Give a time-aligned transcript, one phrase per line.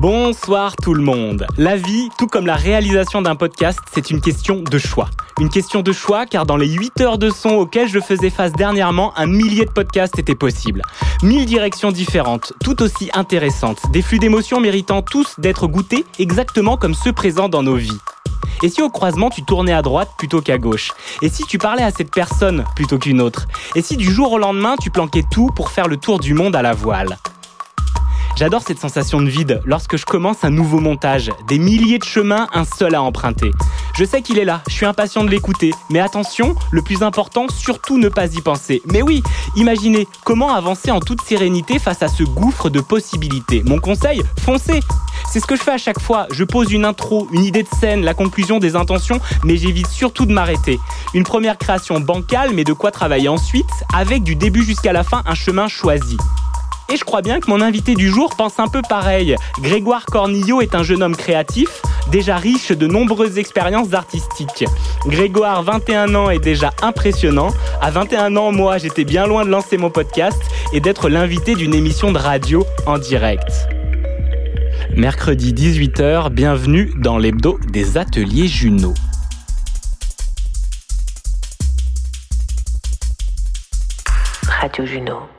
[0.00, 1.46] Bonsoir tout le monde.
[1.58, 5.10] La vie, tout comme la réalisation d'un podcast, c'est une question de choix.
[5.38, 8.54] Une question de choix car dans les 8 heures de son auxquelles je faisais face
[8.54, 10.80] dernièrement, un millier de podcasts étaient possibles.
[11.22, 16.94] Mille directions différentes, tout aussi intéressantes, des flux d'émotions méritant tous d'être goûtés exactement comme
[16.94, 18.00] ceux présents dans nos vies.
[18.62, 20.92] Et si au croisement tu tournais à droite plutôt qu'à gauche?
[21.20, 23.48] Et si tu parlais à cette personne plutôt qu'une autre?
[23.74, 26.56] Et si du jour au lendemain tu planquais tout pour faire le tour du monde
[26.56, 27.18] à la voile?
[28.36, 31.30] J'adore cette sensation de vide lorsque je commence un nouveau montage.
[31.46, 33.50] Des milliers de chemins, un seul à emprunter.
[33.94, 35.72] Je sais qu'il est là, je suis impatient de l'écouter.
[35.90, 38.80] Mais attention, le plus important, surtout ne pas y penser.
[38.86, 39.22] Mais oui,
[39.56, 43.62] imaginez comment avancer en toute sérénité face à ce gouffre de possibilités.
[43.66, 44.80] Mon conseil, foncez
[45.30, 46.26] C'est ce que je fais à chaque fois.
[46.32, 50.24] Je pose une intro, une idée de scène, la conclusion des intentions, mais j'évite surtout
[50.24, 50.80] de m'arrêter.
[51.12, 55.22] Une première création bancale, mais de quoi travailler ensuite, avec du début jusqu'à la fin
[55.26, 56.16] un chemin choisi.
[56.92, 59.36] Et je crois bien que mon invité du jour pense un peu pareil.
[59.60, 64.64] Grégoire Cornillo est un jeune homme créatif, déjà riche de nombreuses expériences artistiques.
[65.06, 67.50] Grégoire, 21 ans, est déjà impressionnant.
[67.80, 70.36] À 21 ans, moi, j'étais bien loin de lancer mon podcast
[70.72, 73.68] et d'être l'invité d'une émission de radio en direct.
[74.96, 78.94] Mercredi 18h, bienvenue dans l'hebdo des ateliers Juno.
[84.48, 85.29] Radio Juno.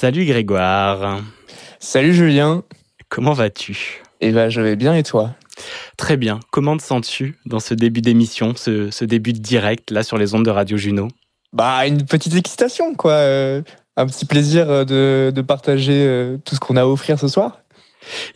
[0.00, 1.20] Salut Grégoire,
[1.78, 2.62] Salut Julien.
[3.10, 4.02] comment vas-tu?
[4.22, 5.34] Eh ben, je vais bien et toi?
[5.98, 6.40] Très bien.
[6.50, 10.34] Comment te sens-tu dans ce début d'émission, ce, ce début de direct là sur les
[10.34, 11.08] ondes de Radio Juno?
[11.52, 13.12] Bah, une petite excitation, quoi.
[13.12, 13.60] euh,
[13.98, 17.28] un petit plaisir euh, de, de partager euh, tout ce qu'on a à offrir ce
[17.28, 17.58] soir.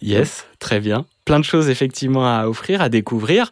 [0.03, 1.07] Yes, très bien.
[1.25, 3.51] Plein de choses effectivement à offrir, à découvrir.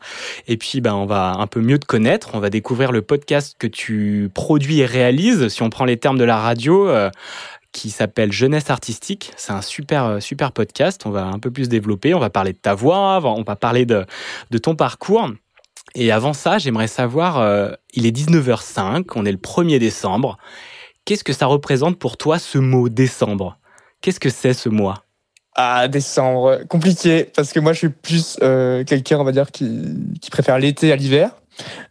[0.48, 2.32] Et puis, ben, on va un peu mieux te connaître.
[2.34, 5.48] On va découvrir le podcast que tu produis et réalises.
[5.48, 7.08] Si on prend les termes de la radio, euh,
[7.72, 9.32] qui s'appelle Jeunesse artistique.
[9.36, 11.02] C'est un super, euh, super podcast.
[11.06, 12.14] On va un peu plus développer.
[12.14, 13.20] On va parler de ta voix.
[13.24, 14.04] On va parler de,
[14.50, 15.30] de ton parcours.
[15.94, 20.38] Et avant ça, j'aimerais savoir, euh, il est 19h05, on est le 1er décembre.
[21.04, 23.58] Qu'est-ce que ça représente pour toi ce mot décembre?
[24.00, 25.04] Qu'est-ce que c'est ce mois?
[25.54, 29.82] Ah, décembre, compliqué, parce que moi, je suis plus euh, quelqu'un, on va dire, qui,
[30.22, 31.32] qui préfère l'été à l'hiver.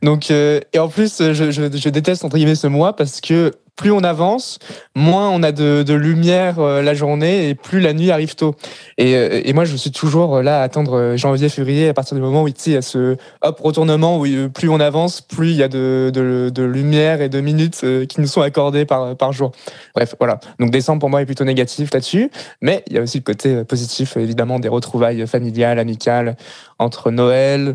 [0.02, 3.52] Donc, euh, et en plus, je, je, déteste entre guillemets ce mois parce que
[3.82, 4.60] plus on avance,
[4.96, 8.56] moins on a de, lumière euh, la journée et plus la nuit arrive tôt.
[8.98, 11.94] Et, euh, et moi, je suis toujours euh, là à attendre euh, janvier, février, à
[11.94, 15.22] partir du moment où il y a ce hop retournement où euh, plus on avance,
[15.22, 18.42] plus il y a de, de, de lumière et de minutes euh, qui nous sont
[18.42, 19.52] accordées par, par jour.
[19.96, 20.40] Bref, voilà.
[20.60, 22.30] Donc décembre pour moi est plutôt négatif là-dessus,
[22.62, 26.38] mais il y a aussi le côté euh, positif, évidemment, des retrouvailles familiales, amicales
[26.78, 27.74] entre Noël euh,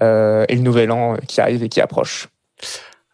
[0.00, 2.28] et le Nouvel An euh, qui arrive et qui approche.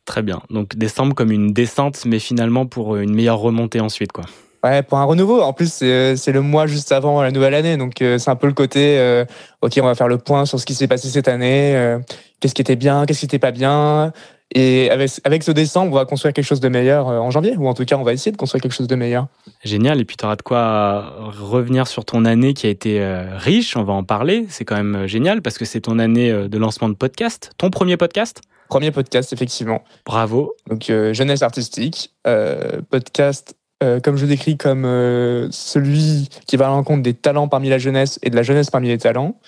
[0.05, 0.41] Très bien.
[0.51, 4.25] Donc décembre comme une descente, mais finalement pour une meilleure remontée ensuite, quoi.
[4.67, 5.43] Ouais, pour un renouveau.
[5.43, 7.77] En plus, c'est c'est le mois juste avant la nouvelle année.
[7.77, 9.25] Donc, euh, c'est un peu le côté, euh,
[9.63, 11.77] OK, on va faire le point sur ce qui s'est passé cette année.
[11.77, 11.99] euh,
[12.41, 14.13] qu'est-ce qui était bien, qu'est-ce qui était pas bien.
[14.55, 17.57] Et avec, avec ce décembre, on va construire quelque chose de meilleur euh, en janvier.
[17.57, 19.27] Ou en tout cas, on va essayer de construire quelque chose de meilleur.
[19.65, 20.01] Génial.
[20.01, 23.77] Et puis tu auras de quoi revenir sur ton année qui a été euh, riche.
[23.77, 24.47] On va en parler.
[24.49, 27.51] C'est quand même euh, génial parce que c'est ton année euh, de lancement de podcast.
[27.59, 28.41] Ton premier podcast?
[28.69, 29.83] Premier podcast, effectivement.
[30.05, 30.55] Bravo.
[30.69, 32.13] Donc, euh, jeunesse artistique.
[32.27, 37.13] euh, podcast, euh, comme je le décris, comme euh, celui qui va à l'encontre des
[37.13, 39.39] talents parmi la jeunesse et de la jeunesse parmi les talents.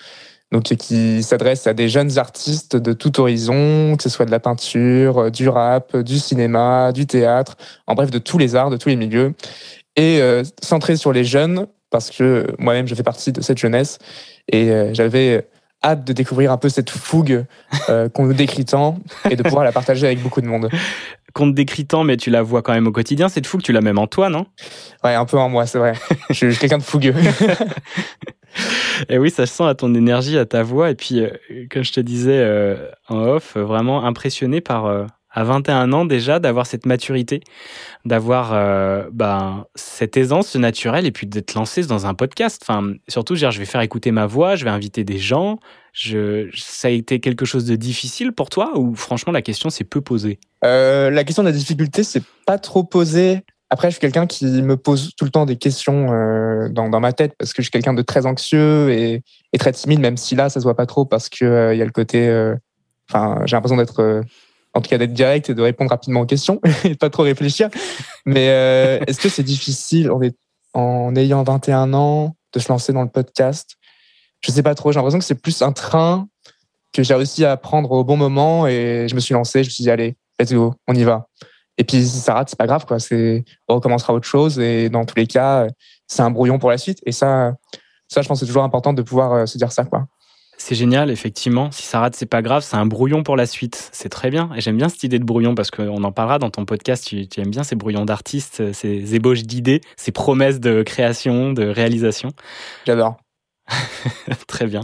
[0.51, 4.39] Donc, qui s'adresse à des jeunes artistes de tout horizon, que ce soit de la
[4.39, 8.77] peinture, euh, du rap, du cinéma, du théâtre, en bref, de tous les arts, de
[8.77, 9.33] tous les milieux.
[9.95, 10.21] Et
[10.61, 13.97] centré sur les jeunes, parce que moi-même, je fais partie de cette jeunesse.
[14.49, 15.49] Et j'avais
[15.83, 17.43] hâte de découvrir un peu cette fougue
[18.13, 18.97] qu'on nous décrit tant
[19.29, 20.69] et de pouvoir la partager avec beaucoup de monde.
[21.33, 23.29] Qu'on te décrit tant, mais tu la vois quand même au quotidien.
[23.29, 24.45] C'est fou que tu l'as même en toi, non?
[25.03, 25.93] Ouais, un peu en moi, c'est vrai.
[26.29, 27.13] je, suis quelqu'un de fougueux.
[29.09, 30.89] Et oui, ça se sent à ton énergie, à ta voix.
[30.89, 31.29] Et puis, euh,
[31.69, 36.39] comme je te disais euh, en off, vraiment impressionné par, euh, à 21 ans déjà,
[36.39, 37.41] d'avoir cette maturité,
[38.03, 38.51] d'avoir
[39.11, 42.59] ben, cette aisance naturelle et puis d'être lancé dans un podcast.
[42.63, 45.59] Enfin, surtout, je vais faire écouter ma voix, je vais inviter des gens.
[45.93, 50.01] Ça a été quelque chose de difficile pour toi ou franchement la question s'est peu
[50.01, 50.39] posée?
[50.63, 53.41] Euh, La question de la difficulté, c'est pas trop posée.
[53.71, 57.13] Après, je suis quelqu'un qui me pose tout le temps des questions euh, dans, ma
[57.13, 59.21] tête parce que je suis quelqu'un de très anxieux et,
[59.59, 61.85] très timide, même si là, ça se voit pas trop parce que il y a
[61.85, 62.53] le côté.
[63.07, 64.23] Enfin, j'ai l'impression d'être
[64.73, 67.69] en tout cas d'être direct et de répondre rapidement aux questions et pas trop réfléchir.
[68.25, 70.19] Mais euh, est-ce que c'est difficile en,
[70.73, 73.77] en, ayant 21 ans de se lancer dans le podcast?
[74.41, 74.91] Je sais pas trop.
[74.91, 76.27] J'ai l'impression que c'est plus un train
[76.93, 79.63] que j'ai réussi à prendre au bon moment et je me suis lancé.
[79.63, 81.27] Je me suis dit allez, let's go, on y va.
[81.77, 82.99] Et puis si ça rate, c'est pas grave quoi.
[82.99, 85.67] C'est on recommencera autre chose et dans tous les cas,
[86.07, 86.99] c'est un brouillon pour la suite.
[87.05, 87.53] Et ça,
[88.07, 90.07] ça, je pense, c'est toujours important de pouvoir euh, se dire ça quoi.
[90.61, 91.71] C'est génial, effectivement.
[91.71, 92.63] Si ça rate, c'est pas grave.
[92.63, 93.89] C'est un brouillon pour la suite.
[93.93, 94.49] C'est très bien.
[94.57, 97.05] Et j'aime bien cette idée de brouillon parce qu'on en parlera dans ton podcast.
[97.05, 102.31] Tu, aimes bien ces brouillons d'artistes, ces ébauches d'idées, ces promesses de création, de réalisation.
[102.85, 103.15] J'adore.
[104.47, 104.81] très bien.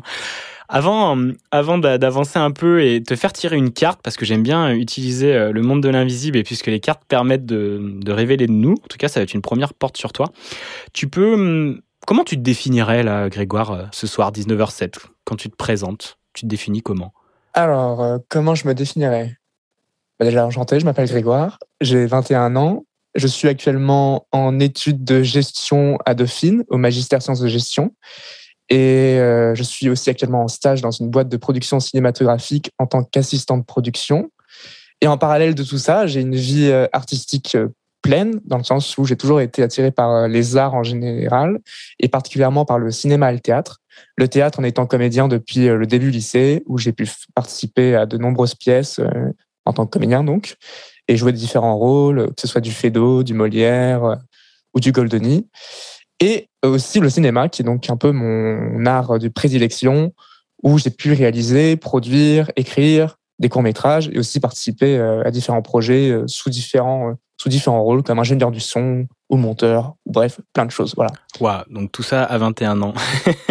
[0.68, 1.16] Avant,
[1.52, 5.34] avant d'avancer un peu et te faire tirer une carte, parce que j'aime bien utiliser
[5.34, 8.88] euh, le monde de l'invisible et puisque les cartes permettent de, révéler de nous, en
[8.88, 10.32] tout cas, ça va être une première porte sur toi.
[10.94, 15.50] Tu peux hum, Comment tu te définirais, là, Grégoire, euh, ce soir, 19h07, quand tu
[15.50, 17.14] te présentes Tu te définis comment?
[17.54, 19.38] Alors, euh, comment je me définirais?
[20.20, 22.86] Bah Déjà, enchanté, je m'appelle Grégoire, j'ai 21 ans,
[23.16, 27.92] je suis actuellement en études de gestion à Dauphine, au Magistère Sciences de Gestion.
[28.70, 32.88] Et euh, je suis aussi actuellement en stage dans une boîte de production cinématographique en
[32.88, 34.32] tant qu'assistant de production.
[35.02, 37.58] Et en parallèle de tout ça, j'ai une vie artistique
[38.06, 41.58] pleine, dans le sens où j'ai toujours été attiré par euh, les arts en général,
[42.00, 43.80] et particulièrement par le cinéma et le théâtre.
[44.16, 48.06] Le théâtre en étant comédien depuis euh, le début lycée, où j'ai pu participer à
[48.06, 49.32] de nombreuses pièces euh,
[49.66, 50.56] en tant que comédien, donc,
[51.08, 54.18] et jouer différents rôles, que ce soit du Feydeau, du Molière
[54.76, 55.48] ou du Goldoni.
[56.26, 60.12] Et aussi le cinéma, qui est donc un peu mon art de prédilection,
[60.64, 66.50] où j'ai pu réaliser, produire, écrire des courts-métrages et aussi participer à différents projets sous
[66.50, 70.94] différents sous différents rôles, comme ingénieur du son ou monteur, bref, plein de choses.
[70.96, 71.12] Voilà.
[71.40, 72.94] Waouh, donc tout ça à 21 ans.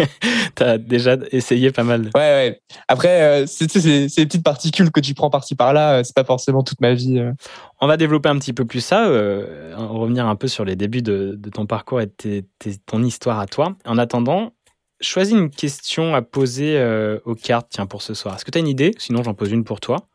[0.55, 2.09] tu as déjà essayé pas mal.
[2.15, 2.61] Ouais, ouais.
[2.87, 6.63] Après, euh, c'est ces petites particules que tu prends par-ci par-là, euh, c'est pas forcément
[6.63, 7.19] toute ma vie.
[7.19, 7.33] Euh.
[7.81, 11.37] On va développer un petit peu plus ça, revenir un peu sur les débuts de,
[11.53, 12.43] ton parcours et de
[12.85, 13.75] ton histoire à toi.
[13.85, 14.53] En attendant,
[15.01, 16.81] choisis une question à poser
[17.25, 18.35] aux cartes tiens, pour ce soir.
[18.35, 18.91] Est-ce que tu as une idée?
[18.97, 20.07] Sinon, j'en pose une pour toi.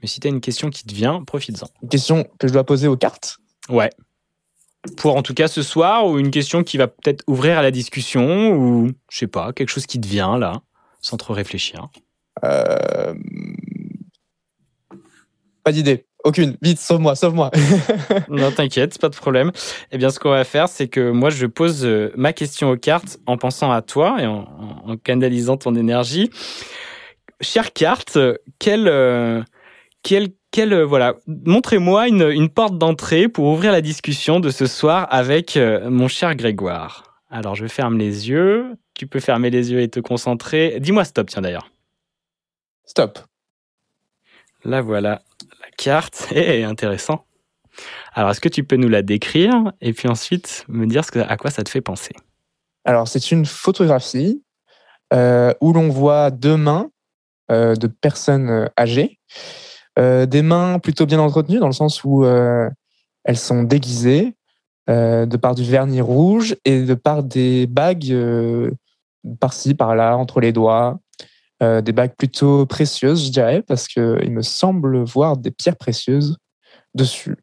[0.00, 1.66] Mais si tu as une question qui te vient, profites-en.
[1.82, 3.38] Une question que je dois poser aux cartes?
[3.68, 3.90] Ouais.
[4.96, 7.70] Pour en tout cas ce soir, ou une question qui va peut-être ouvrir à la
[7.70, 10.62] discussion, ou je sais pas, quelque chose qui te vient là,
[11.00, 11.88] sans trop réfléchir?
[12.44, 13.14] Euh...
[15.64, 16.06] Pas d'idée.
[16.24, 16.56] Aucune.
[16.62, 17.50] Vite, sauve-moi, sauve-moi.
[18.28, 19.52] non, t'inquiète, pas de problème.
[19.92, 22.76] Eh bien, ce qu'on va faire, c'est que moi, je pose euh, ma question aux
[22.76, 24.46] cartes en pensant à toi et en,
[24.84, 26.30] en canalisant ton énergie.
[27.40, 28.18] Chère carte,
[28.58, 29.42] quelle, euh,
[30.02, 34.66] quel, quel, euh, voilà, montrez-moi une, une, porte d'entrée pour ouvrir la discussion de ce
[34.66, 37.20] soir avec euh, mon cher Grégoire.
[37.30, 38.74] Alors, je ferme les yeux.
[38.94, 40.80] Tu peux fermer les yeux et te concentrer.
[40.80, 41.70] Dis-moi stop, tiens d'ailleurs.
[42.86, 43.18] Stop.
[44.64, 45.22] Là, voilà
[45.60, 46.28] la carte.
[46.34, 47.26] Eh, intéressant.
[48.14, 51.18] Alors, est-ce que tu peux nous la décrire et puis ensuite me dire ce que,
[51.18, 52.12] à quoi ça te fait penser?
[52.84, 54.42] Alors, c'est une photographie
[55.12, 56.90] euh, où l'on voit deux mains
[57.50, 59.18] de personnes âgées
[59.98, 62.70] des mains plutôt bien entretenues dans le sens où euh,
[63.24, 64.34] elles sont déguisées
[64.88, 68.16] euh, de par du vernis rouge et de par des bagues
[69.40, 71.00] par-ci, par-là, entre les doigts.
[71.60, 76.36] des bagues plutôt précieuses, je dirais, parce qu'il me semble voir des pierres précieuses
[76.94, 77.36] dessus.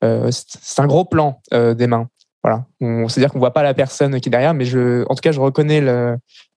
[0.00, 2.08] c'est un gros plan des mains.
[2.42, 2.66] Voilà.
[2.80, 5.40] C'est-à-dire qu'on ne voit pas la personne qui est derrière, mais en tout cas, je
[5.40, 5.82] reconnais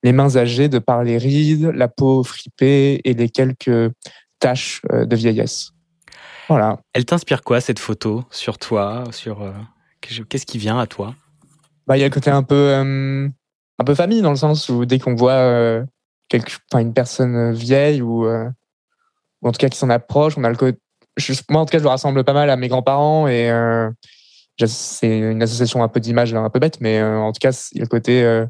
[0.02, 3.92] les mains âgées de par les rides, la peau fripée et les quelques
[4.38, 5.72] tâche euh, de vieillesse.
[6.48, 6.80] Voilà.
[6.94, 9.52] Elle t'inspire quoi cette photo sur toi sur euh,
[10.00, 11.14] Qu'est-ce qui vient à toi?
[11.86, 13.28] Bah, Il y a le côté un peu, euh,
[13.78, 15.82] un peu famille dans le sens où dès qu'on voit
[16.28, 20.56] quelque, une personne vieille ou, ou en tout cas qui s'en approche, on a le
[20.56, 20.78] côté,
[21.50, 23.50] moi en tout cas je le rassemble pas mal à mes grands-parents et
[24.66, 27.80] c'est une association un peu d'images un peu bête, mais en tout cas il y
[27.80, 28.44] a le côté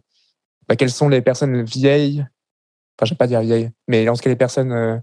[0.69, 2.27] bah, quelles sont les personnes vieilles,
[2.97, 5.03] enfin je vais pas dire vieilles, mais en tout cas les personnes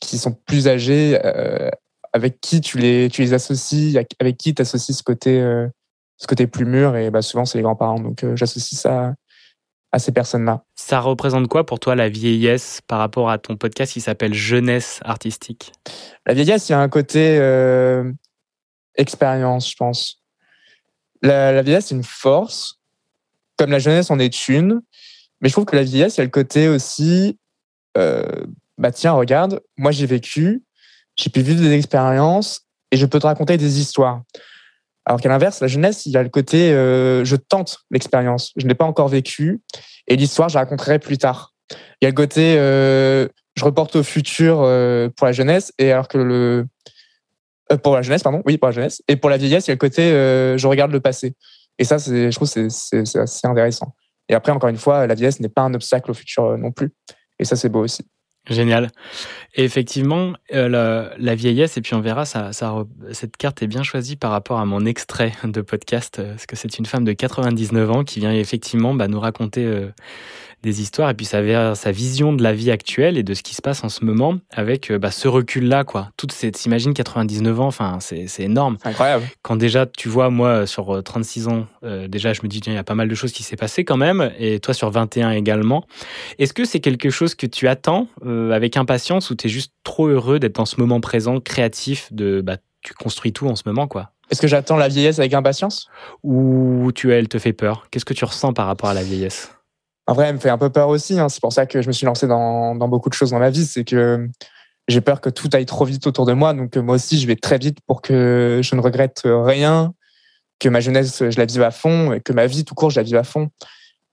[0.00, 1.70] qui sont plus âgés, euh,
[2.12, 5.68] avec qui tu les, tu les associes, avec qui tu associes ce côté, euh,
[6.16, 8.00] ce côté plus mûr, et bah, souvent c'est les grands-parents.
[8.00, 9.14] Donc euh, j'associe ça
[9.92, 10.64] à ces personnes-là.
[10.74, 15.00] Ça représente quoi pour toi la vieillesse par rapport à ton podcast qui s'appelle Jeunesse
[15.04, 15.72] artistique?
[16.26, 17.38] La vieillesse, il y a un côté
[18.96, 20.22] expérience, je pense.
[21.22, 22.80] La, la vieillesse, c'est une force,
[23.56, 24.82] comme la jeunesse en est une,
[25.40, 27.38] mais je trouve que la vieillesse, il y a le côté aussi
[28.78, 30.62] bah tiens, regarde, moi j'ai vécu,
[31.16, 34.22] j'ai pu vivre des expériences et je peux te raconter des histoires.
[35.04, 38.66] Alors qu'à l'inverse, la jeunesse, il y a le côté euh, je tente l'expérience, je
[38.66, 39.60] n'ai pas encore vécu
[40.08, 41.54] et l'histoire, je la raconterai plus tard.
[42.00, 45.92] Il y a le côté euh, je reporte au futur euh, pour la jeunesse et
[45.92, 46.66] alors que le
[47.72, 49.02] euh, pour la jeunesse, pardon, oui, pour la jeunesse.
[49.08, 51.34] Et pour la vieillesse, il y a le côté euh, je regarde le passé.
[51.78, 53.94] Et ça, c'est, je trouve, c'est, c'est, c'est assez intéressant.
[54.28, 56.72] Et après, encore une fois, la vieillesse n'est pas un obstacle au futur euh, non
[56.72, 56.92] plus.
[57.38, 58.04] Et ça, c'est beau aussi.
[58.48, 58.90] Génial.
[59.54, 62.50] Et effectivement, euh, la, la vieillesse, et puis on verra, ça,
[63.12, 66.56] cette carte est bien choisie par rapport à mon extrait de podcast, euh, parce que
[66.56, 69.88] c'est une femme de 99 ans qui vient effectivement bah, nous raconter euh,
[70.62, 73.54] des histoires, et puis sa, sa vision de la vie actuelle et de ce qui
[73.54, 76.10] se passe en ce moment, avec euh, bah, ce recul-là, quoi.
[76.16, 78.76] Toute cette, s'imagine 99 ans, enfin, c'est énorme.
[78.84, 79.24] Incroyable.
[79.42, 81.66] Quand déjà, tu vois, moi, sur euh, 36 ans,
[82.08, 83.84] déjà, je me dis, tiens, il y a pas mal de choses qui s'est passé
[83.84, 85.86] quand même, et toi, sur 21 également.
[86.38, 89.72] Est-ce que c'est quelque chose que tu attends euh, avec impatience ou tu es juste
[89.82, 93.62] trop heureux d'être dans ce moment présent, créatif, de bah, tu construis tout en ce
[93.66, 94.12] moment, quoi?
[94.30, 95.88] Est-ce que j'attends la vieillesse avec impatience?
[96.22, 97.86] Ou tu, elle te fait peur?
[97.90, 99.52] Qu'est-ce que tu ressens par rapport à la vieillesse?
[100.08, 101.18] En vrai, elle me fait un peu peur aussi.
[101.18, 101.28] hein.
[101.28, 103.50] C'est pour ça que je me suis lancé dans, dans beaucoup de choses dans ma
[103.50, 103.64] vie.
[103.64, 104.28] C'est que
[104.88, 106.54] j'ai peur que tout aille trop vite autour de moi.
[106.54, 109.94] Donc, euh, moi aussi, je vais très vite pour que je ne regrette rien,
[110.58, 112.98] que ma jeunesse, je la vive à fond, et que ma vie tout court, je
[112.98, 113.50] la vive à fond.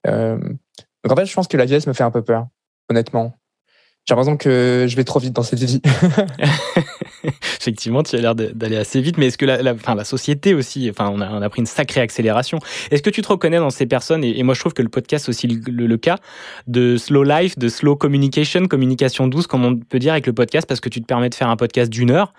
[0.07, 2.47] Euh, donc, en fait, je pense que la vieillesse me fait un peu peur,
[2.89, 3.33] honnêtement.
[4.05, 5.81] J'ai l'impression que je vais trop vite dans cette vie.
[7.61, 10.89] Effectivement, tu as l'air d'aller assez vite, mais est-ce que la, enfin, la société aussi,
[10.89, 12.59] enfin, on a, on a pris une sacrée accélération.
[12.91, 15.29] Est-ce que tu te reconnais dans ces personnes et, moi, je trouve que le podcast
[15.29, 16.17] aussi le, cas
[16.67, 20.67] de slow life, de slow communication, communication douce, comme on peut dire avec le podcast,
[20.67, 22.33] parce que tu te permets de faire un podcast d'une heure.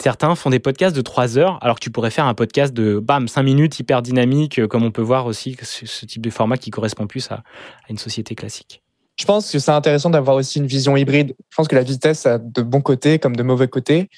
[0.00, 2.98] Certains font des podcasts de trois heures, alors que tu pourrais faire un podcast de
[2.98, 6.56] bam cinq minutes hyper dynamique, euh, comme on peut voir aussi ce, type de format
[6.56, 7.42] qui correspond plus à
[7.90, 8.81] une société classique.
[9.18, 11.34] Je pense que c'est intéressant d'avoir aussi une vision hybride.
[11.50, 14.08] Je pense que la vitesse a de bons côtés comme de mauvais côtés,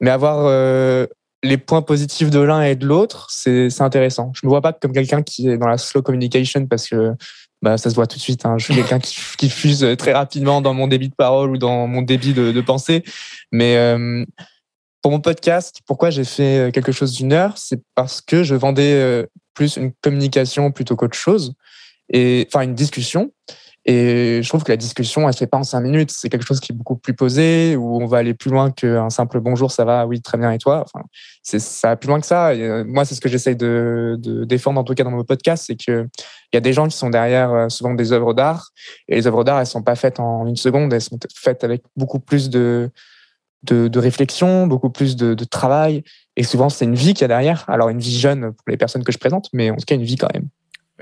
[0.00, 1.06] mais avoir euh,
[1.42, 4.32] les points positifs de l'un et de l'autre, c'est intéressant.
[4.34, 7.14] Je me vois pas comme quelqu'un qui est dans la slow communication parce que
[7.60, 8.46] bah, ça se voit tout de suite.
[8.46, 8.56] Hein.
[8.58, 12.02] Je suis quelqu'un qui, fuse très rapidement dans mon débit de parole ou dans mon
[12.02, 13.04] débit de, pensée.
[13.52, 14.24] Mais euh,
[15.02, 18.94] pour mon podcast, pourquoi j'ai fait quelque chose d'une heure, c'est parce que je vendais
[18.94, 21.52] euh, plus une communication plutôt qu'autre chose,
[22.12, 23.32] enfin une discussion.
[23.90, 26.10] Et je trouve que la discussion, elle se fait pas en cinq minutes.
[26.10, 29.08] C'est quelque chose qui est beaucoup plus posé, où on va aller plus loin qu'un
[29.08, 30.84] simple bonjour, ça va, oui, très bien, et toi?
[30.84, 31.06] Enfin,
[31.42, 32.50] ça va plus loin que ça.
[32.50, 35.76] Euh, moi, c'est ce que j'essaye de, défendre en tout cas dans mon podcast, c'est
[35.76, 36.06] que
[36.52, 38.72] il y a des gens qui sont derrière euh, souvent des œuvres d'art,
[39.08, 41.82] et les œuvres d'art, elles sont pas faites en une seconde, elles sont faites avec
[41.96, 42.90] beaucoup plus de
[43.96, 46.04] réflexion, beaucoup plus de, de travail.
[46.36, 47.64] Et souvent, c'est une vie qu'il y a derrière.
[47.68, 50.04] Alors, une vie jeune pour les personnes que je présente, mais en tout cas, une
[50.04, 50.48] vie quand même.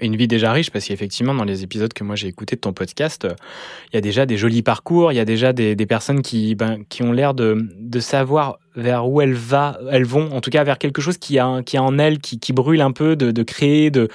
[0.01, 2.73] Une vie déjà riche, parce qu'effectivement, dans les épisodes que moi j'ai écoutés de ton
[2.73, 3.35] podcast, euh,
[3.93, 6.85] il y a déjà des jolis parcours, il y a déjà des, personnes qui, ben,
[6.89, 7.57] qui ont l'air de,
[8.01, 9.39] savoir vers où elles,
[9.91, 12.53] elles vont, en tout cas vers quelque chose qui a, qui a en elles, qui,
[12.53, 14.09] brûle un peu, de, créer, de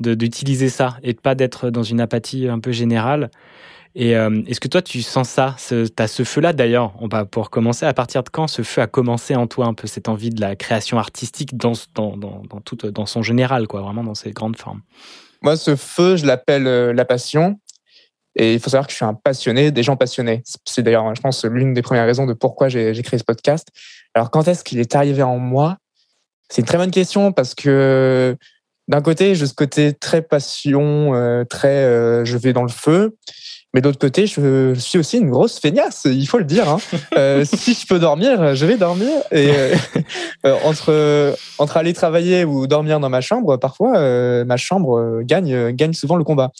[0.00, 3.30] d'utiliser ça, et de pas d'être dans une apathie un peu générale.
[3.98, 7.24] Et euh, est-ce que toi, tu sens ça Tu as ce feu-là d'ailleurs On va
[7.24, 7.86] pour commencer.
[7.86, 10.38] À partir de quand ce feu a commencé en toi un peu cette envie de
[10.38, 14.82] la création artistique dans, dans, tout, dans son général, quoi, vraiment dans ses grandes formes?
[15.46, 17.60] Moi, ce feu, je l'appelle euh, la passion.
[18.34, 20.42] Et il faut savoir que je suis un passionné des gens passionnés.
[20.64, 23.68] C'est d'ailleurs, je pense, l'une des premières raisons de pourquoi j'ai créé ce podcast.
[24.12, 25.76] Alors, quand est-ce qu'il est arrivé en moi?
[26.48, 28.36] C'est une très bonne question parce que
[28.88, 33.16] d'un côté, j'ai ce côté très passion, euh, très euh, je vais dans le feu.
[33.76, 36.66] Mais d'autre côté, je, suis aussi une grosse feignasse, il faut le dire.
[36.66, 36.78] Hein.
[37.18, 39.10] Euh, si je peux dormir, je vais dormir.
[39.30, 39.74] Et euh,
[40.46, 45.72] euh, entre entre aller travailler ou dormir dans ma chambre, parfois euh, ma chambre gagne
[45.72, 46.52] gagne souvent le combat.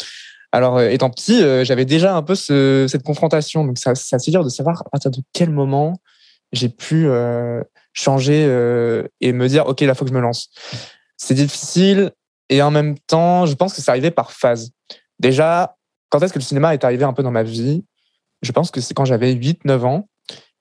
[0.52, 4.44] Alors étant petit, j'avais déjà un peu ce, cette confrontation, donc ça c'est assez dur
[4.44, 5.94] de savoir à partir de quel moment
[6.52, 7.08] j'ai pu
[7.94, 8.42] changer
[9.22, 10.50] et me dire ok là faut que je me lance.
[11.16, 12.12] C'est difficile
[12.50, 14.70] et en même temps, je pense que c'est arrivé par phase.
[15.18, 15.75] Déjà,
[16.18, 17.84] quand est-ce que le cinéma est arrivé un peu dans ma vie?
[18.42, 20.08] Je pense que c'est quand j'avais 8-9 ans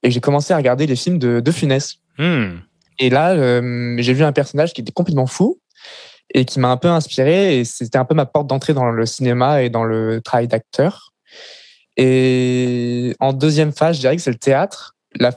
[0.03, 1.95] et que j'ai commencé à regarder les films de, de Funès.
[2.17, 2.57] Hmm.
[2.99, 5.59] Et là, euh, j'ai vu un personnage qui était complètement fou
[6.33, 7.57] et qui m'a un peu inspiré.
[7.59, 11.13] Et c'était un peu ma porte d'entrée dans le cinéma et dans le travail d'acteur.
[11.97, 14.95] Et en deuxième phase, je dirais que c'est le théâtre.
[15.17, 15.31] La,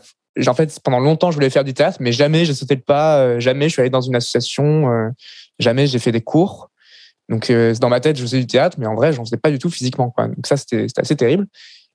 [0.46, 3.18] en fait, pendant longtemps, je voulais faire du théâtre, mais jamais j'ai sauté le pas.
[3.20, 4.90] euh, Jamais je suis allé dans une association.
[4.92, 5.08] euh,
[5.58, 6.67] Jamais j'ai fait des cours.
[7.28, 9.50] Donc, euh, dans ma tête, je faisais du théâtre, mais en vrai, j'en faisais pas
[9.50, 10.10] du tout physiquement.
[10.10, 10.28] Quoi.
[10.28, 11.46] Donc, ça, c'était assez terrible.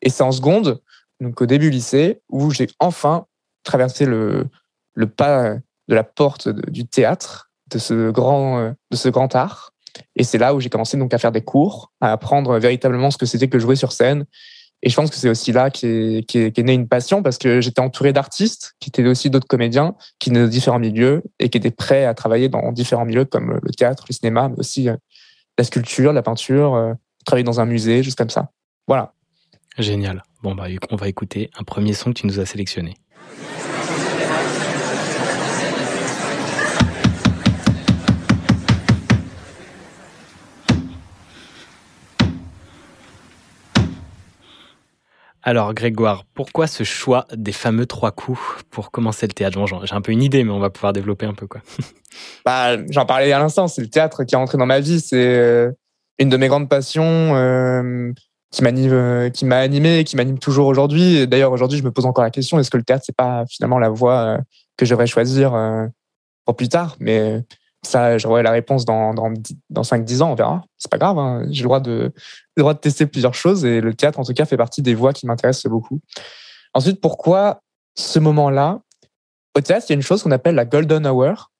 [0.01, 0.81] Et c'est en seconde,
[1.19, 3.25] donc au début lycée, où j'ai enfin
[3.63, 4.47] traversé le,
[4.93, 5.55] le pas
[5.87, 9.71] de la porte du théâtre, de ce grand, euh, de ce grand art.
[10.15, 13.17] Et c'est là où j'ai commencé donc à faire des cours, à apprendre véritablement ce
[13.17, 14.25] que c'était que jouer sur scène
[14.81, 17.61] Et je pense que c'est aussi là qu'est qu est, née une passion parce que
[17.61, 21.59] j'étais entouré d'artistes qui étaient aussi d'autres comédiens qui venaient de différents milieux et qui
[21.59, 24.89] étaient prêts à travailler dans différents milieux comme le théâtre, le cinéma, mais aussi
[25.57, 26.95] la sculpture, la peinture,
[27.25, 28.51] travailler dans un musée, juste comme ça.
[28.87, 29.13] Voilà.
[29.77, 30.23] Génial.
[30.41, 32.95] Bon, bah, on va écouter un premier son que tu nous as sélectionné.
[45.45, 48.39] Alors Grégoire, pourquoi ce choix des fameux trois coups
[48.71, 49.59] pour commencer le théâtre?
[49.83, 51.61] J'ai un peu une idée, mais on va pouvoir développer un peu quoi.
[52.45, 55.17] bah, j'en parlais à l'instant, c'est le théâtre qui est entré dans ma vie, c'est
[55.17, 55.69] euh,
[56.17, 58.13] une de mes grandes passions euh,
[58.51, 61.27] qui m'anime, euh, qui m'a animé, et qui m'anime toujours aujourd'hui.
[61.27, 63.79] D'ailleurs aujourd'hui, je me pose encore la question est-ce que le théâtre c'est pas finalement
[63.79, 64.37] la voie
[64.77, 65.51] que je devrais choisir
[66.45, 66.95] pour plus tard?
[67.01, 67.43] Mais
[67.83, 69.31] ça, j'aurai la réponse dans, dans,
[69.69, 70.63] dans 5-10 ans, on verra.
[70.77, 71.45] C'est pas grave, hein.
[71.49, 72.13] j'ai le droit, de,
[72.55, 74.95] le droit de tester plusieurs choses et le théâtre, en tout cas, fait partie des
[74.95, 75.99] voies qui m'intéressent beaucoup.
[76.73, 77.61] Ensuite, pourquoi
[77.95, 78.79] ce moment-là?
[79.55, 81.51] Au théâtre, il y a une chose qu'on appelle la golden hour,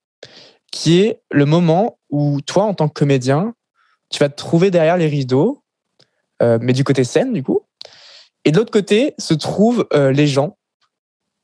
[0.72, 3.54] qui est le moment où toi, en tant que comédien,
[4.10, 5.62] tu vas te trouver derrière les rideaux,
[6.42, 7.60] euh, mais du côté scène, du coup.
[8.44, 10.56] Et de l'autre côté se trouvent euh, les gens,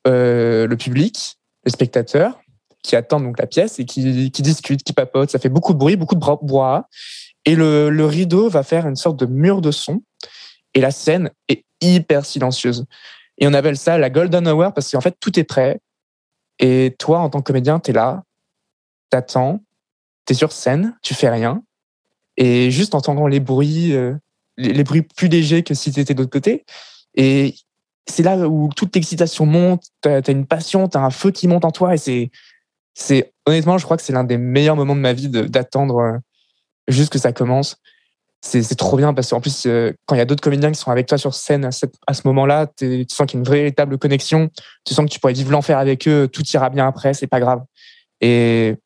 [0.06, 2.39] euh, le public, les spectateurs,
[2.82, 5.30] qui attendent donc la pièce et qui, discutent, qui papotent.
[5.30, 6.88] Ça fait beaucoup de bruit, beaucoup de bois.
[7.44, 10.02] Et le, rideau va faire une sorte de mur de son.
[10.74, 12.84] Et la scène est hyper silencieuse.
[13.38, 15.80] Et on appelle ça la golden hour parce qu'en fait, tout est prêt.
[16.58, 18.22] Et toi, en tant que comédien, tu es là,
[19.08, 19.62] t'attends,
[20.26, 21.62] tu es sur scène, tu fais rien.
[22.36, 24.14] Et juste en entendant les bruits, euh,
[24.56, 26.64] les, bruits plus légers que si tu étais de l'autre côté.
[27.14, 27.54] Et
[28.06, 31.48] c'est là où toute l'excitation monte, tu as, une passion, tu as un feu qui
[31.48, 31.94] monte en toi.
[31.94, 32.30] Et c'est
[32.94, 36.18] c'est honnêtement, je crois que c'est l'un des meilleurs moments de ma vie d'attendre euh,
[36.88, 37.76] juste que ça commence.
[38.42, 40.90] C'est trop bien parce qu'en plus, euh, quand il y a d'autres comédiens qui sont
[40.90, 44.48] avec toi sur scène à, ce moment-là, tu sens qu'il y a une véritable connexion.
[44.86, 47.38] Tu sens que tu pourrais vivre l'enfer avec eux, tout ira bien après, c'est pas
[47.38, 47.62] grave.
[48.22, 48.76] Et,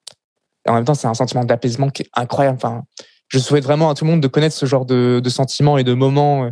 [0.67, 2.57] en même temps, c'est un sentiment d'apaisement qui est incroyable.
[2.57, 2.83] Enfin,
[3.29, 5.85] je souhaite vraiment à tout le monde de connaître ce genre de, de sentiments et
[5.85, 6.51] de moments.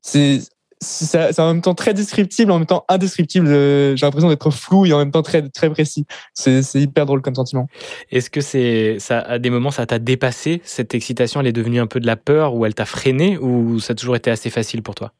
[0.00, 0.40] C'est
[0.80, 3.48] c'est en même temps très descriptible, en même temps indescriptible.
[3.48, 6.06] Euh, j'ai l'impression d'être flou et en même temps très, très précis.
[6.34, 7.68] C'est hyper drôle comme sentiment.
[8.10, 11.80] Est-ce que c'est, ça, à des moments, ça t'a dépassé Cette excitation, elle est devenue
[11.80, 14.50] un peu de la peur ou elle t'a freiné ou ça a toujours été assez
[14.50, 15.12] facile pour toi?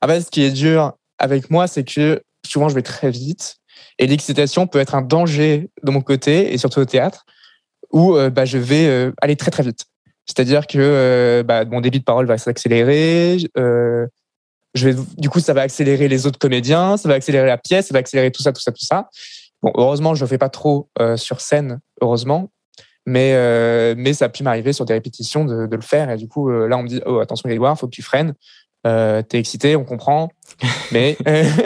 [0.00, 3.56] Ah ben, Ce qui est dur avec moi, c'est que souvent je vais très vite
[3.98, 7.26] et l'excitation peut être un danger de mon côté et surtout au théâtre
[7.92, 9.84] où euh, bah, je vais euh, aller très très vite.
[10.26, 13.38] C'est-à-dire que bah, mon débit de parole va s'accélérer,
[14.74, 17.86] je vais, du coup, ça va accélérer les autres comédiens, ça va accélérer la pièce,
[17.86, 19.08] ça va accélérer tout ça, tout ça, tout ça.
[19.62, 22.50] Bon, heureusement, je ne fais pas trop euh, sur scène, heureusement.
[23.06, 26.10] Mais, euh, mais ça a pu m'arriver sur des répétitions de, de, le faire.
[26.10, 28.34] Et du coup, euh, là, on me dit Oh, attention, il faut que tu freines.
[28.84, 30.30] T'es excité, on comprend.
[30.92, 31.16] mais,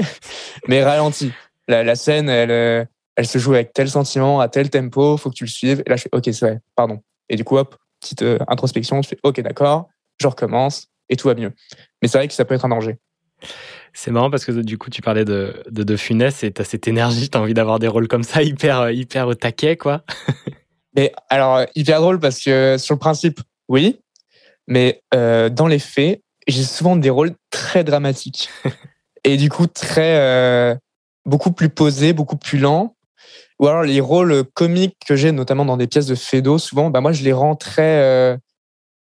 [0.68, 1.32] mais ralentis.
[1.68, 5.34] La, la, scène, elle, elle se joue avec tel sentiment, à tel tempo, faut que
[5.34, 5.82] tu le suives.
[5.84, 7.00] Et là, je fais Ok, c'est vrai, pardon.
[7.28, 9.88] Et du coup, hop, petite introspection, je fais Ok, d'accord,
[10.20, 11.52] je recommence et tout va mieux.
[12.00, 12.98] Mais c'est vrai que ça peut être un danger.
[13.94, 16.64] C'est marrant parce que du coup, tu parlais de, de, de Funès et tu as
[16.64, 20.02] cette énergie, tu as envie d'avoir des rôles comme ça, hyper, hyper au taquet, quoi.
[20.96, 24.00] mais alors, hyper drôle parce que sur le principe, oui,
[24.66, 28.48] mais euh, dans les faits, j'ai souvent des rôles très dramatiques
[29.24, 30.74] et du coup, très, euh,
[31.24, 32.96] beaucoup plus posés, beaucoup plus lents.
[33.58, 37.00] Ou alors, les rôles comiques que j'ai, notamment dans des pièces de Fedo, souvent, bah,
[37.00, 38.00] moi, je les rends très.
[38.00, 38.36] Euh,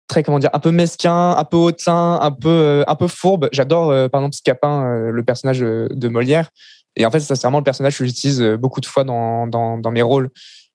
[0.09, 3.47] très comment dire un peu mesquin, un peu hautain, un peu euh, un peu fourbe.
[3.53, 6.49] J'adore euh, par exemple Scapin, euh, le personnage de Molière.
[6.97, 9.91] Et en fait, c'est vraiment le personnage que j'utilise beaucoup de fois dans, dans, dans
[9.91, 10.29] mes rôles.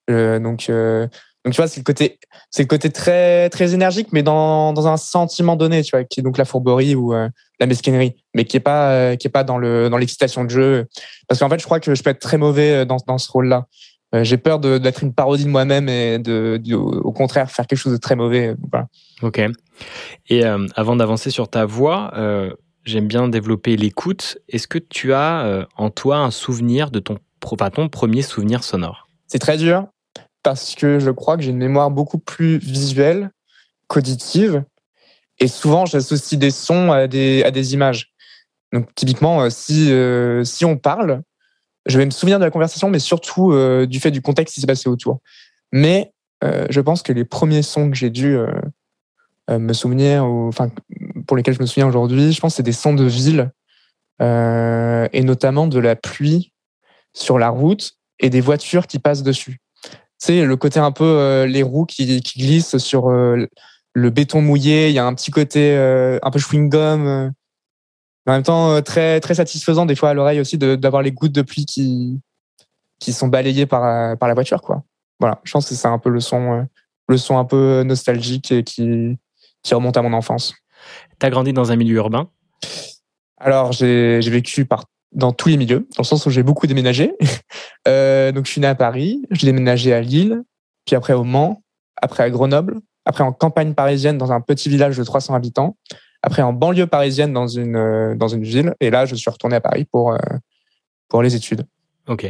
[0.09, 0.71] donc
[1.43, 2.17] donc tu vois, c'est le côté
[2.49, 6.21] c'est le côté très très énergique, mais dans, dans un sentiment donné, tu vois, qui
[6.21, 9.59] est donc la fourberie ou la mesquinerie, mais qui est pas qui est pas dans
[9.59, 10.87] le dans l'excitation de jeu.
[11.27, 13.67] Parce qu'en fait, je crois que je peux être très mauvais dans dans ce rôle-là.
[14.13, 17.97] J'ai peur d'être une parodie de moi-même et de, au contraire faire quelque chose de
[17.97, 18.55] très mauvais.
[18.71, 18.87] Voilà.
[19.21, 19.41] Ok.
[20.29, 24.37] Et euh, avant d'avancer sur ta voix, euh, j'aime bien développer l'écoute.
[24.47, 27.17] Est-ce que tu as euh, en toi un souvenir de ton,
[27.73, 29.07] ton premier souvenir sonore?
[29.27, 29.87] C'est très dur
[30.43, 33.31] parce que je crois que j'ai une mémoire beaucoup plus visuelle
[33.87, 34.63] qu'auditive.
[35.39, 38.13] Et souvent, j'associe des sons à des, à des images.
[38.71, 39.91] Donc, typiquement, si,
[40.43, 41.21] si on parle,
[41.85, 43.53] je vais me souvenir de la conversation, mais surtout
[43.85, 45.19] du fait du contexte qui s'est passé autour.
[45.71, 48.37] Mais je pense que les premiers sons que j'ai dû
[49.49, 50.25] euh, me souvenir,
[51.27, 53.51] pour lesquels je me souviens aujourd'hui, je pense que c'est des sons de ville,
[54.21, 56.51] euh, et notamment de la pluie
[57.13, 59.59] sur la route et des voitures qui passent dessus.
[60.17, 64.89] Sais, le côté un peu euh, les roues qui, qui glissent sur le béton mouillé,
[64.89, 67.03] il y a un petit côté un peu chewing-gum.
[67.03, 67.29] Mais
[68.31, 71.31] en même temps, euh, très, très satisfaisant des fois à l'oreille aussi d'avoir les gouttes
[71.31, 72.19] de pluie qui,
[72.99, 74.61] qui sont balayées par, euh, par la voiture.
[74.61, 74.83] Quoi.
[75.19, 76.63] Voilà, je pense que c'est un peu le son, euh,
[77.07, 79.17] le son un peu nostalgique et qui,
[79.63, 80.55] qui remonte à mon enfance.
[81.19, 82.29] T'as grandi dans un milieu urbain?
[83.37, 86.67] Alors, j'ai j'ai vécu par, dans tous les milieux, dans le sens où j'ai beaucoup
[86.67, 87.13] déménagé.
[87.87, 90.41] Euh, donc, je suis né à Paris, j'ai déménagé à Lille,
[90.87, 91.61] puis après au Mans,
[92.01, 95.77] après à Grenoble, après en campagne parisienne dans un petit village de 300 habitants,
[96.25, 99.55] après en banlieue parisienne dans une, euh, dans une ville, et là, je suis retourné
[99.55, 100.17] à Paris pour, euh,
[101.07, 101.65] pour les études.
[102.07, 102.27] Ok.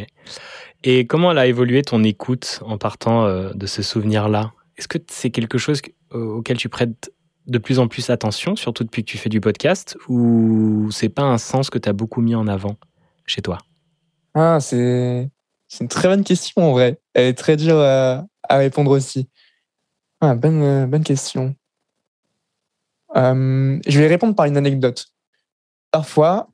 [0.84, 4.98] Et comment elle a évolué ton écoute en partant euh, de ce souvenir-là Est-ce que
[5.10, 7.12] c'est quelque chose que- auquel tu prêtes
[7.48, 11.24] de plus en plus attention, surtout depuis que tu fais du podcast, ou c'est pas
[11.24, 12.76] un sens que tu as beaucoup mis en avant
[13.26, 13.60] chez toi?
[14.34, 15.30] Ah, c'est
[15.80, 17.00] une très bonne question en vrai.
[17.14, 19.30] Elle est très dure à, à répondre aussi.
[20.22, 21.56] Ah, bonne, bonne question.
[23.18, 25.08] Euh, je vais répondre par une anecdote.
[25.92, 26.50] Parfois,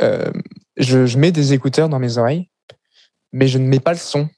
[0.00, 0.30] euh,
[0.76, 2.50] je, mets des écouteurs dans mes oreilles,
[3.32, 4.28] mais je ne mets pas le son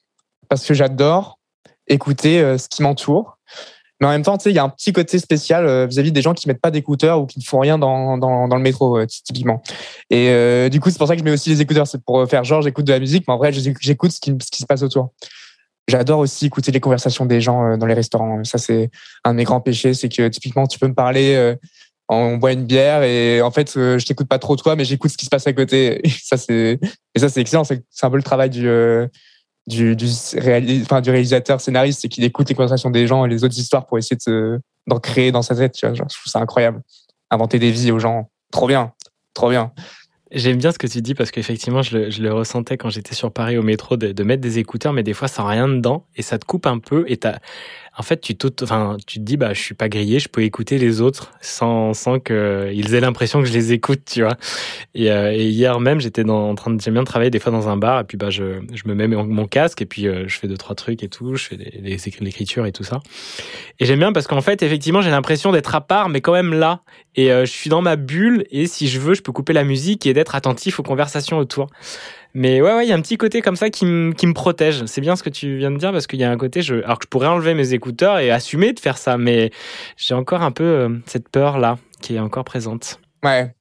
[0.49, 1.39] parce que j'adore
[1.87, 3.37] écouter euh, ce qui m'entoure.
[3.99, 6.47] Mais en même temps, il y a un petit côté spécial vis-à-vis des gens qui
[6.47, 9.63] mettent pas d'écouteurs ou qui ne font rien dans, dans, le métro, typiquement.
[10.11, 11.87] Et du coup, c'est pour ça que je mets aussi les écouteurs.
[11.87, 14.61] C'est pour faire genre, j'écoute de la musique, mais en vrai, j'éc- j'écoute ce qui
[14.61, 15.13] se passe autour.
[15.87, 18.43] J'adore aussi écouter les conversations des gens euh, dans les restaurants.
[18.43, 18.91] Ça, c'est
[19.23, 19.93] un de mes grands péchés.
[19.93, 21.55] C'est que typiquement, tu peux me parler, euh,
[22.09, 25.11] on boit une bière et en fait, euh, je t'écoute pas trop toi, mais j'écoute
[25.11, 26.05] ce qui se passe à côté.
[26.05, 26.79] Et ça, c'est
[27.15, 27.63] et ça, c'est excellent.
[27.63, 28.67] C'est un peu le travail du
[29.67, 30.07] du, du,
[30.81, 33.85] enfin, du réalisateur scénariste, c'est qu'il écoute les conversations des gens et les autres histoires
[33.85, 35.73] pour essayer de d'en créer dans sa tête.
[35.73, 36.81] Tu vois, genre, je trouve ça incroyable.
[37.29, 38.93] Inventer des vies aux gens, trop bien,
[39.33, 39.73] trop bien.
[40.31, 43.15] J'aime bien ce que tu dis parce qu'effectivement, je le, je le ressentais quand j'étais
[43.15, 46.05] sur Paris au métro de, de mettre des écouteurs, mais des fois sans rien dedans
[46.17, 47.05] et ça te coupe un peu.
[47.07, 47.39] Et t'as,
[47.99, 51.01] en fait, tu, tu te dis, bah, je suis pas grillé, je peux écouter les
[51.01, 54.35] autres sans, sans qu'ils aient l'impression que je les écoute, tu vois.
[54.93, 57.51] Et, euh, et hier même, j'étais dans- en train de, j'aime bien travailler des fois
[57.51, 60.07] dans un bar et puis bah, je, je me mets mon, mon casque et puis
[60.07, 62.71] euh, je fais deux trois trucs et tout, je fais des, des écri- l'écriture et
[62.71, 62.99] tout ça.
[63.79, 66.53] Et j'aime bien parce qu'en fait, effectivement, j'ai l'impression d'être à part, mais quand même
[66.53, 66.81] là.
[67.15, 69.63] Et euh, je suis dans ma bulle et si je veux, je peux couper la
[69.63, 71.67] musique et d'être attentif aux conversations autour.
[72.39, 74.85] Mais ouais, ouais, il y a un petit côté comme ça qui me protège.
[74.85, 76.75] C'est bien ce que tu viens de dire parce qu'il y a un côté, je,
[76.75, 79.49] alors que je pourrais enlever mes écouteurs et assumer de faire ça, mais
[79.95, 82.99] j'ai encore un peu euh, cette peur là qui est encore présente.
[83.23, 83.55] Ouais,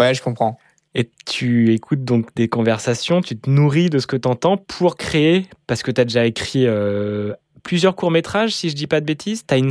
[0.00, 0.58] ouais, je comprends.
[0.96, 4.96] Et tu écoutes donc des conversations, tu te nourris de ce que tu entends pour
[4.96, 9.06] créer, parce que tu as déjà écrit euh, plusieurs courts-métrages, si je dis pas de
[9.06, 9.46] bêtises.
[9.46, 9.70] Tu as une,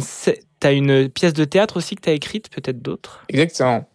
[0.61, 3.25] t'as une pièce de théâtre aussi que tu as écrite, peut-être d'autres?
[3.27, 3.89] Exactement.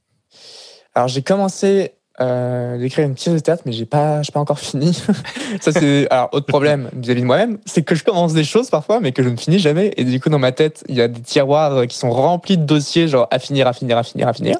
[0.94, 4.58] Alors j'ai commencé euh, d'écrire une pièce de théâtre, mais j'ai pas, j'ai pas encore
[4.58, 4.92] fini.
[5.60, 9.00] ça c'est alors autre problème vis-à-vis de moi-même, c'est que je commence des choses parfois,
[9.00, 9.92] mais que je ne finis jamais.
[9.96, 12.56] Et du coup dans ma tête, il y a des tiroirs euh, qui sont remplis
[12.56, 14.56] de dossiers, genre à finir, à finir, à finir, à finir,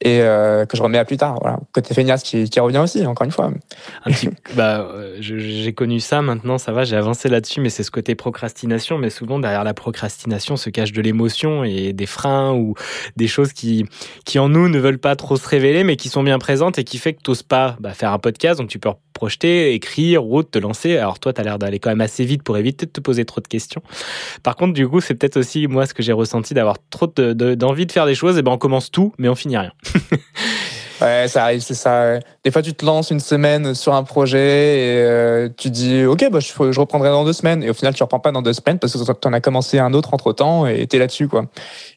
[0.00, 1.38] et euh, que je remets à plus tard.
[1.40, 3.50] Voilà, côté feignasse qui, revient aussi, encore une fois.
[4.56, 4.88] Bah,
[5.20, 8.98] j'ai connu ça maintenant, ça va, j'ai avancé là-dessus, mais c'est ce côté procrastination.
[8.98, 12.74] Mais souvent, derrière la procrastination se cache de l'émotion et des freins ou
[13.16, 13.84] des choses qui,
[14.24, 16.84] qui en nous ne veulent pas trop se révéler, mais qui sont bien présentes et
[16.84, 18.60] qui fait que tu n'oses pas bah, faire un podcast.
[18.60, 20.96] Donc, tu peux projeter, écrire ou te lancer.
[20.96, 23.24] Alors, toi, tu as l'air d'aller quand même assez vite pour éviter de te poser
[23.24, 23.82] trop de questions.
[24.42, 27.32] Par contre, du coup, c'est peut-être aussi moi ce que j'ai ressenti d'avoir trop de-
[27.32, 28.38] de- d'envie de, faire des choses.
[28.38, 29.72] Et ben, on commence tout, mais on finit rien.
[31.00, 32.18] Ouais, ça arrive, c'est ça.
[32.48, 36.24] Des fois, tu te lances une semaine sur un projet et euh, tu dis, OK,
[36.32, 37.62] bah, je, reprendrai dans deux semaines.
[37.62, 39.78] Et au final, tu reprends pas dans deux semaines parce que tu en as commencé
[39.78, 41.28] un autre entre temps et tu es là-dessus.
[41.28, 41.44] quoi.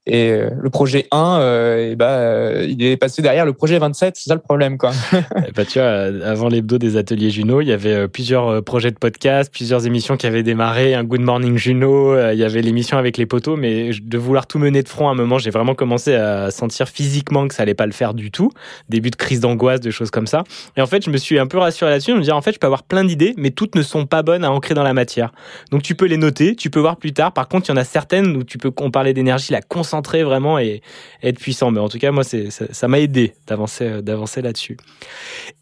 [0.06, 4.18] Et euh, le projet 1, euh, bah, il est passé derrière le projet 27.
[4.18, 4.78] C'est ça le problème.
[4.78, 4.92] quoi.
[5.48, 8.98] Eh ben, tu vois, avant l'hebdo des ateliers Juno, il y avait plusieurs projets de
[8.98, 13.18] podcast, plusieurs émissions qui avaient démarré, un Good Morning Juno, il y avait l'émission avec
[13.18, 16.14] les poteaux, mais de vouloir tout mener de front à un moment, j'ai vraiment commencé
[16.14, 18.52] à sentir physiquement que ça allait pas le faire du tout.
[18.90, 20.41] Début de crise d'angoisse, de choses comme ça.
[20.78, 22.54] Et en fait, je me suis un peu rassuré là-dessus, de me dire, en fait,
[22.54, 24.94] je peux avoir plein d'idées, mais toutes ne sont pas bonnes à ancrer dans la
[24.94, 25.32] matière.
[25.72, 27.34] Donc tu peux les noter, tu peux voir plus tard.
[27.34, 30.24] Par contre, il y en a certaines où tu peux, on parlait d'énergie, la concentrer
[30.24, 30.82] vraiment et,
[31.24, 31.72] être puissant.
[31.72, 34.78] Mais en tout cas, moi, ça m'a aidé d'avancer, euh, d'avancer là-dessus.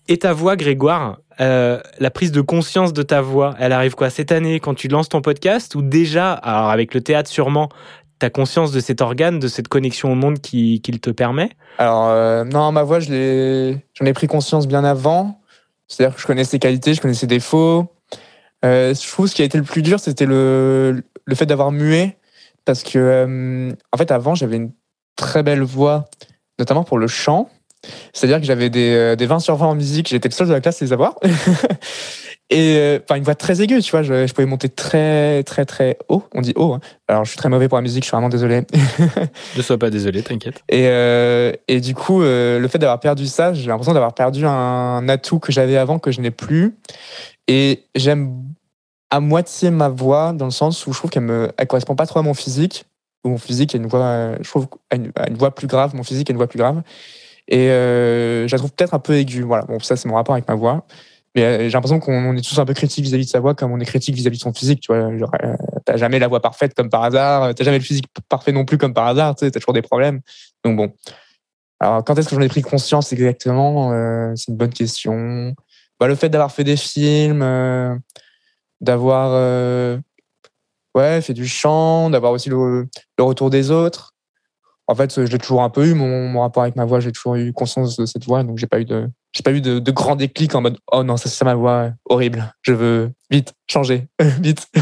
[0.08, 4.10] Et ta voix, Grégoire, euh, la prise de conscience de ta voix, elle arrive quoi
[4.10, 7.70] cette année quand tu lances ton podcast ou déjà, alors avec le théâtre sûrement,
[8.20, 12.10] t'as conscience de cet organe, de cette connexion au monde qui, qui te permet Alors,
[12.10, 15.42] euh, non, ma voix, j'en ai pris conscience bien avant.
[15.88, 17.88] C'est-à-dire que je connaissais ses qualités, je connaissais ses défauts.
[18.66, 21.72] Euh, je trouve ce qui a été le plus dur, c'était le, le fait d'avoir
[21.72, 22.18] mué.
[22.66, 24.72] Parce que, euh, en fait, avant, j'avais une
[25.16, 26.10] très belle voix,
[26.60, 27.50] notamment pour le chant.
[28.14, 30.60] C'est-à-dire que j'avais des, des 20 sur 20 en musique, j'étais le seul de la
[30.60, 31.16] classe à les avoir.
[32.52, 34.02] Et euh, enfin, une voix très aiguë, tu vois.
[34.02, 36.24] Je, je, pouvais monter très, très, très haut.
[36.34, 36.74] On dit haut.
[36.74, 36.80] Hein.
[37.08, 38.04] Alors, je suis très mauvais pour la musique.
[38.04, 38.64] Je suis vraiment désolé.
[39.56, 40.64] ne sois pas désolé, t'inquiète.
[40.68, 44.46] Et, euh, et du coup, euh, le fait d'avoir perdu ça, j'ai l'impression d'avoir perdu
[44.46, 46.76] un atout que j'avais avant que je n'ai plus.
[47.48, 48.44] Et j'aime
[49.12, 52.08] à moitié ma voix dans le sens où je trouve qu'elle me, elle correspond pas
[52.08, 52.86] trop à mon physique.
[53.26, 55.94] Ou mon physique a une voix, je trouve, a une, a une voix plus grave.
[55.94, 56.82] Mon physique a une voix plus grave.
[57.48, 59.42] Et euh, je la trouve peut-être un peu aiguë.
[59.42, 59.66] Voilà.
[59.66, 60.86] Bon, ça, c'est mon rapport avec ma voix.
[61.42, 63.80] Euh, j'ai l'impression qu'on est tous un peu critiques vis-à-vis de sa voix comme on
[63.80, 64.82] est critique vis-à-vis de son physique.
[64.82, 68.06] Tu vois, euh, t'as jamais la voix parfaite comme par hasard, t'as jamais le physique
[68.30, 69.36] parfait non plus comme par hasard.
[69.36, 70.22] Tu sais, t'as toujours des problèmes.
[70.64, 70.94] Donc bon.
[71.80, 73.94] Alors quand est-ce que j'en ai pris conscience exactement?
[73.94, 75.56] Euh, C'est une bonne question.
[76.00, 77.96] Bah, le fait d'avoir fait des films, euh,
[78.82, 79.98] d'avoir euh,
[80.96, 84.14] ouais fait du chant, d'avoir aussi le, le, retour des autres.
[84.88, 87.00] En fait, je l'ai toujours un peu eu mon, mon rapport avec ma voix.
[87.00, 89.62] J'ai toujours eu conscience de cette voix, donc j'ai pas eu de j'ai pas eu
[89.62, 92.54] de, de grands déclics en mode oh non ça c'est ma voix horrible.
[92.62, 94.08] Je veux vite changer.
[94.42, 94.68] Vite.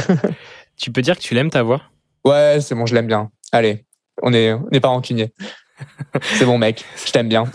[0.78, 1.82] Tu peux dire que tu l'aimes ta voix?
[2.24, 3.32] Ouais c'est bon je l'aime bien.
[3.52, 3.86] Allez
[4.22, 5.34] on est on n'est pas rancunier
[6.22, 7.46] c'est bon mec je t'aime bien.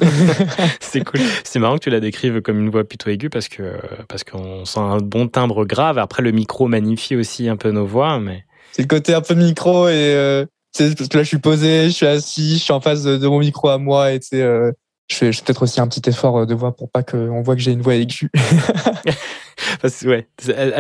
[0.81, 1.21] C'est cool.
[1.45, 3.75] C'est marrant que tu la décrives comme une voix plutôt aiguë parce que
[4.09, 5.99] parce qu'on sent un bon timbre grave.
[5.99, 9.35] Après le micro magnifie aussi un peu nos voix mais c'est le côté un peu
[9.35, 12.81] micro et euh, parce que là je suis posé je suis assis je suis en
[12.81, 14.73] face de, de mon micro à moi et sais euh,
[15.13, 17.61] je fais, fais peut-être aussi un petit effort de voix pour pas qu'on voit que
[17.61, 18.31] j'ai une voix aiguë.
[19.81, 20.27] Parce ouais,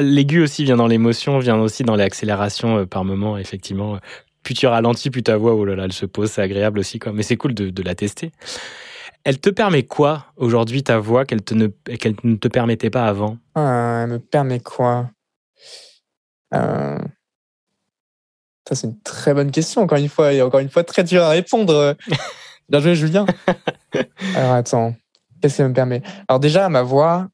[0.00, 3.98] l'aigu aussi vient dans l'émotion, vient aussi dans les accélérations euh, par moment, effectivement.
[4.42, 6.98] Plus tu ralentis, plus ta voix, oh là là, elle se pose, c'est agréable aussi.
[6.98, 7.12] Quoi.
[7.12, 8.32] Mais c'est cool de, de, la tester.
[9.24, 13.38] Elle te permet quoi aujourd'hui ta voix qu'elle ne, te permettait pas avant?
[13.54, 15.10] Ah, Elle me permet quoi?
[16.54, 16.98] Euh...
[18.68, 21.22] Ça, c'est une très bonne question, encore une fois, et encore une fois, très dur
[21.22, 21.96] à répondre.
[22.72, 23.26] Bien joué, Julien.
[24.34, 24.94] Alors, attends.
[25.42, 26.00] Qu'est-ce que ça me permet?
[26.26, 27.28] Alors, déjà, ma voix,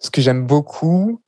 [0.00, 1.22] ce que j'aime beaucoup,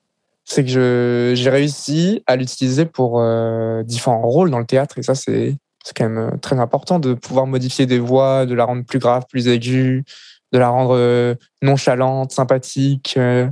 [0.45, 4.99] c'est que j'ai réussi à l'utiliser pour euh, différents rôles dans le théâtre.
[4.99, 5.57] Et ça, c'est
[5.95, 9.47] quand même très important de pouvoir modifier des voix, de la rendre plus grave, plus
[9.47, 10.03] aiguë,
[10.51, 13.49] de la rendre euh, nonchalante, sympathique, euh,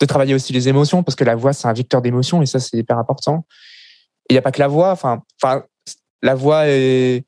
[0.00, 2.60] de travailler aussi les émotions, parce que la voix, c'est un vecteur d'émotions, et ça,
[2.60, 3.46] c'est hyper important.
[4.28, 4.90] Il n'y a pas que la voix.
[4.90, 5.22] Enfin,
[6.20, 7.24] la voix est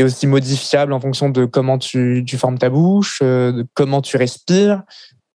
[0.00, 4.00] est aussi modifiable en fonction de comment tu, tu formes ta bouche, euh, de comment
[4.00, 4.82] tu respires.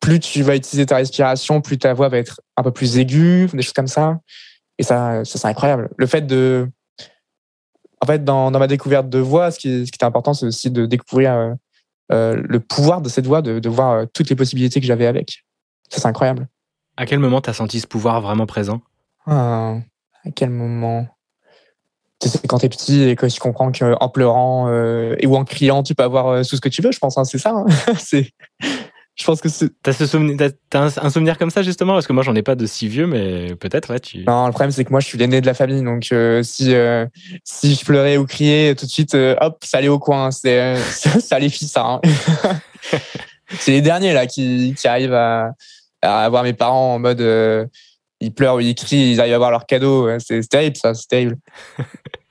[0.01, 3.49] Plus tu vas utiliser ta respiration, plus ta voix va être un peu plus aiguë,
[3.53, 4.19] des choses comme ça.
[4.79, 5.91] Et ça, ça c'est incroyable.
[5.97, 6.69] Le fait de,
[8.01, 10.47] en fait, dans, dans ma découverte de voix, ce qui, ce qui est important, c'est
[10.47, 11.55] aussi de découvrir euh,
[12.13, 15.45] euh, le pouvoir de cette voix, de, de voir toutes les possibilités que j'avais avec.
[15.91, 16.49] Ça, c'est incroyable.
[16.97, 18.81] À quel moment tu as senti ce pouvoir vraiment présent?
[19.27, 19.77] Ah,
[20.25, 21.07] À quel moment?
[22.23, 25.83] C'est quand t'es petit et que tu comprends qu'en pleurant euh, et ou en criant,
[25.83, 27.19] tu peux avoir euh, tout ce que tu veux, je pense.
[27.19, 27.51] Hein, c'est ça.
[27.51, 27.67] Hein
[27.99, 28.31] c'est.
[29.17, 29.71] Je pense que c'est.
[29.83, 30.37] T'as ce souvenir,
[30.69, 31.95] t'as un, souvenir comme ça justement?
[31.95, 34.01] Parce que moi j'en ai pas de si vieux, mais peut-être ouais.
[34.01, 34.25] Tu...
[34.25, 36.75] Non, le problème c'est que moi je suis l'aîné de la famille, donc euh, si
[36.75, 37.07] euh,
[37.43, 40.31] si je pleurais ou criais tout de suite, hop, ça allait au coin.
[40.31, 40.77] C'est
[41.21, 41.87] ça les filles ça.
[41.87, 42.01] Hein.
[43.59, 45.53] c'est les derniers là qui qui arrivent à,
[46.03, 47.23] à avoir mes parents en mode
[48.21, 50.11] ils pleurent ou ils crient, ils arrivent à avoir leur cadeau.
[50.19, 51.37] C'est terrible, ça, c'est terrible.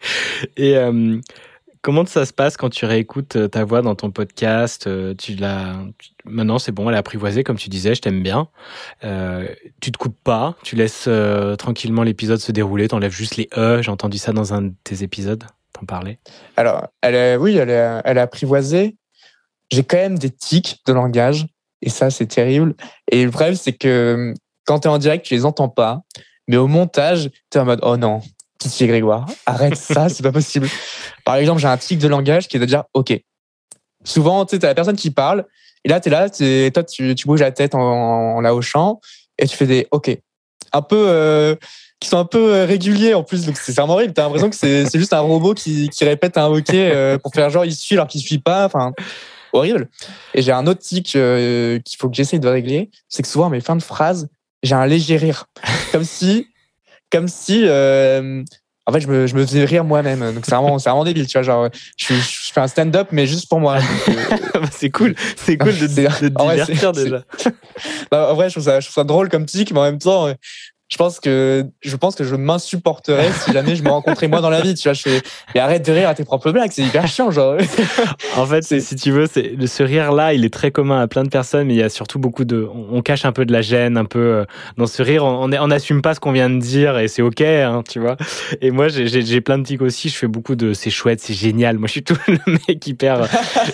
[0.58, 1.20] Et euh,
[1.86, 5.36] comment ça se passe quand tu réécoutes euh, ta voix dans ton podcast euh, Tu
[5.36, 5.76] l'as
[6.26, 8.48] maintenant, c'est bon, elle est apprivoisée, comme tu disais, je t'aime bien.
[9.04, 9.48] Euh,
[9.82, 11.08] tu te coupes pas, tu laisses
[11.60, 13.84] tranquillement l'épisode se dérouler, t'enlèves juste les e.
[13.84, 15.44] J'ai entendu ça dans un de tes épisodes.
[15.74, 16.18] T'en parlais
[16.58, 18.98] Alors, elle est, oui, elle est, elle apprivoisée.
[19.70, 21.46] J'ai quand même des tics de langage.
[21.84, 22.74] Et ça, c'est terrible.
[23.12, 24.34] Et le problème, c'est que
[24.66, 26.02] quand tu es en direct, tu les entends pas.
[26.48, 28.22] Mais au montage, tu es en mode oh non,
[28.60, 30.68] pitié Grégoire, arrête ça, c'est pas possible.
[31.24, 33.20] Par exemple, j'ai un tic de langage qui est de dire ok.
[34.04, 35.46] Souvent, tu sais, as la personne qui parle,
[35.84, 39.00] et là, tu es là, es, toi, tu, bouges la tête en, en, la hochant,
[39.38, 40.18] et tu fais des ok.
[40.74, 41.06] Un peu.
[41.08, 41.56] Euh,
[42.02, 44.14] qui sont un peu euh, réguliers en plus, donc c'est vraiment horrible.
[44.14, 47.50] T'as l'impression que c'est juste un robot qui, qui répète un ok euh, pour faire
[47.50, 48.66] genre il suit alors qu'il suit pas.
[48.66, 48.92] Enfin,
[49.54, 49.90] horrible.
[50.34, 53.62] Et j'ai un autre tic qu'il faut que j'essaye de régler, c'est que souvent mes
[53.62, 54.28] fins de phrases,
[54.62, 55.46] j'ai un léger rire,
[55.94, 56.48] comme si,
[57.16, 58.44] comme si, euh,
[58.86, 60.20] en fait, je me, je me faisais rire moi-même.
[60.34, 61.44] Donc c'est vraiment, c'est vraiment débile, tu vois.
[61.44, 63.78] Genre, je, je fais un stand-up, mais juste pour moi.
[64.72, 67.24] c'est cool, c'est cool de, de, de te divertir déjà.
[68.12, 69.98] bah, en vrai, je trouve, ça, je trouve ça drôle comme tic, mais en même
[70.00, 70.28] temps,
[70.88, 74.52] je pense que je pense que je m'insupporterais si jamais je me rencontrais moi dans
[74.52, 75.22] la vie tu vois je fais
[75.56, 77.58] mais arrête de rire à tes propres blagues c'est hyper chiant genre.
[78.38, 81.24] En fait si tu veux c'est ce rire là il est très commun à plein
[81.24, 83.62] de personnes mais il y a surtout beaucoup de on, cache un peu de la
[83.62, 84.46] gêne un peu euh,
[84.78, 85.26] dans ce rire.
[85.26, 88.18] On n'assume pas ce qu'on vient de dire et c'est ok hein, tu vois.
[88.62, 91.80] Et moi j'ai plein de tics aussi je fais beaucoup de c'est chouette c'est génial.
[91.80, 93.28] Moi je suis tout le mec hyper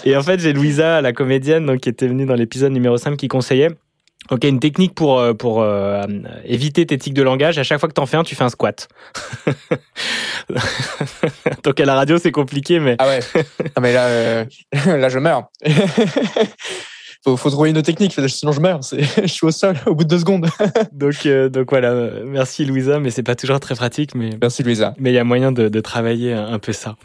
[0.06, 3.18] et en fait j'ai Louisa la comédienne donc qui était venue dans l'épisode numéro 5
[3.18, 3.70] qui conseillait
[4.32, 6.04] Ok, une technique pour, euh, pour euh,
[6.46, 8.50] éviter tes tics de langage, à chaque fois que t'en fais un, tu fais un
[8.50, 8.88] squat.
[11.64, 12.96] Donc à la radio, c'est compliqué, mais...
[13.00, 13.20] Ah ouais,
[13.76, 14.46] ah mais là, euh,
[14.86, 15.50] là je meurs.
[17.26, 18.80] faut, faut trouver une autre technique, sinon je meurs.
[18.84, 20.48] Je suis au sol au bout de deux secondes.
[20.94, 24.64] Donc, euh, donc voilà, euh, merci Louisa, mais c'est pas toujours très pratique, mais Merci
[24.64, 24.94] Louisa.
[24.98, 26.96] mais il y a moyen de, de travailler un, un peu ça.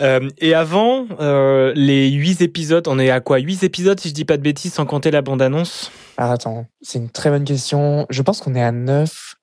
[0.00, 3.38] Euh, et avant euh, les huit épisodes, on est à quoi?
[3.38, 5.90] Huit épisodes si je dis pas de bêtises, sans compter la bande-annonce?
[6.18, 8.04] Alors attends, c'est une très bonne question.
[8.10, 9.36] Je pense qu'on est à 9.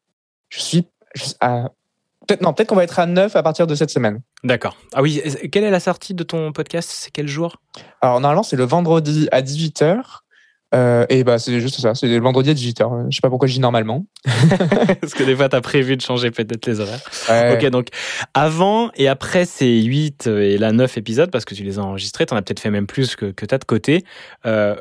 [0.50, 0.88] Je suis
[1.40, 1.70] à...
[2.28, 4.20] Peut-être non, peut-être qu'on va être à 9 à partir de cette semaine.
[4.44, 4.76] D'accord.
[4.94, 5.22] Ah oui,
[5.54, 6.90] quelle est la sortie de ton podcast?
[6.92, 7.62] C'est quel jour?
[8.02, 10.02] Alors normalement, c'est le vendredi à 18h.
[10.74, 13.06] Euh, et bah c'est juste ça, c'est le vendredi à 18h.
[13.10, 14.06] Je sais pas pourquoi je dis normalement.
[14.26, 17.00] Parce que des fois, t'as prévu de changer peut-être les horaires.
[17.30, 17.54] Ouais.
[17.54, 17.88] Ok, donc
[18.34, 22.26] avant et après ces 8 et là 9 épisodes, parce que tu les as enregistrés,
[22.26, 24.04] t'en as peut-être fait même plus que, que t'as de côté.
[24.46, 24.76] Euh,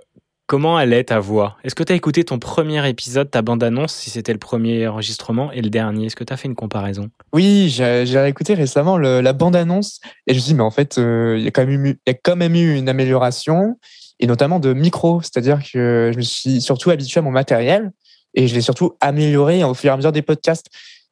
[0.46, 1.56] comment elle est ta voix?
[1.64, 5.62] Est-ce que t'as écouté ton premier épisode, ta bande-annonce, si c'était le premier enregistrement, et
[5.62, 6.06] le dernier?
[6.06, 7.10] Est-ce que t'as fait une comparaison?
[7.32, 11.36] Oui, j'ai écouté récemment la bande-annonce et je me suis dit, mais en fait, euh,
[11.38, 13.78] il y, a quand même eu- une amélioration,
[14.20, 15.20] et notamment de micro.
[15.22, 17.90] C'est-à-dire que je me suis surtout habitué à mon matériel
[18.34, 20.66] et je l'ai surtout amélioré au fur et à mesure des podcasts.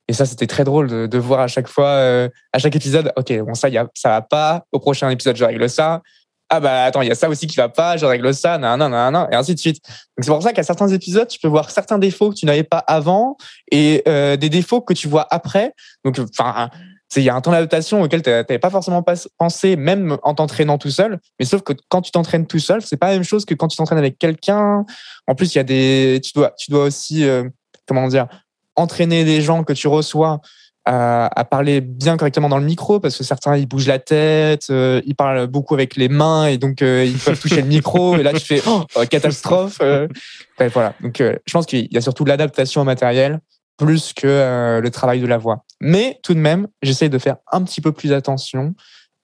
[0.09, 3.13] Et ça, c'était très drôle de, de voir à chaque fois, euh, à chaque épisode,
[3.17, 4.67] ok, bon, ça, y a, ça va pas.
[4.73, 6.03] Au prochain épisode, je règle ça.
[6.55, 8.79] Ah bah attends, il y a ça aussi qui va pas, je règle ça, nan,
[8.79, 9.83] nan, nan, et ainsi de suite.
[9.87, 12.63] Donc c'est pour ça qu'à certains épisodes, tu peux voir certains défauts que tu n'avais
[12.63, 13.39] pas avant
[13.71, 15.73] et euh, des défauts que tu vois après.
[16.05, 16.69] Donc, enfin,
[17.17, 19.03] il y a un temps d'adaptation auquel tu n'avais pas forcément
[19.39, 21.21] pensé, même en t'entraînant tout seul.
[21.41, 23.69] Mais sauf que quand tu t'entraînes tout seul, c'est pas la même chose que quand
[23.69, 24.85] tu t'entraînes avec quelqu'un.
[25.27, 27.45] En plus, il y a des, tu dois, tu dois aussi, euh,
[27.89, 28.27] comment dire,
[28.77, 30.43] entraîner des gens que tu reçois
[30.85, 34.67] à, à parler bien correctement dans le micro parce que certains ils bougent la tête,
[34.71, 38.17] euh, ils parlent beaucoup avec les mains et donc euh, ils peuvent toucher le micro
[38.19, 39.79] et là tu fais oh, euh, catastrophe.
[39.81, 40.09] euh.
[40.59, 40.95] Bref, voilà.
[41.01, 43.39] Donc euh, je pense qu'il y a surtout l'adaptation au matériel
[43.79, 45.65] plus que euh, le travail de la voix.
[45.81, 48.75] Mais tout de même, j'essaye de faire un petit peu plus attention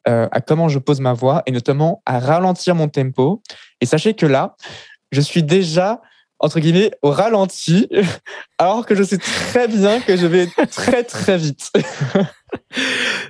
[0.09, 3.42] euh, à comment je pose ma voix et notamment à ralentir mon tempo.
[3.81, 4.57] Et sachez que là,
[5.12, 6.01] je suis déjà
[6.40, 7.88] entre guillemets au ralenti
[8.59, 11.72] alors que je sais très bien que je vais très très vite.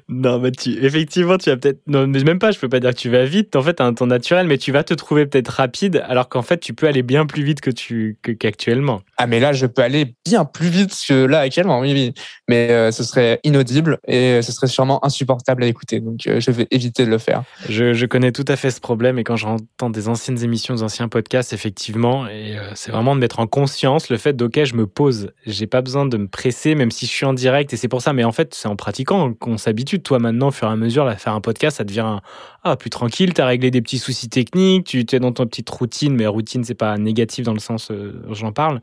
[0.09, 1.81] Non, mais tu, effectivement, tu vas peut-être.
[1.87, 3.55] Non, mais même pas, je peux pas dire que tu vas vite.
[3.57, 6.43] En fait, t'as un ton naturel, mais tu vas te trouver peut-être rapide, alors qu'en
[6.43, 9.03] fait, tu peux aller bien plus vite que tu que- qu'actuellement.
[9.17, 12.15] Ah mais là je peux aller bien plus vite que là actuellement, oui oui.
[12.49, 16.01] Mais euh, ce serait inaudible et ce serait sûrement insupportable à écouter.
[16.01, 17.43] Donc euh, je vais éviter de le faire.
[17.69, 20.83] Je, je connais tout à fait ce problème et quand j'entends des anciennes émissions, des
[20.83, 24.75] anciens podcasts, effectivement, et euh, c'est vraiment de mettre en conscience le fait d'ok, je
[24.75, 27.77] me pose, j'ai pas besoin de me presser, même si je suis en direct et
[27.77, 28.13] c'est pour ça.
[28.13, 28.77] Mais en fait, c'est en
[29.09, 30.01] pratiquant qu'on s'habitue.
[30.01, 32.19] Toi, maintenant, au fur et à mesure, là, faire un podcast, ça devient
[32.65, 33.33] ah, plus tranquille.
[33.33, 36.75] T'as réglé des petits soucis techniques, tu es dans ton petite routine, mais routine, c'est
[36.75, 38.81] pas négatif dans le sens euh, où j'en parle.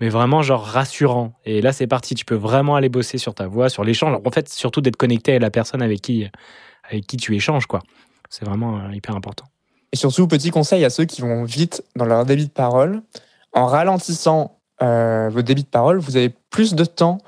[0.00, 1.32] Mais vraiment, genre rassurant.
[1.44, 2.14] Et là, c'est parti.
[2.14, 4.18] Tu peux vraiment aller bosser sur ta voix, sur l'échange.
[4.24, 6.26] En fait, surtout d'être connecté à la personne avec qui,
[6.88, 7.80] avec qui tu échanges, quoi.
[8.28, 9.44] C'est vraiment euh, hyper important.
[9.92, 13.02] Et surtout petit conseil à ceux qui vont vite dans leur débit de parole,
[13.52, 17.18] en ralentissant euh, votre débit de parole, vous avez plus de temps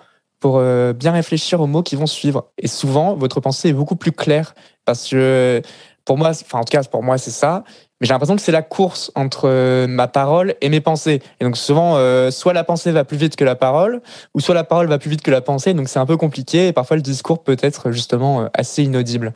[0.42, 2.50] pour euh, bien réfléchir aux mots qui vont suivre.
[2.58, 5.62] Et souvent, votre pensée est beaucoup plus claire parce que
[6.04, 7.62] pour moi, enfin en tout cas pour moi c'est ça.
[8.00, 11.22] Mais j'ai l'impression que c'est la course entre euh, ma parole et mes pensées.
[11.38, 14.02] Et donc souvent, euh, soit la pensée va plus vite que la parole,
[14.34, 15.74] ou soit la parole va plus vite que la pensée.
[15.74, 16.66] Donc c'est un peu compliqué.
[16.66, 19.32] Et parfois le discours peut être justement assez inaudible.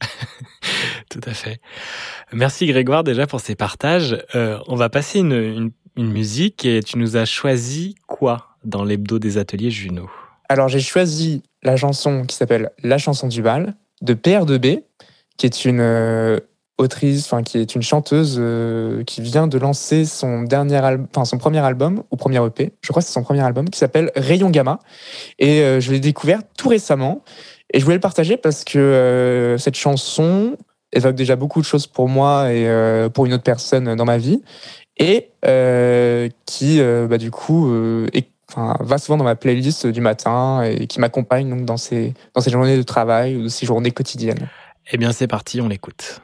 [1.10, 1.60] Tout à fait.
[2.32, 4.20] Merci Grégoire déjà pour ces partages.
[4.34, 9.38] On va passer une, une musique et tu nous as choisi quoi dans l'hebdo des
[9.38, 10.10] ateliers Juno?
[10.50, 14.82] Alors j'ai choisi la chanson qui s'appelle La chanson du bal de PR2B,
[15.36, 16.40] qui est une euh,
[16.76, 20.80] autrice, enfin qui est une chanteuse euh, qui vient de lancer son dernier
[21.14, 23.78] enfin son premier album ou premier EP, je crois que c'est son premier album qui
[23.78, 24.80] s'appelle Rayon Gamma.
[25.38, 27.22] Et euh, je l'ai découvert tout récemment.
[27.72, 30.56] Et je voulais le partager parce que cette chanson
[30.92, 32.68] évoque déjà beaucoup de choses pour moi et
[33.14, 34.42] pour une autre personne dans ma vie.
[34.96, 35.30] Et
[36.46, 37.72] qui bah, du coup
[38.12, 42.14] est enfin, va souvent dans ma playlist du matin et qui m'accompagne donc dans ces,
[42.34, 44.48] dans ces journées de travail ou ces journées quotidiennes.
[44.92, 46.20] Eh bien c'est parti, on l'écoute.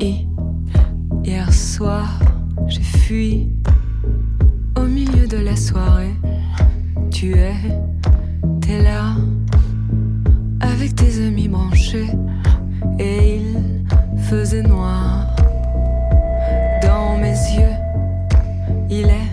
[0.00, 0.26] Et
[1.24, 2.18] hier soir,
[2.66, 3.48] j'ai fui
[4.76, 6.14] au milieu de la soirée.
[7.10, 7.54] Tu es,
[8.60, 9.14] t'es là,
[10.60, 12.10] avec tes amis branchés,
[12.98, 15.34] et il faisait noir.
[16.82, 17.76] Dans mes yeux,
[18.90, 19.25] il est.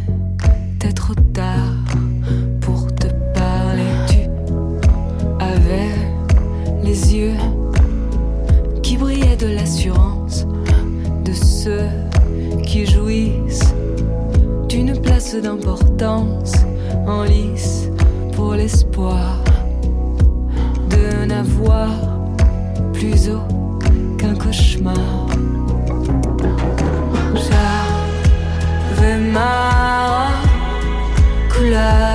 [15.41, 16.53] d'importance
[17.07, 17.89] en lice
[18.33, 19.39] pour l'espoir
[20.89, 21.89] de n'avoir
[22.93, 23.77] plus haut
[24.17, 25.27] qu'un cauchemar.
[27.35, 30.29] J'avais ma
[31.51, 32.12] couleur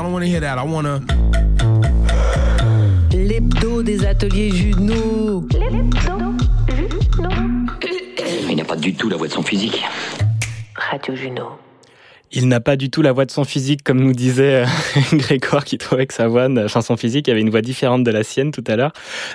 [0.00, 0.56] Y'all don't want to hear that.
[0.56, 1.02] I want to.
[3.14, 5.46] L'hebdo des ateliers Juno.
[8.48, 9.84] Il n'a pas du tout la voix de son physique.
[10.74, 11.58] Radio Juno.
[12.32, 14.66] Il n'a pas du tout la voix de son physique, comme nous disait euh,
[15.12, 18.22] Grégoire, qui trouvait que sa voix, enfin son physique, avait une voix différente de la
[18.22, 18.92] sienne tout à l'heure.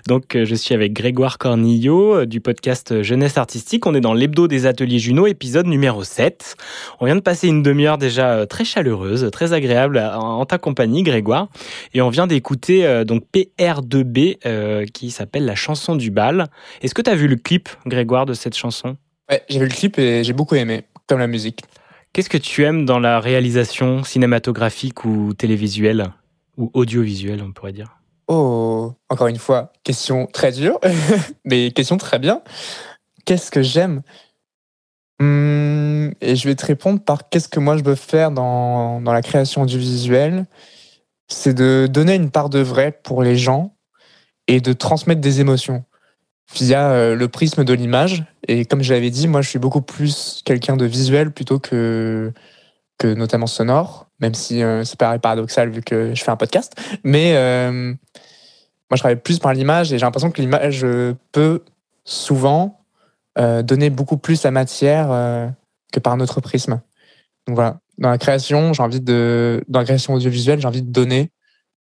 [0.07, 3.85] Donc, euh, je suis avec Grégoire Cornillo euh, du podcast Jeunesse Artistique.
[3.85, 6.55] On est dans l'hebdo des ateliers Juno, épisode numéro 7.
[6.99, 11.49] On vient de passer une demi-heure déjà très chaleureuse, très agréable en, ta compagnie, Grégoire.
[11.93, 16.47] Et on vient d'écouter donc PR2B, euh, qui s'appelle La chanson du bal.
[16.81, 18.95] Est-ce que tu as vu le clip, Grégoire, de cette chanson?
[19.29, 21.61] Ouais, j'ai vu le clip et j'ai beaucoup aimé, comme la musique.
[22.15, 26.13] Qu'est-ce que tu aimes dans la réalisation cinématographique ou télévisuelle
[26.55, 27.97] ou audiovisuelle, on pourrait dire?
[28.29, 30.79] Oh, encore une fois, question très dure,
[31.43, 32.41] mais question très bien.
[33.25, 34.01] Qu'est-ce que j'aime?
[35.19, 39.11] Hum, Et je vais te répondre par qu'est-ce que moi je veux faire dans, dans
[39.11, 40.45] la création audiovisuelle.
[41.27, 43.75] C'est de donner une part de vrai pour les gens
[44.47, 45.83] et de transmettre des émotions
[46.53, 48.23] via euh, le prisme de l'image.
[48.47, 52.31] Et comme je l'avais dit, moi je suis beaucoup plus quelqu'un de visuel plutôt que,
[52.97, 56.75] que notamment sonore, même si euh, ça paraît paradoxal vu que je fais un podcast.
[57.03, 57.93] Mais euh,
[58.89, 61.63] moi je travaille plus par l'image et j'ai l'impression que l'image euh, peut
[62.03, 62.81] souvent
[63.37, 65.09] donner beaucoup plus la matière
[65.91, 66.79] que par notre prisme.
[67.45, 71.31] Donc voilà, dans la création, j'ai envie de, dans audiovisuelle, j'ai envie de donner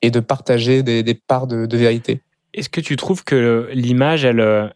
[0.01, 2.21] et de partager des, parts de vérité.
[2.57, 4.67] Est-ce que tu trouves que l'image, elle, euh,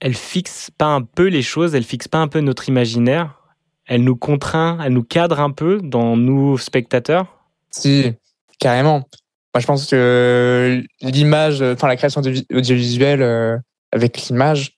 [0.00, 3.38] elle fixe pas un peu les choses, elle fixe pas un peu notre imaginaire?
[3.86, 7.26] Elle nous contraint, elle nous cadre un peu dans nous, spectateurs?
[7.70, 8.12] Si,
[8.58, 9.08] carrément.
[9.54, 13.56] Moi, je pense que l'image, enfin la création audio- audiovisuelle euh,
[13.92, 14.76] avec l'image,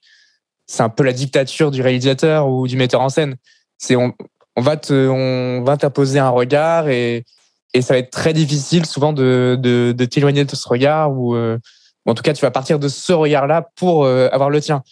[0.65, 3.35] c'est un peu la dictature du réalisateur ou du metteur en scène.
[3.77, 4.13] C'est on,
[4.55, 7.25] on va te, on va t'imposer un regard et,
[7.73, 11.35] et ça va être très difficile souvent de, de, de t'éloigner de ce regard ou,
[11.35, 11.57] euh,
[12.05, 14.83] en tout cas tu vas partir de ce regard-là pour euh, avoir le tien.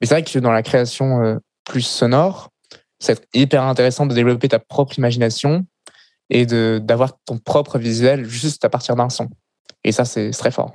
[0.00, 2.50] Mais c'est vrai que dans la création euh, plus sonore,
[2.98, 5.66] c'est hyper intéressant de développer ta propre imagination
[6.28, 9.28] et d'avoir ton propre visuel juste à partir d'un son.
[9.82, 10.74] Et ça, c'est très fort.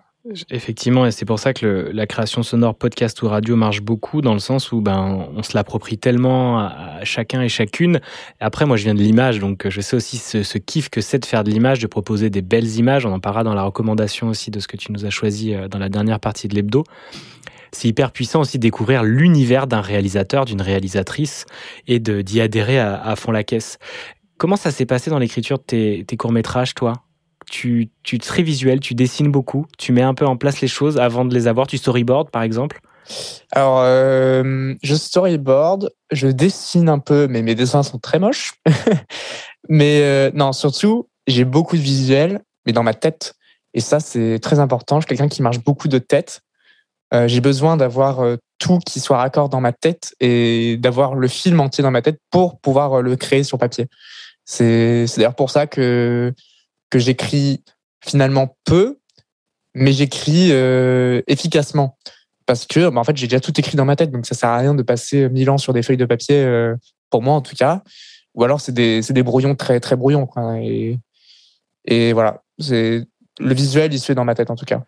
[0.49, 4.21] Effectivement, et c'est pour ça que le, la création sonore podcast ou radio marche beaucoup
[4.21, 7.99] dans le sens où ben on se l'approprie tellement à, chacun et chacune.
[8.39, 11.19] Après, moi, je viens de l'image, donc je sais aussi ce, ce kiff que c'est
[11.19, 13.05] de faire de l'image, de proposer des belles images.
[13.05, 15.67] On en parlera dans la recommandation aussi de ce que tu nous as choisi euh,
[15.67, 16.83] dans la dernière partie de l'hebdo.
[17.71, 21.45] C'est hyper puissant aussi de découvrir l'univers d'un réalisateur, d'une réalisatrice
[21.87, 23.77] et d'y adhérer à, à, fond la caisse.
[24.37, 27.04] Comment ça s'est passé dans l'écriture de tes, tes courts métrages, toi?
[27.45, 30.97] Tu, tu très visuel, tu dessines beaucoup, tu mets un peu en place les choses
[30.97, 32.81] avant de les avoir, tu storyboard par exemple?
[33.51, 38.53] Alors, euh, je storyboard, je dessine un peu, mais mes dessins sont très moches.
[39.69, 43.35] mais euh, non, surtout, j'ai beaucoup de visuels, mais dans ma tête.
[43.73, 44.99] Et ça, c'est très important.
[44.99, 46.41] Je suis quelqu'un qui marche beaucoup de tête.
[47.13, 48.21] Euh, j'ai besoin d'avoir
[48.57, 52.19] tout qui soit raccord dans ma tête et d'avoir le film entier dans ma tête
[52.31, 53.87] pour pouvoir le créer sur papier.
[54.45, 56.33] C'est d'ailleurs pour ça que
[56.99, 57.63] j'écris
[58.03, 58.99] finalement peu,
[59.73, 61.97] mais j'écris euh, efficacement.
[62.45, 64.49] Parce que, bah, en fait, j'ai déjà tout écrit dans ma tête, donc ça sert
[64.49, 66.75] à rien de passer mille ans sur des feuilles de papier, euh,
[67.09, 67.83] pour moi en tout cas.
[68.35, 70.27] Ou alors, c'est des, des brouillons très, très brouillons.
[70.61, 70.99] Et,
[71.85, 73.07] et voilà, c'est
[73.39, 74.83] le visuel, il se fait dans ma tête en tout cas.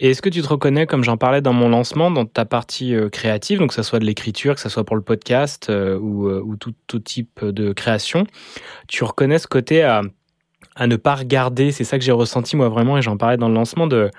[0.00, 2.94] Et est-ce que tu te reconnais, comme j'en parlais dans mon lancement, dans ta partie
[2.94, 5.98] euh, créative, donc que ce soit de l'écriture, que ce soit pour le podcast euh,
[5.98, 8.26] ou, euh, ou tout, tout, type de création,
[8.88, 10.02] tu reconnais ce côté à
[10.76, 11.72] à ne pas regarder.
[11.72, 14.10] C'est ça que j'ai ressenti moi vraiment et j'en parlais dans le lancement de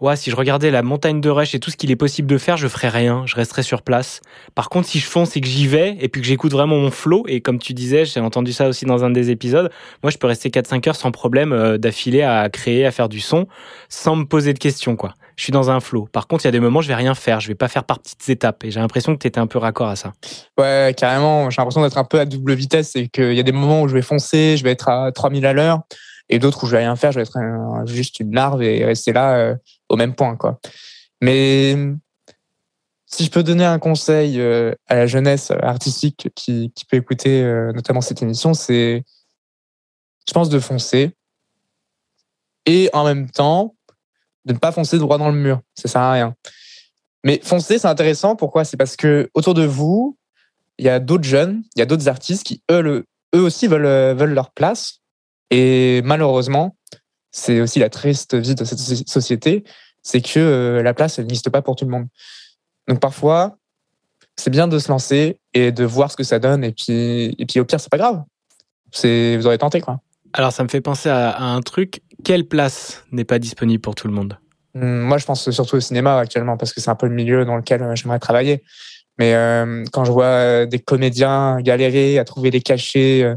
[0.00, 2.38] ouais, si je regardais la montagne de Rush et tout ce qu'il est possible de
[2.38, 4.20] faire, je ferais rien, je resterais sur place.
[4.54, 6.90] Par contre, si je fonce et que j'y vais et puis que j'écoute vraiment mon
[6.90, 9.70] flow et comme tu disais, j'ai entendu ça aussi dans un des épisodes,
[10.02, 13.08] moi je peux rester 4 5 heures sans problème euh, d'affilée à créer, à faire
[13.08, 13.46] du son
[13.88, 15.14] sans me poser de questions quoi.
[15.40, 16.06] Je suis dans un flow.
[16.12, 17.84] Par contre, il y a des moments je vais rien faire, je vais pas faire
[17.84, 18.62] par petites étapes.
[18.62, 20.12] Et j'ai l'impression que tu étais un peu raccord à ça.
[20.58, 22.94] Ouais, carrément, j'ai l'impression d'être un peu à double vitesse.
[22.94, 25.46] Et qu'il y a des moments où je vais foncer, je vais être à 3000
[25.46, 25.80] à l'heure.
[26.28, 27.38] Et d'autres où je vais rien faire, je vais être
[27.86, 29.56] juste une larve et rester là euh,
[29.88, 30.60] au même point, quoi.
[31.22, 31.74] Mais
[33.06, 37.42] si je peux donner un conseil euh, à la jeunesse artistique qui, qui peut écouter
[37.42, 39.04] euh, notamment cette émission, c'est,
[40.28, 41.12] je pense, de foncer.
[42.66, 43.74] Et en même temps
[44.50, 45.60] de ne pas foncer droit dans le mur.
[45.74, 46.34] Ça sert à rien.
[47.24, 48.36] Mais foncer, c'est intéressant.
[48.36, 48.64] Pourquoi?
[48.64, 50.16] C'est parce que autour de vous,
[50.78, 54.16] il y a d'autres jeunes, il y a d'autres artistes qui eux, eux aussi veulent,
[54.16, 55.00] veulent leur place
[55.50, 56.76] et malheureusement,
[57.32, 59.64] c'est aussi la triste vie de cette société,
[60.02, 62.06] c'est que euh, la place, n'existe pas pour tout le monde.
[62.88, 63.56] Donc parfois,
[64.36, 66.64] c'est bien de se lancer et de voir ce que ça donne.
[66.64, 68.22] Et puis, et puis au pire, c'est pas grave.
[68.92, 70.00] Vous aurez tenté, quoi.
[70.32, 72.02] Alors, ça me fait penser à un truc.
[72.24, 74.38] Quelle place n'est pas disponible pour tout le monde
[74.74, 77.44] hum, Moi, je pense surtout au cinéma actuellement, parce que c'est un peu le milieu
[77.44, 78.62] dans lequel euh, j'aimerais travailler.
[79.18, 83.36] Mais euh, quand je vois des comédiens galérer à trouver des cachets, euh,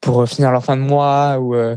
[0.00, 1.76] pour finir leur fin de mois ou euh,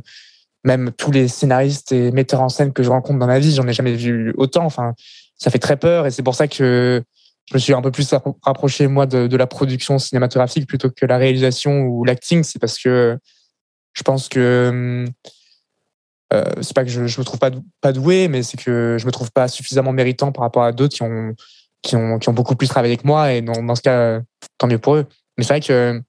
[0.63, 3.67] même tous les scénaristes et metteurs en scène que je rencontre dans ma vie, j'en
[3.67, 4.65] ai jamais vu autant.
[4.65, 4.93] Enfin,
[5.37, 7.03] ça fait très peur et c'est pour ça que
[7.49, 11.05] je me suis un peu plus rapproché moi de, de la production cinématographique plutôt que
[11.05, 12.43] la réalisation ou l'acting.
[12.43, 13.17] C'est parce que
[13.91, 15.05] je pense que
[16.33, 19.11] euh, c'est pas que je, je me trouve pas doué, mais c'est que je me
[19.11, 23.33] trouve pas suffisamment méritant par rapport à d'autres qui ont beaucoup plus travaillé que moi
[23.33, 24.21] et dans, ce cas
[24.57, 25.05] tant mieux pour eux.
[25.37, 26.01] Mais c'est vrai que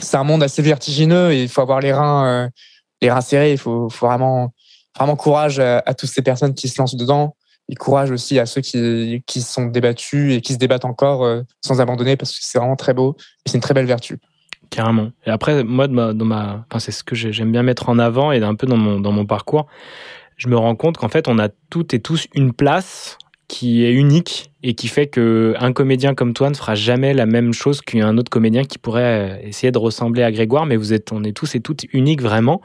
[0.00, 2.48] c'est un monde assez vertigineux et il faut avoir les reins, euh,
[3.02, 3.52] les reins serrés.
[3.52, 4.52] Il faut, vraiment,
[5.16, 7.36] courage à, à, toutes ces personnes qui se lancent dedans
[7.68, 11.42] et courage aussi à ceux qui, qui sont débattus et qui se débattent encore euh,
[11.64, 14.18] sans abandonner parce que c'est vraiment très beau et c'est une très belle vertu.
[14.70, 15.12] Carrément.
[15.26, 18.42] Et après, moi, dans ma, enfin, c'est ce que j'aime bien mettre en avant et
[18.42, 19.66] un peu dans mon, dans mon parcours,
[20.36, 23.92] je me rends compte qu'en fait, on a toutes et tous une place qui est
[23.92, 27.80] unique et qui fait que un comédien comme toi ne fera jamais la même chose
[27.80, 31.32] qu'un autre comédien qui pourrait essayer de ressembler à Grégoire, mais vous êtes, on est
[31.32, 32.60] tous et toutes uniques vraiment.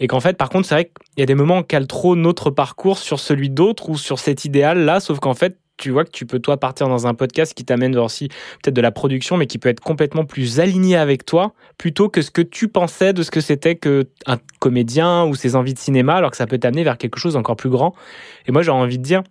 [0.00, 2.16] Et qu'en fait, par contre, c'est vrai qu'il y a des moments où on trop
[2.16, 6.10] notre parcours sur celui d'autre ou sur cet idéal-là, sauf qu'en fait, tu vois que
[6.10, 8.28] tu peux toi partir dans un podcast qui t'amène aussi
[8.62, 12.22] peut-être de la production, mais qui peut être complètement plus aligné avec toi, plutôt que
[12.22, 15.78] ce que tu pensais de ce que c'était que un comédien ou ses envies de
[15.78, 17.94] cinéma, alors que ça peut t'amener vers quelque chose d'encore plus grand.
[18.46, 19.22] Et moi, j'aurais envie de dire,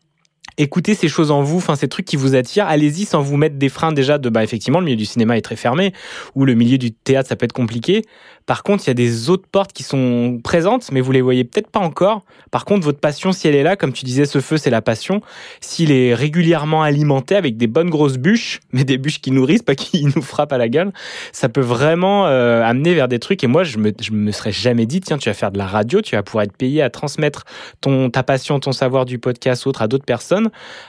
[0.57, 3.55] écoutez ces choses en vous, enfin ces trucs qui vous attirent, allez-y sans vous mettre
[3.55, 5.93] des freins déjà de bah effectivement le milieu du cinéma est très fermé
[6.35, 8.03] ou le milieu du théâtre ça peut être compliqué.
[8.45, 11.43] Par contre, il y a des autres portes qui sont présentes mais vous les voyez
[11.43, 12.23] peut-être pas encore.
[12.51, 14.81] Par contre, votre passion si elle est là, comme tu disais ce feu c'est la
[14.81, 15.21] passion,
[15.61, 19.75] s'il est régulièrement alimenté avec des bonnes grosses bûches, mais des bûches qui nourrissent pas
[19.75, 20.91] qui nous frappent à la gueule,
[21.31, 24.51] ça peut vraiment euh, amener vers des trucs et moi je me je me serais
[24.51, 26.89] jamais dit tiens, tu vas faire de la radio, tu vas pouvoir être payé à
[26.89, 27.45] transmettre
[27.81, 30.42] ton ta passion, ton savoir du podcast autre à d'autres personnes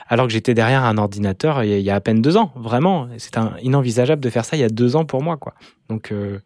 [0.08, 2.52] alors que j'étais derrière un ordinateur il y a à peine deux ans.
[2.56, 5.54] Vraiment, c'est inenvisageable de faire ça il y a deux ans pour moi, quoi.
[5.88, 6.38] Donc, euh,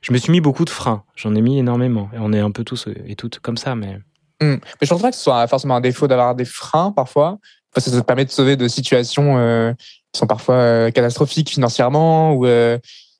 [0.00, 1.04] je me suis mis beaucoup de freins.
[1.14, 2.10] J'en ai mis énormément.
[2.12, 3.98] Et on est un peu tous et toutes comme ça, mais.
[4.40, 4.56] Hmm.
[4.80, 7.38] Mais je pense pas que ce soit forcément un défaut d'avoir des freins parfois.
[7.74, 9.72] Parce que ça te permet de sauver de situations euh,
[10.12, 12.78] qui sont parfois euh, catastrophiques financièrement ou euh,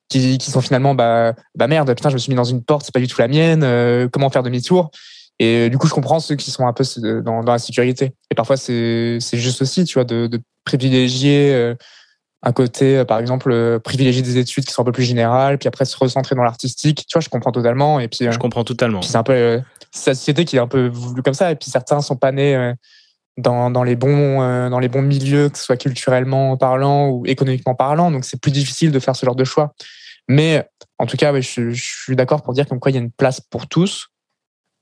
[0.09, 2.93] qui, sont finalement bah, bah merde, putain, je me suis mis dans une porte, c'est
[2.93, 4.91] pas du tout la mienne, euh, comment faire demi-tour?
[5.39, 6.83] Et du coup, je comprends ceux qui sont un peu
[7.21, 8.13] dans, dans la sécurité.
[8.31, 11.73] Et parfois, c'est juste aussi, tu vois, de, de privilégier
[12.43, 15.85] un côté, par exemple, privilégier des études qui sont un peu plus générales, puis après
[15.85, 17.05] se recentrer dans l'artistique.
[17.07, 17.99] Tu vois, je comprends totalement.
[17.99, 19.01] Et puis, je comprends totalement.
[19.01, 19.61] C'est un peu
[19.91, 21.51] c'est la société qui est un peu voulue comme ça.
[21.51, 22.73] Et puis certains sont pas nés
[23.37, 27.25] dans, dans, les bons, euh, dans les bons milieux, que ce soit culturellement parlant ou
[27.25, 28.11] économiquement parlant.
[28.11, 29.73] Donc, c'est plus difficile de faire ce genre de choix.
[30.27, 30.67] Mais
[30.99, 33.11] en tout cas, je, je, suis d'accord pour dire comme quoi il y a une
[33.11, 34.12] place pour tous, euh,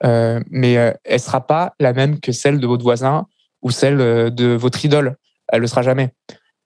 [0.04, 3.28] mais euh, elle sera pas la même que celle de votre voisin
[3.62, 5.18] ou celle euh, de votre idole.
[5.48, 6.14] Elle le sera jamais.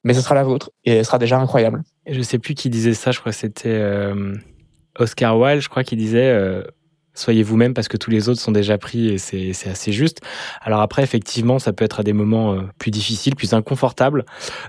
[0.03, 1.83] Mais ce sera la vôtre et elle sera déjà incroyable.
[2.07, 3.81] Je sais plus qui disait ça, je crois que c'était
[4.99, 6.63] Oscar Wilde, je crois qu'il disait
[7.15, 10.21] soyez vous-même parce que tous les autres sont déjà pris et c'est assez juste.
[10.61, 14.25] Alors après, effectivement, ça peut être à des moments euh, plus difficiles, plus inconfortables.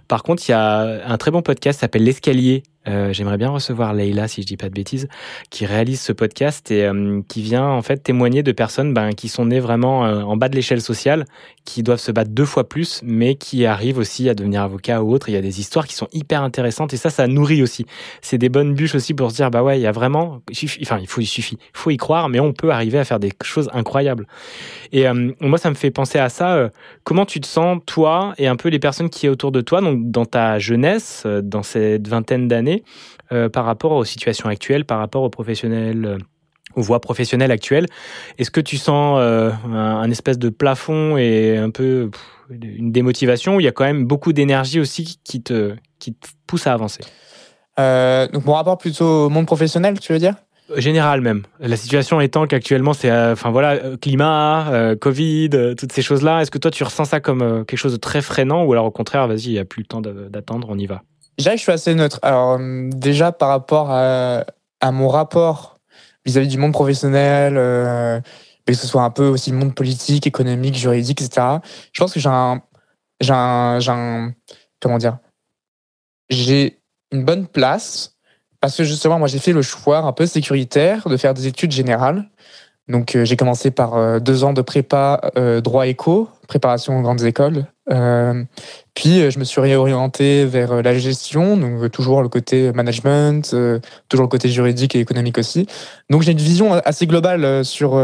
[0.08, 3.50] Par contre, il y a un très bon podcast qui s'appelle L'escalier euh, j'aimerais bien
[3.50, 5.08] recevoir Leïla, si je dis pas de bêtises,
[5.50, 9.28] qui réalise ce podcast et euh, qui vient en fait témoigner de personnes ben, qui
[9.28, 11.24] sont nées vraiment euh, en bas de l'échelle sociale,
[11.64, 15.12] qui doivent se battre deux fois plus, mais qui arrivent aussi à devenir avocat ou
[15.12, 15.28] autre.
[15.28, 17.86] Il y a des histoires qui sont hyper intéressantes et ça, ça nourrit aussi.
[18.22, 20.80] C'est des bonnes bûches aussi pour se dire bah ouais, il y a vraiment, suffit,
[20.82, 23.18] enfin il faut, il suffit, il faut y croire, mais on peut arriver à faire
[23.18, 24.26] des choses incroyables.
[24.92, 25.06] Et
[25.40, 26.70] moi, ça me fait penser à ça.
[27.04, 29.80] comment tu te sens toi et un peu les personnes qui est autour de toi,
[29.80, 32.75] donc dans ta jeunesse, dans cette vingtaine d'années
[33.32, 36.18] euh, par rapport aux situations actuelles, par rapport aux professionnels euh,
[36.74, 37.86] aux voies professionnelles actuelles.
[38.38, 42.10] Est-ce que tu sens euh, un, espèce de plafond et un peu
[42.50, 46.28] une démotivation où il y a quand même beaucoup d'énergie aussi qui te, qui te
[46.46, 47.00] pousse à avancer?
[47.78, 50.34] Donc mon rapport plutôt au monde professionnel, tu veux dire?
[50.76, 51.44] Général même.
[51.60, 56.42] La situation étant qu'actuellement c'est, enfin voilà, climat, Covid, toutes ces choses-là.
[56.42, 58.90] Est-ce que toi tu ressens ça comme quelque chose de très freinant ou alors au
[58.90, 61.02] contraire, vas-y, il n'y a plus le temps d'attendre, on y va?
[61.38, 62.18] Je je suis assez neutre.
[62.22, 64.44] Alors, euh, déjà, par rapport à,
[64.92, 65.78] mon rapport
[66.24, 68.20] vis-à-vis du monde professionnel, euh,
[68.66, 71.58] que ce soit un peu aussi le monde politique, économique, juridique, etc.,
[71.92, 72.62] je pense que j'ai un,
[74.80, 75.18] comment dire,
[76.30, 76.80] j'ai
[77.12, 78.16] une bonne place
[78.60, 81.72] parce que justement, moi, j'ai fait le choix un peu sécuritaire de faire des études
[81.72, 82.28] générales.
[82.88, 85.20] Donc, euh, j'ai commencé par deux ans de prépa
[85.62, 87.66] droit éco, préparation aux grandes écoles.
[88.96, 92.72] Puis euh, je me suis réorienté vers euh, la gestion, donc euh, toujours le côté
[92.72, 93.54] management,
[94.08, 95.66] toujours le côté juridique et économique aussi.
[96.10, 98.00] Donc j'ai une vision assez globale sur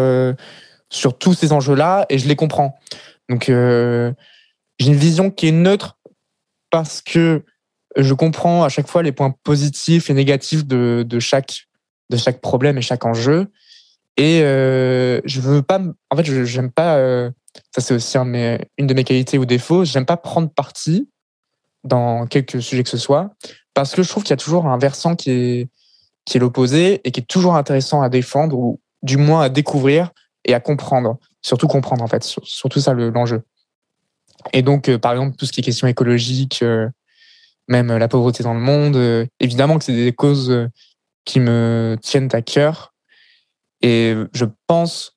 [0.90, 2.78] sur tous ces enjeux-là et je les comprends.
[3.28, 4.14] Donc j'ai
[4.86, 5.98] une vision qui est neutre
[6.70, 7.42] parce que
[7.96, 11.66] je comprends à chaque fois les points positifs et négatifs de, de chaque
[12.10, 13.46] de chaque problème et chaque enjeu.
[14.18, 15.80] Et je veux pas,
[16.10, 17.30] en fait, j'aime pas
[17.74, 19.84] ça, c'est aussi une de mes qualités ou défauts.
[19.84, 21.08] J'aime pas prendre parti
[21.84, 23.34] dans quelque sujet que ce soit,
[23.74, 25.68] parce que je trouve qu'il y a toujours un versant qui est,
[26.24, 30.10] qui est l'opposé et qui est toujours intéressant à défendre ou du moins à découvrir
[30.44, 31.18] et à comprendre.
[31.42, 32.22] Surtout comprendre, en fait.
[32.22, 33.42] Surtout ça, l'enjeu.
[34.52, 36.88] et donc, euh, par exemple, tout ce qui est question écologique, euh,
[37.68, 40.68] même la pauvreté dans le monde, euh, évidemment que c'est des causes
[41.24, 42.94] qui me tiennent à cœur.
[43.80, 45.16] Et je pense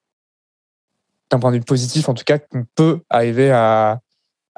[1.32, 4.00] d'un point de vue positif, en tout cas, qu'on peut arriver à,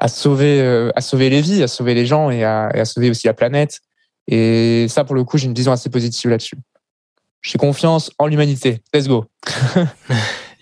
[0.06, 3.10] sauver, euh, à sauver les vies, à sauver les gens et à, et à sauver
[3.10, 3.80] aussi la planète.
[4.26, 6.56] Et ça, pour le coup, j'ai une vision assez positive là-dessus.
[7.40, 8.82] J'ai confiance en l'humanité.
[8.92, 9.24] Let's go.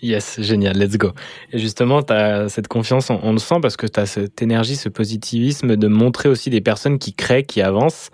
[0.01, 1.11] Yes, génial, let's go.
[1.51, 4.75] Et justement, tu as cette confiance, on, le sent parce que tu as cette énergie,
[4.75, 8.11] ce positivisme de montrer aussi des personnes qui créent, qui avancent.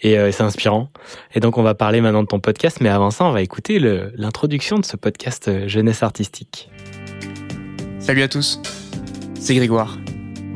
[0.00, 0.88] Et euh, c'est inspirant.
[1.34, 2.78] Et donc, on va parler maintenant de ton podcast.
[2.80, 3.78] Mais avant ça, on va écouter
[4.16, 6.70] l'introduction de ce podcast euh, Jeunesse Artistique.
[8.08, 8.58] Salut à tous,
[9.38, 9.98] c'est Grégoire.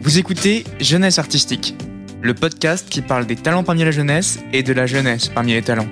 [0.00, 1.76] Vous écoutez Jeunesse Artistique,
[2.22, 5.60] le podcast qui parle des talents parmi la jeunesse et de la jeunesse parmi les
[5.60, 5.90] talents.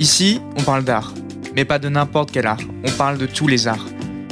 [0.00, 1.12] Ici, on parle d'art,
[1.54, 3.84] mais pas de n'importe quel art, on parle de tous les arts.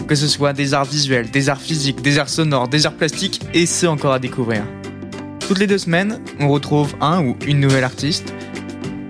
[0.08, 3.42] Que ce soit des arts visuels, des arts physiques, des arts sonores, des arts plastiques
[3.52, 4.62] et ceux encore à découvrir.
[5.40, 8.32] Toutes les deux semaines, on retrouve un ou une nouvelle artiste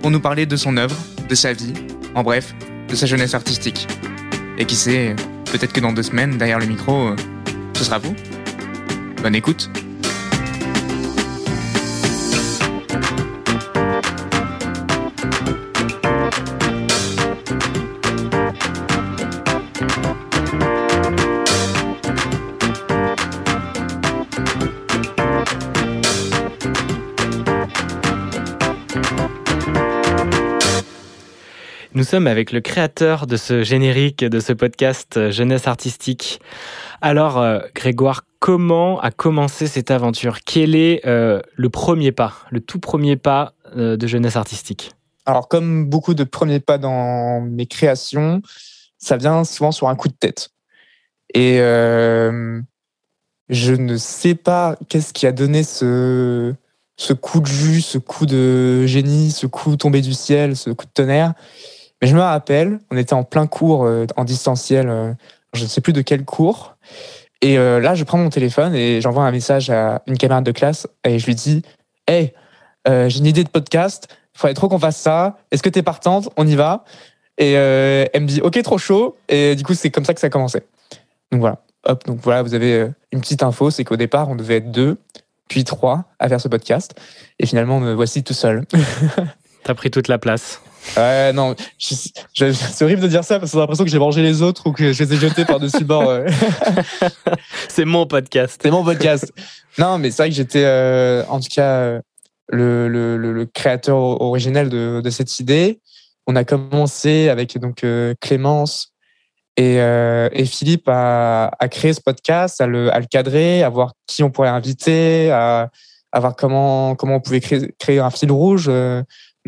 [0.01, 0.97] pour nous parler de son œuvre,
[1.29, 1.73] de sa vie,
[2.13, 2.53] en bref,
[2.89, 3.87] de sa jeunesse artistique.
[4.57, 5.15] Et qui sait,
[5.49, 7.15] peut-être que dans deux semaines, derrière le micro,
[7.77, 8.15] ce sera vous.
[9.21, 9.69] Bonne écoute.
[31.93, 36.39] Nous sommes avec le créateur de ce générique, de ce podcast euh, Jeunesse artistique.
[37.01, 40.39] Alors, euh, Grégoire, comment a commencé cette aventure?
[40.43, 44.93] Quel est euh, le premier pas, le tout premier pas euh, de Jeunesse Artistique?
[45.25, 48.41] Alors, comme beaucoup de premiers pas dans mes créations,
[48.97, 50.49] ça vient souvent sur un coup de tête.
[51.33, 51.57] Et
[53.49, 56.53] je ne sais pas qu'est-ce qui a donné ce,
[56.95, 60.85] ce coup de vue, ce coup de génie, ce coup tombé du ciel, ce coup
[60.85, 61.33] de tonnerre.
[62.01, 63.85] Mais je me rappelle, on était en plein cours
[64.15, 65.17] en distanciel,
[65.53, 66.76] je ne sais plus de quel cours.
[67.41, 70.51] Et euh, là, je prends mon téléphone et j'envoie un message à une camarade de
[70.51, 71.61] classe et je lui dis
[72.07, 72.33] Hey,
[72.87, 75.37] euh, j'ai une idée de podcast, il faudrait trop qu'on fasse ça.
[75.51, 76.29] Est-ce que tu es partante?
[76.37, 76.83] On y va.
[77.37, 79.17] Et euh, elle me dit Ok, trop chaud.
[79.29, 80.63] Et du coup, c'est comme ça que ça a commencé.
[81.31, 81.61] Donc voilà.
[81.85, 84.97] Hop, donc voilà, vous avez une petite info c'est qu'au départ, on devait être deux,
[85.47, 86.99] puis trois à faire ce podcast.
[87.39, 88.65] Et finalement, me voici tout seul.
[89.63, 90.61] T'as pris toute la place.
[90.95, 94.41] Ouais, non, c'est horrible de dire ça parce que j'ai l'impression que j'ai mangé les
[94.41, 96.11] autres ou que je les ai jetés par-dessus bord.
[97.69, 98.59] C'est mon podcast.
[98.63, 99.31] C'est mon podcast.
[99.77, 102.01] non, mais c'est vrai que j'étais, euh, en tout cas, euh,
[102.49, 105.79] le, le, le, le créateur originel de, de cette idée.
[106.25, 108.93] On a commencé avec donc euh, Clémence
[109.55, 113.69] et, euh, et Philippe à, à créer ce podcast, à le, à le cadrer, à
[113.69, 115.69] voir qui on pourrait inviter, à,
[116.11, 118.69] à voir comment, comment on pouvait créer, créer un fil rouge.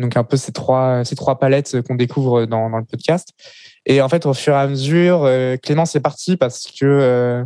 [0.00, 3.28] Donc un peu ces trois, ces trois palettes qu'on découvre dans, le podcast.
[3.86, 7.44] Et en fait, au fur et à mesure, euh, Clémence est partie parce que euh,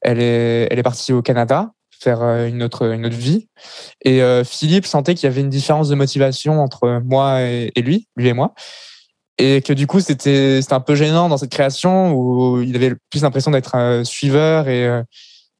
[0.00, 3.48] elle est, elle est partie au Canada faire euh, une autre, une autre vie.
[4.04, 8.28] Et Philippe sentait qu'il y avait une différence de motivation entre moi et, lui, lui
[8.28, 8.54] et moi.
[9.38, 13.22] Et que du coup, c'était un peu gênant dans cette création où il avait plus
[13.22, 15.02] l'impression d'être un suiveur et,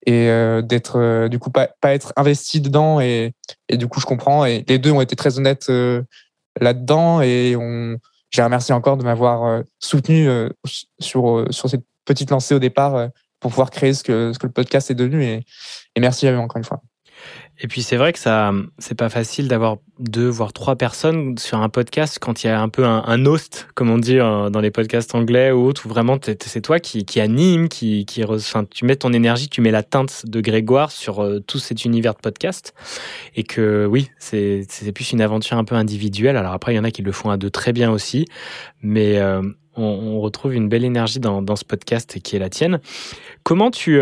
[0.05, 0.26] et
[0.62, 3.01] d'être du coup pas, pas être investi dedans.
[3.01, 3.32] Et,
[3.68, 4.45] et du coup, je comprends.
[4.45, 5.70] Et les deux ont été très honnêtes
[6.61, 7.20] là-dedans.
[7.20, 7.98] Et on,
[8.30, 10.48] j'ai remercié encore de m'avoir euh, soutenu euh,
[10.98, 14.46] sur, euh, sur cette petite lancée au départ pour pouvoir créer ce que, ce que
[14.46, 15.22] le podcast est devenu.
[15.22, 15.44] Et,
[15.94, 16.80] et merci à eux encore une fois.
[17.63, 21.59] Et puis c'est vrai que ça, c'est pas facile d'avoir deux voire trois personnes sur
[21.59, 24.61] un podcast quand il y a un peu un, host, comme on dit euh, dans
[24.61, 28.25] les podcasts anglais ou autres, où vraiment c'est toi qui, qui anime, qui, qui,
[28.71, 32.15] tu mets ton énergie, tu mets la teinte de Grégoire sur euh, tout cet univers
[32.15, 32.75] de podcast.
[33.37, 36.37] Et que oui, c'est plus une aventure un peu individuelle.
[36.37, 38.27] Alors après, il y en a qui le font à deux très bien aussi,
[38.83, 39.41] mais euh,
[39.77, 42.81] on, retrouve une belle énergie dans, dans ce podcast qui est la tienne.
[43.45, 44.01] Comment tu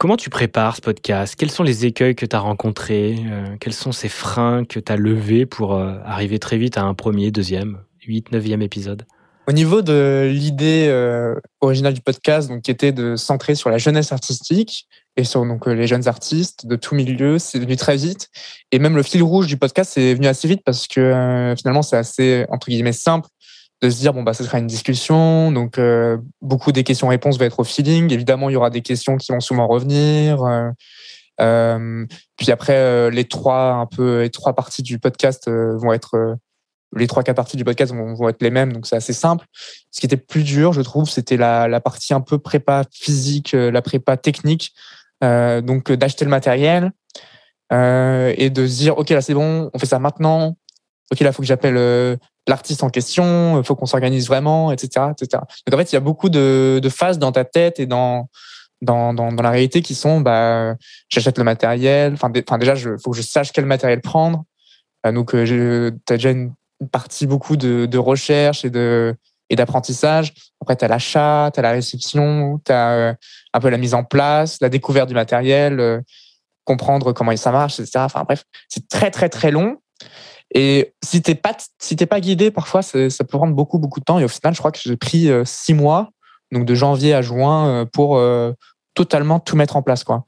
[0.00, 1.34] Comment tu prépares ce podcast?
[1.36, 3.18] Quels sont les écueils que tu as rencontrés?
[3.26, 6.84] Euh, Quels sont ces freins que tu as levés pour euh, arriver très vite à
[6.84, 9.04] un premier, deuxième, huit, neuvième épisode?
[9.46, 13.76] Au niveau de l'idée euh, originale du podcast, donc qui était de centrer sur la
[13.76, 14.88] jeunesse artistique
[15.18, 18.30] et sur donc les jeunes artistes de tout milieu, c'est venu très vite.
[18.72, 21.98] Et même le fil rouge du podcast c'est venu assez vite parce que finalement c'est
[21.98, 23.28] assez entre guillemets simple
[23.82, 27.44] de se dire bon bah ce sera une discussion, donc euh, beaucoup des questions-réponses vont
[27.46, 28.12] être au feeling.
[28.12, 30.42] Évidemment il y aura des questions qui vont souvent revenir.
[30.42, 30.70] euh,
[31.40, 32.06] euh,
[32.36, 36.36] puis après euh, les trois un peu les trois parties du podcast euh, vont être
[36.94, 39.46] les trois quatre parties du podcast vont, vont être les mêmes, donc c'est assez simple.
[39.90, 43.52] Ce qui était plus dur, je trouve, c'était la, la partie un peu prépa physique,
[43.52, 44.72] la prépa technique.
[45.22, 46.92] Donc d'acheter le matériel
[47.70, 50.56] et de se dire ok là c'est bon, on fait ça maintenant.
[51.12, 55.06] Ok là faut que j'appelle euh, l'artiste en question, il faut qu'on s'organise vraiment, etc.,
[55.10, 55.42] etc.
[55.66, 58.28] Donc en fait il y a beaucoup de, phases dans ta tête et dans
[58.82, 60.74] dans, dans, la réalité qui sont bah
[61.08, 62.14] j'achète le matériel.
[62.14, 64.44] Enfin dé- enfin, déjà je faut que je sache quel matériel prendre.
[65.06, 66.54] Euh, donc euh, je- t'as déjà une
[66.92, 69.14] partie beaucoup de, recherche et de
[69.50, 70.32] et d'apprentissage.
[70.60, 73.16] Après, tu as l'achat, tu as la réception, tu as
[73.52, 76.00] un peu la mise en place, la découverte du matériel, euh,
[76.64, 78.04] comprendre comment ça marche, etc.
[78.04, 79.78] Enfin bref, c'est très très très long.
[80.54, 84.04] Et si t'es pas si t'es pas guidé, parfois ça peut prendre beaucoup beaucoup de
[84.04, 84.18] temps.
[84.18, 86.10] Et au final, je crois que j'ai pris euh, six mois,
[86.52, 88.52] donc de janvier à juin, euh, pour euh,
[88.94, 90.24] totalement tout mettre en place, quoi.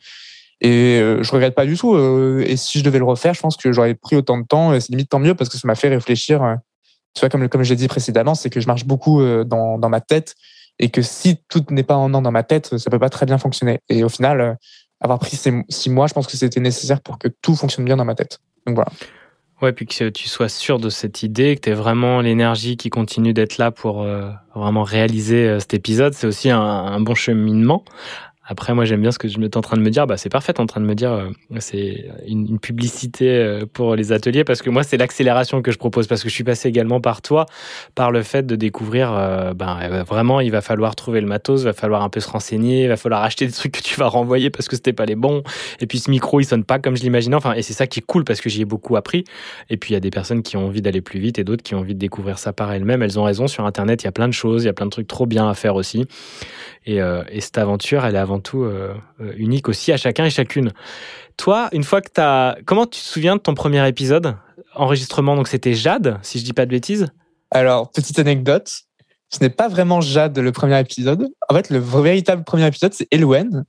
[0.61, 1.99] Et euh, je regrette pas du tout.
[1.99, 4.73] et si je devais le refaire, je pense que j'aurais pris autant de temps.
[4.73, 6.59] Et c'est limite tant mieux parce que ça m'a fait réfléchir.
[7.15, 9.89] tu vois, comme, comme je l'ai dit précédemment, c'est que je marche beaucoup dans, dans
[9.89, 10.37] ma tête
[10.79, 13.27] et que si tout n'est pas en ordre dans ma tête, ça peut pas très
[13.27, 13.81] bien fonctionner.
[13.89, 14.57] Et au final,
[15.01, 17.97] avoir pris ces six mois, je pense que c'était nécessaire pour que tout fonctionne bien
[17.97, 18.39] dans ma tête.
[18.65, 18.93] Donc voilà.
[19.63, 22.91] Ouais, puis que tu sois sûr de cette idée, que tu aies vraiment l'énergie qui
[22.91, 27.15] continue d'être là pour euh, vraiment réaliser euh, cet épisode, c'est aussi un, un bon
[27.15, 27.85] cheminement.
[28.45, 30.09] Après, moi, j'aime bien ce que je m'étais en train de me dire.
[30.09, 31.29] Bah, c'est parfait, en train de me dire, euh,
[31.61, 35.79] c'est une, une, publicité euh, pour les ateliers parce que moi, c'est l'accélération que je
[35.79, 37.47] propose parce que je suis passé également par toi,
[37.95, 39.13] par le fait de découvrir.
[39.13, 42.29] Euh, ben, vraiment, il va falloir trouver le matos, il va falloir un peu se
[42.29, 45.07] renseigner, il va falloir acheter des trucs que tu vas renvoyer parce que c'était pas
[45.07, 45.45] les bons.
[45.79, 47.37] Et puis, ce micro, il sonne pas comme je l'imaginais.
[47.37, 49.23] Enfin, et c'est ça qui est cool parce que j'y ai beaucoup appris.
[49.71, 51.63] Et puis, il y a des personnes qui ont envie d'aller plus vite et d'autres
[51.63, 53.03] qui ont envie de découvrir ça par elles-mêmes.
[53.03, 53.47] Elles ont raison.
[53.47, 55.27] Sur Internet, il y a plein de choses, il y a plein de trucs trop
[55.27, 56.07] bien à faire aussi.
[56.85, 60.25] Et, euh, et, cette aventure, elle est avant tout euh, euh, unique aussi à chacun
[60.25, 60.73] et chacune.
[61.37, 62.59] Toi, une fois que tu as...
[62.65, 64.37] Comment tu te souviens de ton premier épisode
[64.75, 67.07] Enregistrement, donc c'était Jade, si je dis pas de bêtises
[67.51, 68.71] Alors, petite anecdote,
[69.29, 71.29] ce n'est pas vraiment Jade le premier épisode.
[71.49, 73.65] En fait, le véritable premier épisode, c'est Elouen,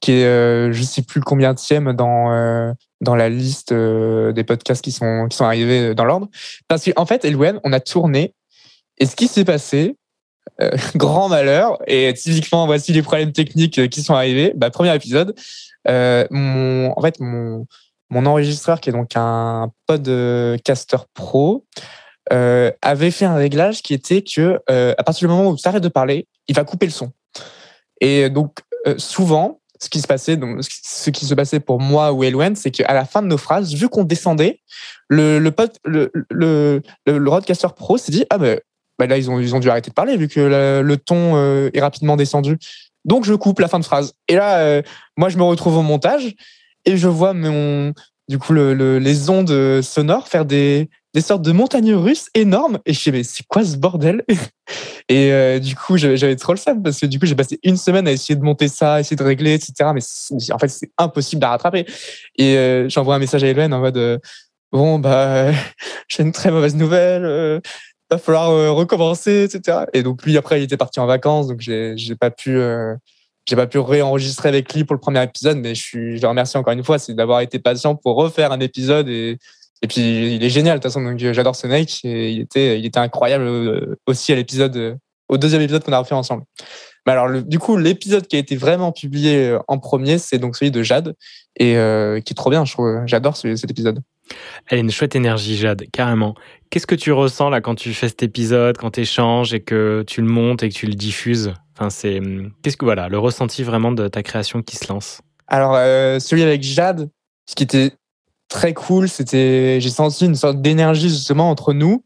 [0.00, 5.26] qui est, je sais plus combien tième dans, dans la liste des podcasts qui sont,
[5.28, 6.28] qui sont arrivés dans l'ordre.
[6.68, 8.34] Parce qu'en fait, Elouen, on a tourné,
[8.98, 9.96] et ce qui s'est passé,
[10.60, 11.78] euh, grand malheur.
[11.86, 14.52] Et typiquement, voici les problèmes techniques euh, qui sont arrivés.
[14.54, 15.34] Bah, premier épisode,
[15.88, 17.66] euh, mon, en fait, mon,
[18.10, 21.64] enregistreur, qui est donc un podcaster pro,
[22.30, 25.88] avait fait un réglage qui était que à partir du moment où tu arrêtes de
[25.88, 27.10] parler, il va couper le son.
[28.00, 28.58] Et donc,
[28.98, 32.92] souvent, ce qui se passait, ce qui se passait pour moi ou Elwen, c'est qu'à
[32.92, 34.60] la fin de nos phrases, vu qu'on descendait,
[35.08, 35.52] le, le,
[35.84, 38.60] le, le, le, roadcaster pro s'est dit, ah ben,
[39.00, 41.80] là, ils ont, ils ont dû arrêter de parler vu que le, ton euh, est
[41.80, 42.58] rapidement descendu.
[43.04, 44.14] Donc, je coupe la fin de phrase.
[44.28, 44.82] Et là, euh,
[45.16, 46.34] moi, je me retrouve au montage
[46.84, 47.92] et je vois mon,
[48.28, 52.78] du coup, le, les ondes sonores faire des, des sortes de montagnes russes énormes.
[52.86, 54.24] Et je sais, mais c'est quoi ce bordel?
[55.08, 57.76] Et euh, du coup, j'avais trop le seum parce que du coup, j'ai passé une
[57.76, 59.90] semaine à essayer de monter ça, essayer de régler, etc.
[59.92, 60.00] Mais
[60.52, 61.84] en fait, c'est impossible à rattraper.
[62.38, 64.20] Et j'envoie un message à Hélène en mode
[64.70, 65.50] bon, bah,
[66.08, 67.60] j'ai une très mauvaise nouvelle
[68.14, 69.86] va falloir euh, recommencer, etc.
[69.92, 72.94] Et donc lui après il était parti en vacances, donc j'ai j'ai pas pu euh,
[73.46, 76.28] j'ai pas pu réenregistrer avec lui pour le premier épisode, mais je suis je le
[76.28, 79.38] remercie encore une fois, c'est d'avoir été patient pour refaire un épisode et
[79.82, 82.78] et puis il est génial de toute façon, donc j'adore ce mec et il était
[82.78, 84.98] il était incroyable euh, aussi à l'épisode
[85.28, 86.44] au deuxième épisode qu'on a refait ensemble.
[87.06, 90.70] Mais alors, du coup, l'épisode qui a été vraiment publié en premier, c'est donc celui
[90.70, 91.16] de Jade,
[91.58, 91.72] et
[92.24, 93.02] qui est trop bien, je trouve.
[93.06, 94.02] J'adore cet épisode.
[94.68, 96.34] Elle a une chouette énergie, Jade, carrément.
[96.70, 100.04] Qu'est-ce que tu ressens là quand tu fais cet épisode, quand tu échanges et que
[100.06, 101.52] tu le montes et que tu le diffuses?
[101.76, 102.20] Enfin, c'est
[102.62, 105.20] qu'est-ce que voilà, le ressenti vraiment de ta création qui se lance?
[105.48, 107.10] Alors, euh, celui avec Jade,
[107.46, 107.92] ce qui était
[108.48, 112.04] très cool, c'était j'ai senti une sorte d'énergie justement entre nous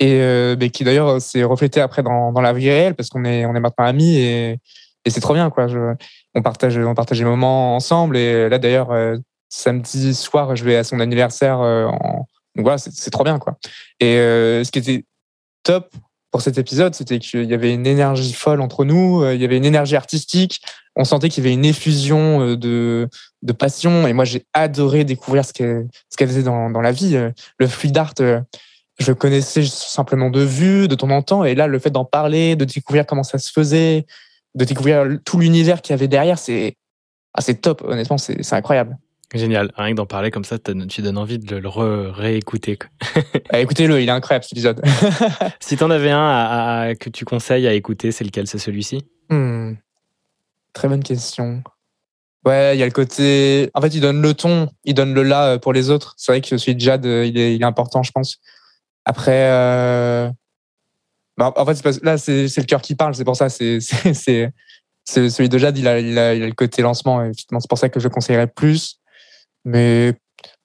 [0.00, 3.46] et euh, qui d'ailleurs s'est reflété après dans, dans, la vie réelle parce qu'on est
[3.46, 4.58] on est maintenant amis et,
[5.06, 5.66] c'est trop bien quoi.
[6.34, 9.16] On partage on partage des moments ensemble et là d'ailleurs euh,
[9.48, 11.60] samedi soir, je vais à son anniversaire.
[11.60, 12.26] Euh, en...
[12.54, 13.58] Donc voilà, c'est trop bien, quoi.
[14.00, 15.04] Et euh, ce qui était
[15.62, 15.94] top
[16.30, 19.44] pour cet épisode, c'était qu'il y avait une énergie folle entre nous, euh, il y
[19.44, 20.60] avait une énergie artistique,
[20.96, 23.08] on sentait qu'il y avait une effusion de,
[23.42, 27.16] de passion, et moi j'ai adoré découvrir ce qu'elle qu'elle faisait dans, dans la vie.
[27.58, 28.14] Le fluide art,
[28.98, 32.56] je connaissais simplement de vue, de temps en temps, et là le fait d'en parler,
[32.56, 34.04] de découvrir comment ça se faisait,
[34.56, 36.76] de découvrir tout l'univers qu'il y avait derrière, c'est
[37.34, 38.98] ah, top, honnêtement, c'est incroyable.
[39.34, 39.70] Génial.
[39.76, 42.78] Rien que d'en parler comme ça, tu donnes envie de le réécouter.
[43.50, 44.82] Ah, écoutez-le, il est incroyable cet épisode.
[45.60, 48.46] si tu en avais un à, que tu conseilles à écouter, c'est lequel?
[48.46, 49.04] C'est celui-ci?
[49.28, 49.74] Hmm.
[50.72, 51.62] Très bonne question.
[52.46, 53.70] Ouais, il y a le côté.
[53.74, 56.14] En fait, il donne le ton, il donne le là euh, pour les autres.
[56.16, 58.38] C'est vrai que celui de Jade, euh, il est, il est important, je pense.
[59.04, 60.30] Après, euh...
[61.36, 63.14] bah, en fait, là, c'est le cœur qui parle.
[63.14, 63.48] C'est pour ça.
[65.10, 67.30] C'est celui de Jade, il a, il a, il a le côté lancement.
[67.34, 69.00] C'est pour ça que je conseillerais plus.
[69.68, 70.14] Mais,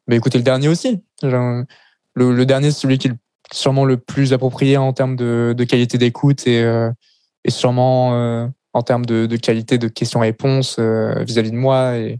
[0.09, 1.03] écoutez le dernier aussi.
[1.21, 3.13] le, dernier, c'est celui qui est
[3.51, 6.89] sûrement le plus approprié en termes de, qualité d'écoute et, euh,
[7.43, 11.97] et sûrement euh, en termes de, qualité de questions-réponses euh, vis-à-vis de moi.
[11.97, 12.19] Et,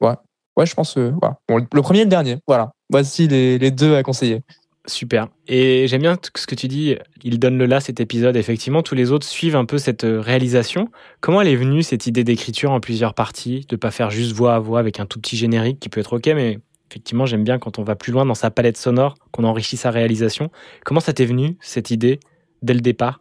[0.00, 0.14] ouais.
[0.56, 0.96] ouais, je pense.
[0.96, 2.38] Le premier et le dernier.
[2.46, 2.72] Voilà.
[2.90, 4.42] Voici les, les deux à conseiller.
[4.86, 5.28] Super.
[5.48, 8.36] Et j'aime bien ce que tu dis, il donne le là cet épisode.
[8.36, 10.90] Effectivement, tous les autres suivent un peu cette euh, réalisation.
[11.20, 14.54] Comment elle est venue cette idée d'écriture en plusieurs parties, de pas faire juste voix
[14.54, 17.58] à voix avec un tout petit générique qui peut être ok, mais effectivement, j'aime bien
[17.58, 20.50] quand on va plus loin dans sa palette sonore, qu'on enrichit sa réalisation.
[20.84, 22.20] Comment ça t'est venu cette idée
[22.62, 23.20] dès le départ?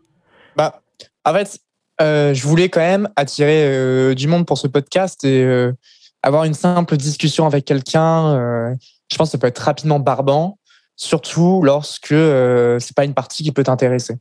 [0.55, 0.84] Bah,
[1.26, 1.59] en fait,
[1.99, 5.72] euh, je voulais quand même attirer euh, du monde pour ce podcast et
[6.22, 8.76] avoir une simple discussion avec quelqu'un.
[9.11, 10.59] je pense que ça peut être rapidement barbant
[10.96, 14.16] surtout lorsque euh, c'est pas une partie qui peut t'intéresser.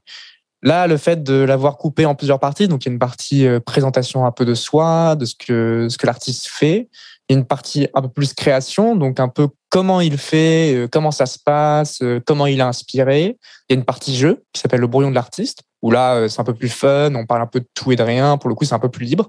[0.64, 3.46] Là, le fait de l'avoir coupé en plusieurs parties, donc il y a une partie
[3.46, 6.88] euh, présentation un peu de soi, de ce que ce que l'artiste fait,
[7.28, 10.74] il y a une partie un peu plus création, donc un peu comment il fait,
[10.74, 13.36] euh, comment ça se passe, euh, comment il a inspiré.
[13.68, 16.40] Il y a une partie jeu qui s'appelle le brouillon de l'artiste, où là c'est
[16.40, 18.38] un peu plus fun, on parle un peu de tout et de rien.
[18.38, 19.28] Pour le coup, c'est un peu plus libre.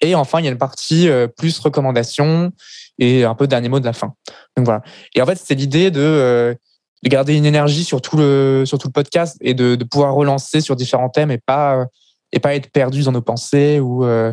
[0.00, 2.50] Et enfin, il y a une partie plus recommandation
[2.98, 4.14] et un peu dernier mot de la fin.
[4.56, 4.80] Donc voilà.
[5.14, 6.56] Et en fait, c'est l'idée de,
[7.02, 10.14] de garder une énergie sur tout le, sur tout le podcast et de, de pouvoir
[10.14, 11.86] relancer sur différents thèmes et pas,
[12.32, 13.80] et pas être perdu dans nos pensées.
[13.80, 14.32] Ou, euh,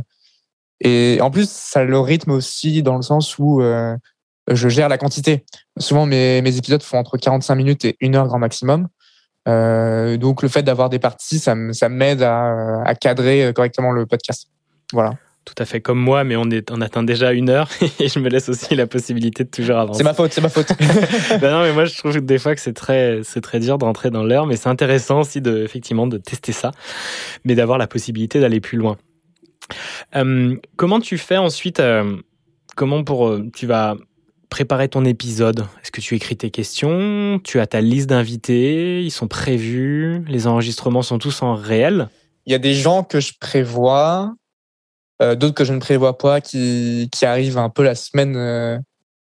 [0.81, 3.95] et en plus, ça le rythme aussi dans le sens où euh,
[4.47, 5.45] je gère la quantité.
[5.77, 8.87] Souvent, mes, mes épisodes font entre 45 minutes et une heure grand maximum.
[9.47, 14.47] Euh, donc, le fait d'avoir des parties, ça, m'aide à, à cadrer correctement le podcast.
[14.93, 15.15] Voilà.
[15.49, 17.69] Tout à fait comme moi, mais on, est, on atteint déjà une heure
[17.99, 19.97] et je me laisse aussi la possibilité de toujours avancer.
[19.97, 20.69] C'est ma faute, c'est ma faute.
[21.41, 24.11] Ben non, mais moi je trouve des fois que c'est très, c'est très dur d'entrer
[24.11, 26.69] dans l'heure, mais c'est intéressant aussi de, effectivement, de tester ça,
[27.45, 28.97] mais d'avoir la possibilité d'aller plus loin.
[30.15, 32.17] Euh, comment tu fais ensuite euh,
[32.75, 33.95] Comment pour euh, tu vas
[34.51, 35.65] préparer ton épisode?
[35.81, 37.41] Est-ce que tu écris tes questions?
[37.43, 39.01] Tu as ta liste d'invités?
[39.01, 40.23] Ils sont prévus?
[40.27, 42.07] Les enregistrements sont tous en réel?
[42.45, 44.33] Il y a des gens que je prévois,
[45.21, 48.77] euh, d'autres que je ne prévois pas, qui, qui arrivent un peu la semaine euh,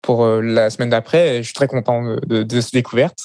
[0.01, 1.37] pour euh, la semaine d'après.
[1.37, 3.19] Je suis très content de, de, de cette découverte.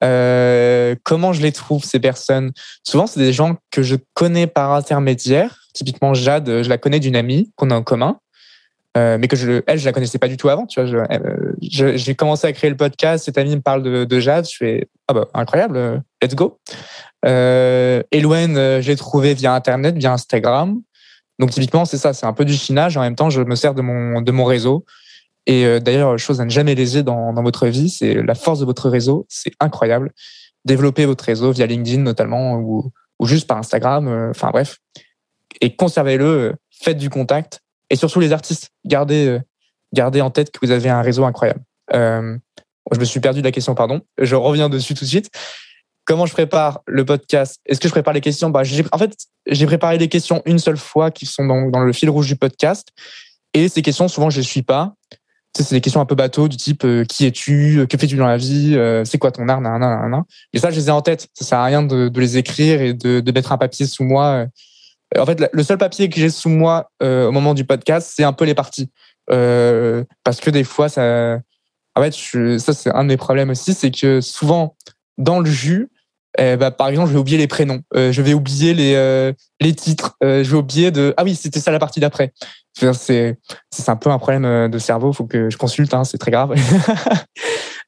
[0.00, 2.52] Comment je les trouve ces personnes?
[2.86, 5.58] Souvent, c'est des gens que je connais par intermédiaire.
[5.74, 8.18] Typiquement, Jade, je la connais d'une amie qu'on a en commun.
[8.96, 10.66] Mais que je, elle, je la connaissais pas du tout avant.
[10.66, 13.24] Tu vois, je- je- j'ai commencé à créer le podcast.
[13.24, 14.48] Cette amie me parle de, de Jade.
[14.50, 16.58] Je fais ah bah incroyable, let's go.
[17.26, 20.80] Euh, Elouen, euh, j'ai trouvé via Internet, via Instagram.
[21.40, 22.96] Donc typiquement, c'est ça, c'est un peu du chinage.
[22.96, 24.84] En même temps, je me sers de mon de mon réseau.
[25.46, 28.60] Et euh, d'ailleurs, chose à ne jamais léser dans, dans votre vie, c'est la force
[28.60, 29.26] de votre réseau.
[29.28, 30.12] C'est incroyable.
[30.66, 34.06] Développez votre réseau via LinkedIn notamment ou, ou juste par Instagram.
[34.06, 34.76] euh, Enfin bref.
[35.60, 36.24] Et conservez-le.
[36.24, 37.60] euh, Faites du contact.
[37.90, 39.40] Et surtout les artistes, gardez, euh,
[39.92, 41.60] gardez en tête que vous avez un réseau incroyable.
[41.92, 44.00] Je me suis perdu de la question, pardon.
[44.18, 45.30] Je reviens dessus tout de suite.
[46.10, 47.60] Comment je prépare le podcast?
[47.66, 48.50] Est-ce que je prépare les questions?
[48.50, 52.10] Bah, En fait, j'ai préparé les questions une seule fois qui sont dans, le fil
[52.10, 52.88] rouge du podcast.
[53.54, 54.94] Et ces questions, souvent, je ne les suis pas.
[55.56, 57.86] C'est des questions un peu bateau du type euh, qui es-tu?
[57.88, 58.74] Que fais-tu dans la vie?
[58.74, 59.60] Euh, C'est quoi ton art?
[59.60, 61.28] Mais ça, je les ai en tête.
[61.32, 64.46] Ça sert à rien de, les écrire et de, mettre un papier sous moi.
[65.16, 68.24] En fait, le seul papier que j'ai sous moi euh, au moment du podcast, c'est
[68.24, 68.90] un peu les parties.
[69.30, 71.38] Euh, parce que des fois, ça.
[71.94, 74.74] En fait, ça, c'est un de mes problèmes aussi, c'est que souvent,
[75.16, 75.88] dans le jus,
[76.38, 79.32] eh bah, par exemple, je vais oublier les prénoms, euh, je vais oublier les, euh,
[79.60, 81.12] les titres, euh, je vais oublier de.
[81.16, 82.32] Ah oui, c'était ça la partie d'après.
[82.72, 83.38] C'est
[83.70, 86.30] c'est un peu un problème euh, de cerveau, faut que je consulte, hein, c'est très
[86.30, 86.54] grave.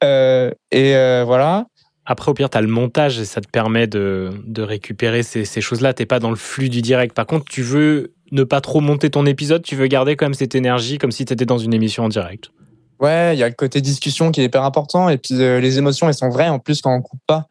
[0.03, 1.67] Euh, et euh, voilà.
[2.07, 5.45] Après, au pire, tu as le montage et ça te permet de, de récupérer ces,
[5.45, 5.95] ces choses-là.
[5.95, 7.15] T'es pas dans le flux du direct.
[7.15, 10.35] Par contre, tu veux ne pas trop monter ton épisode, tu veux garder quand même
[10.35, 12.51] cette énergie comme si tu étais dans une émission en direct?
[12.99, 15.09] Ouais, il y a le côté discussion qui est hyper important.
[15.09, 17.47] Et puis, euh, les émotions, elles sont vraies en plus quand on coupe pas.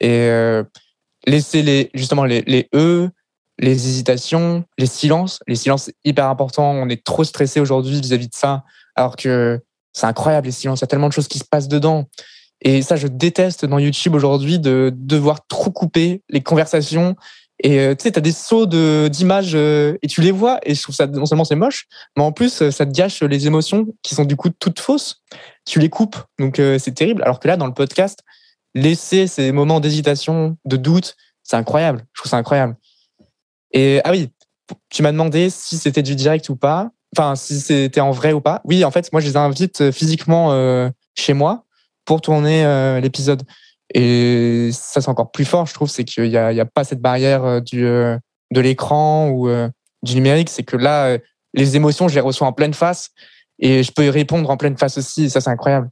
[0.00, 0.62] Et euh,
[1.26, 3.08] laisser les, justement les, les E,
[3.58, 5.40] les hésitations, les silences.
[5.46, 6.70] Les silences, hyper important.
[6.72, 8.64] On est trop stressé aujourd'hui vis-à-vis de ça.
[8.94, 9.60] Alors que
[9.92, 10.80] c'est incroyable, les silences.
[10.80, 12.06] Il y a tellement de choses qui se passent dedans.
[12.60, 17.16] Et ça, je déteste dans YouTube aujourd'hui de devoir trop couper les conversations.
[17.62, 20.58] Et euh, tu sais, tu as des sauts de- d'images euh, et tu les vois.
[20.62, 21.86] Et je trouve ça, non seulement c'est moche,
[22.16, 25.22] mais en plus, ça te gâche les émotions qui sont du coup toutes fausses.
[25.64, 26.16] Tu les coupes.
[26.38, 27.22] Donc, c'est terrible.
[27.22, 28.20] Alors que là, dans le podcast,
[28.76, 32.04] laisser ces moments d'hésitation, de doute, c'est incroyable.
[32.12, 32.76] Je trouve ça incroyable.
[33.72, 34.30] Et ah oui,
[34.90, 36.90] tu m'as demandé si c'était du direct ou pas.
[37.16, 38.60] Enfin, si c'était en vrai ou pas.
[38.64, 41.64] Oui, en fait, moi, je les invite euh, physiquement euh, chez moi
[42.04, 43.42] pour tourner euh, l'épisode.
[43.94, 47.62] Et ça, c'est encore plus fort, je trouve, c'est qu'il n'y a, pas cette barrière
[47.62, 49.48] du, de l'écran ou
[50.02, 50.50] du numérique.
[50.50, 51.16] C'est que là,
[51.54, 53.10] les émotions, je les reçois en pleine face
[53.60, 55.26] et je peux y répondre en pleine face aussi.
[55.26, 55.88] Et ça, c'est incroyable.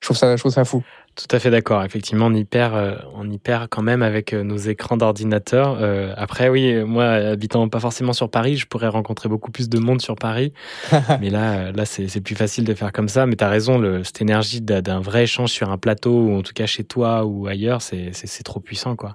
[0.00, 0.84] Je trouve ça, je trouve ça fou.
[1.14, 1.84] Tout à fait d'accord.
[1.84, 5.76] Effectivement, on y perd, euh, on y perd quand même avec euh, nos écrans d'ordinateur.
[5.80, 9.78] Euh, après, oui, moi, habitant pas forcément sur Paris, je pourrais rencontrer beaucoup plus de
[9.78, 10.54] monde sur Paris.
[11.20, 13.26] mais là, euh, là, c'est plus facile de faire comme ça.
[13.26, 16.42] Mais tu as raison, le, cette énergie d'un vrai échange sur un plateau, ou en
[16.42, 19.14] tout cas chez toi ou ailleurs, c'est trop puissant, quoi.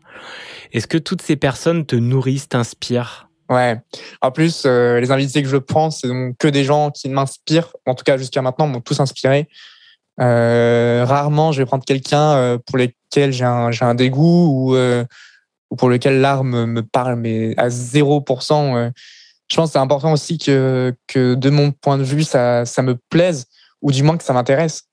[0.73, 3.27] Est-ce que toutes ces personnes te nourrissent, t'inspirent?
[3.49, 3.77] Ouais.
[4.21, 7.75] En plus, euh, les invités que je prends, c'est donc que des gens qui m'inspirent.
[7.85, 9.47] En tout cas, jusqu'à maintenant, m'ont tous inspiré.
[10.19, 15.05] Euh, rarement, je vais prendre quelqu'un euh, pour lequel j'ai un, dégoût ou, euh,
[15.69, 18.75] ou pour lequel l'art me, parle, mais à 0%.
[18.75, 18.91] euh.
[19.49, 23.45] je pense que c'est important aussi que, de mon point de vue, ça, me plaise
[23.81, 24.83] ou du moins que ça m'intéresse.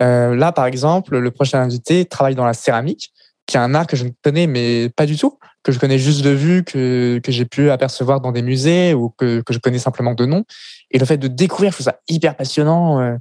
[0.00, 3.12] Là, par exemple, le prochain invité travaille dans la céramique,
[3.46, 5.98] qui est un art que je ne connais mais pas du tout, que je connais
[5.98, 10.14] juste de vue, que, j'ai pu apercevoir dans des musées ou que, je connais simplement
[10.14, 10.44] de nom.
[10.90, 13.18] Et le fait de découvrir, je trouve ça hyper passionnant,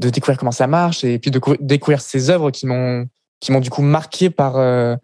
[0.00, 3.06] de découvrir comment ça marche et puis de cou- découvrir ces œuvres qui m'ont
[3.40, 4.96] qui m'ont du coup marqué par euh,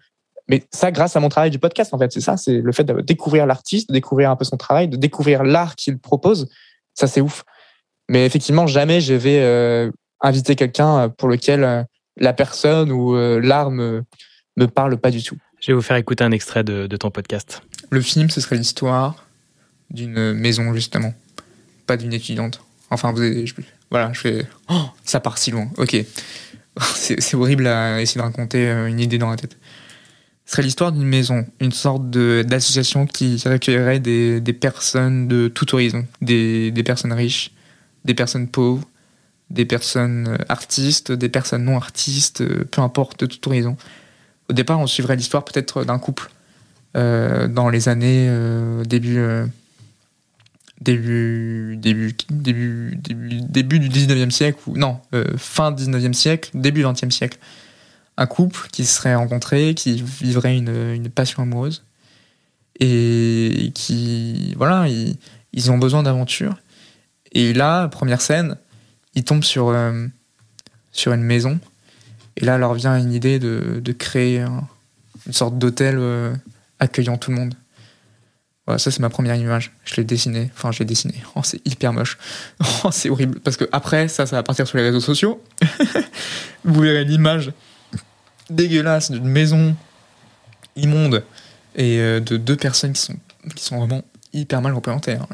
[0.49, 2.85] Mais ça, grâce à mon travail du podcast, en fait, c'est ça, c'est le fait
[2.85, 6.49] de découvrir l'artiste, de découvrir un peu son travail, de découvrir l'art qu'il propose.
[6.95, 7.45] Ça, c'est ouf.
[8.09, 9.91] Mais effectivement, jamais je vais euh,
[10.21, 11.83] inviter quelqu'un pour lequel euh,
[12.17, 14.05] la personne ou euh, l'art me,
[14.57, 15.37] me parle pas du tout.
[15.61, 17.63] Je vais vous faire écouter un extrait de, de ton podcast.
[17.91, 19.27] Le film, ce serait l'histoire
[19.91, 21.13] d'une maison, justement.
[21.87, 22.61] Pas d'une étudiante.
[22.91, 23.45] Enfin, vous avez,
[23.91, 24.47] voilà, je fais.
[24.69, 25.69] Oh, ça part si loin.
[25.77, 25.97] Ok.
[26.95, 29.57] C'est horrible à essayer de raconter euh, une idée dans la tête.
[30.45, 35.75] Ce serait l'histoire d'une maison, une sorte d'association qui recueillerait des, des personnes de tout
[35.75, 36.07] horizon.
[36.21, 37.51] Des, des personnes riches,
[38.05, 38.87] des personnes pauvres,
[39.51, 43.77] des personnes euh, artistes, des personnes non artistes, euh, peu importe, de tout horizon.
[44.49, 46.31] Au départ, on suivrait l'histoire peut-être d'un couple
[46.95, 48.27] dans les années
[48.87, 49.19] début,
[50.81, 56.83] début, début, début, début, début du 19e siècle, ou non, euh, fin 19e siècle, début
[56.83, 57.39] 20e siècle.
[58.19, 61.85] Un couple qui se serait rencontré, qui vivrait une, une passion amoureuse
[62.81, 65.17] et qui, voilà, ils,
[65.53, 66.57] ils ont besoin d'aventure.
[67.33, 68.57] Et là, première scène,
[69.15, 70.07] ils tombent sur, euh,
[70.93, 71.59] sur une maison.
[72.37, 74.67] Et là, leur vient une idée de, de créer un-
[75.27, 76.35] une sorte d'hôtel euh,
[76.79, 77.55] accueillant tout le monde.
[78.67, 79.73] Voilà, ça c'est ma première image.
[79.85, 80.51] Je l'ai dessiné.
[80.55, 81.15] Enfin, je l'ai dessiné.
[81.37, 82.19] Oh, c'est hyper moche.
[82.85, 83.41] Oh, c'est horrible.
[83.41, 85.43] Parce que après, ça, ça va partir sur les réseaux sociaux.
[86.65, 87.53] Vous verrez l'image
[88.51, 89.77] dégueulasse d'une maison
[90.77, 91.25] immonde
[91.75, 93.17] et euh, de deux personnes qui sont,
[93.55, 94.03] qui sont vraiment
[94.33, 95.15] hyper mal représentées.
[95.15, 95.29] hein.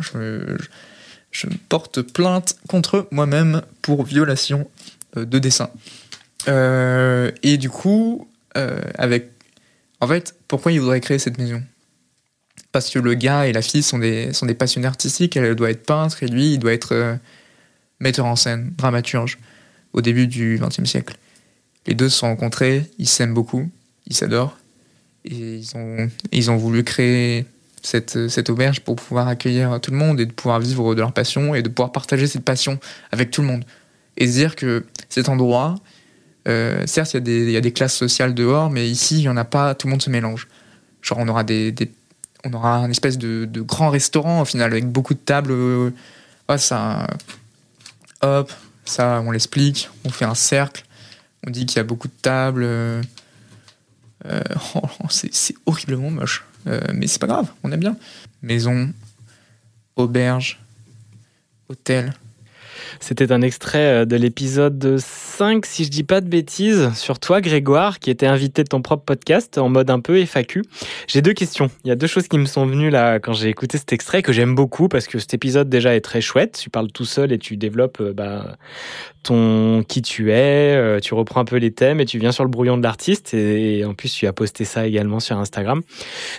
[1.31, 4.69] Je, porte plainte contre moi-même pour violation
[5.17, 5.71] euh, de dessin.
[6.49, 8.29] Euh, et du coup,
[8.97, 9.31] avec.
[10.01, 11.63] En fait, pourquoi il voudrait créer cette maison?
[12.73, 15.37] Parce que le gars et la fille sont des, sont des passionnés artistiques.
[15.37, 17.15] Elle doit être peintre et lui, il doit être euh,
[18.01, 19.39] metteur en scène, dramaturge,
[19.93, 21.17] au début du XXe siècle.
[21.87, 23.69] Les deux se sont rencontrés, ils s'aiment beaucoup,
[24.07, 24.57] ils s'adorent.
[25.25, 27.45] Et ils ont, ils ont voulu créer
[27.83, 31.13] cette, cette auberge pour pouvoir accueillir tout le monde et de pouvoir vivre de leur
[31.13, 32.81] passion et de pouvoir partager cette passion
[33.13, 33.65] avec tout le monde.
[34.17, 35.75] Et se dire que cet endroit,
[36.49, 39.17] euh, certes, il y, a des- il y a des classes sociales dehors, mais ici,
[39.19, 40.49] il n'y en a pas, tout le monde se mélange.
[41.03, 41.73] Genre, on aura, des-
[42.45, 45.53] on aura un espèce de, grand restaurant, au final, avec beaucoup de tables.
[46.49, 47.07] ouais, ça,
[48.21, 48.53] hop,
[48.85, 50.85] ça, on l'explique, on fait un cercle,
[51.47, 52.63] on dit qu'il y a beaucoup de tables.
[52.65, 53.03] euh,
[54.27, 54.43] euh,
[54.75, 56.45] oh, c'est c'est horriblement moche.
[56.95, 57.97] Mais c'est pas grave, on aime bien.
[58.41, 58.93] Maison,
[59.97, 60.61] auberge,
[61.69, 62.15] hôtel.
[63.01, 67.41] C'était un extrait euh, de l'épisode 5, si je dis pas de bêtises, sur toi,
[67.41, 70.63] Grégoire, qui était invité de ton propre podcast en mode un peu FAQ.
[71.07, 71.71] J'ai deux questions.
[71.85, 74.23] Il y a deux choses qui me sont venues là quand j'ai écouté cet extrait
[74.23, 76.59] que j'aime beaucoup parce que cet épisode déjà est très chouette.
[76.61, 78.57] Tu parles tout seul et tu développes euh, bah,
[79.23, 82.45] ton qui tu es, euh, tu reprends un peu les thèmes et tu viens sur
[82.45, 85.83] le brouillon de l'artiste et, en plus tu as posté ça également sur Instagram.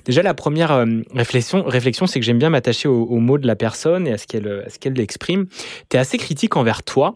[0.06, 4.08] Déjà la première réflexion, réflexion c'est que j'aime bien m'attacher aux, mots de la personne
[4.08, 5.46] et à ce qu'elle qu'elle exprime.
[5.89, 7.14] Tu es assez critique envers toi,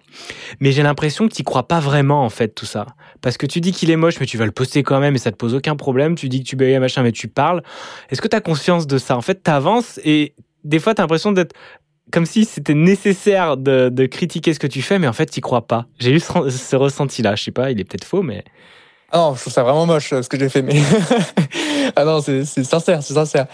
[0.60, 2.86] mais j'ai l'impression que tu crois pas vraiment en fait tout ça.
[3.22, 5.18] Parce que tu dis qu'il est moche mais tu vas le poster quand même et
[5.18, 7.64] ça te pose aucun problème, tu dis que tu bégayes machin mais tu parles.
[8.12, 9.18] Est-ce que tu as conscience de ça?
[9.18, 11.56] En fait, tu avances et des fois tu as l'impression d'être
[12.12, 15.68] comme si c'était nécessaire de, critiquer ce que tu fais, mais en fait, tu crois
[15.68, 15.88] pas.
[16.00, 17.36] J'ai eu ce, ressenti-là.
[17.36, 18.46] Je sais pas, il est peut-être faux, mais.
[19.12, 20.82] Ah non, je trouve ça vraiment moche euh, ce que j'ai fait, mais.
[21.96, 23.48] ah non, c'est c'est sincère, c'est sincère.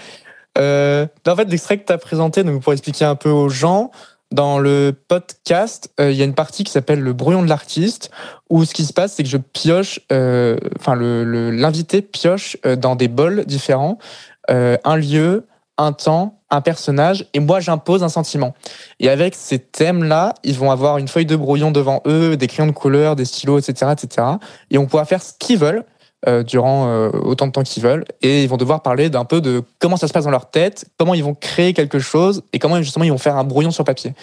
[0.57, 3.91] Euh, en fait, l'extrait que tu as présenté, donc pour expliquer un peu aux gens,
[4.33, 8.09] dans le podcast, euh, il y a une partie qui s'appelle le brouillon de l'artiste,
[8.49, 12.95] où ce qui se passe, c'est que je pioche, euh, enfin, l'invité pioche euh, dans
[12.95, 13.97] des bols différents
[14.49, 15.47] un lieu,
[15.77, 18.53] un temps, un personnage, et moi j'impose un sentiment.
[18.99, 22.67] Et avec ces thèmes-là, ils vont avoir une feuille de brouillon devant eux, des crayons
[22.67, 24.27] de couleur, des stylos, etc., etc.
[24.69, 25.85] Et on pourra faire ce qu'ils veulent
[26.43, 29.61] durant euh, autant de temps qu'ils veulent, et ils vont devoir parler d'un peu de
[29.79, 32.81] comment ça se passe dans leur tête, comment ils vont créer quelque chose, et comment
[32.81, 34.13] justement ils vont faire un brouillon sur papier.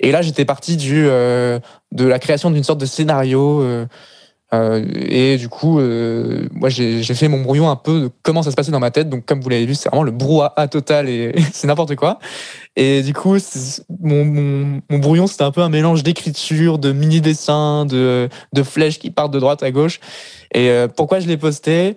[0.00, 1.58] Et là, j'étais parti du euh,
[1.92, 3.64] de la création d'une sorte de scénario.
[4.54, 8.50] Euh, et du coup, euh, moi, j'ai fait mon brouillon un peu de comment ça
[8.50, 9.08] se passait dans ma tête.
[9.10, 12.18] Donc, comme vous l'avez vu, c'est vraiment le brouhaha total et c'est n'importe quoi.
[12.76, 13.36] Et du coup,
[14.00, 18.98] mon, mon, mon brouillon, c'était un peu un mélange d'écriture, de mini-dessins, de, de flèches
[18.98, 20.00] qui partent de droite à gauche.
[20.54, 21.96] Et euh, pourquoi je l'ai posté?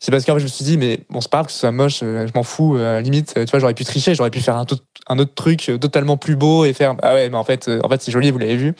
[0.00, 1.60] C'est parce qu'en fait, je me suis dit, mais bon, c'est pas grave que ce
[1.60, 2.76] soit moche, euh, je m'en fous.
[2.76, 4.66] euh, À limite, euh, tu vois, j'aurais pu tricher, j'aurais pu faire un,
[5.06, 8.02] un autre truc totalement plus beau et faire, ah ouais, mais en fait, en fait,
[8.02, 8.74] c'est joli, vous l'avez vu.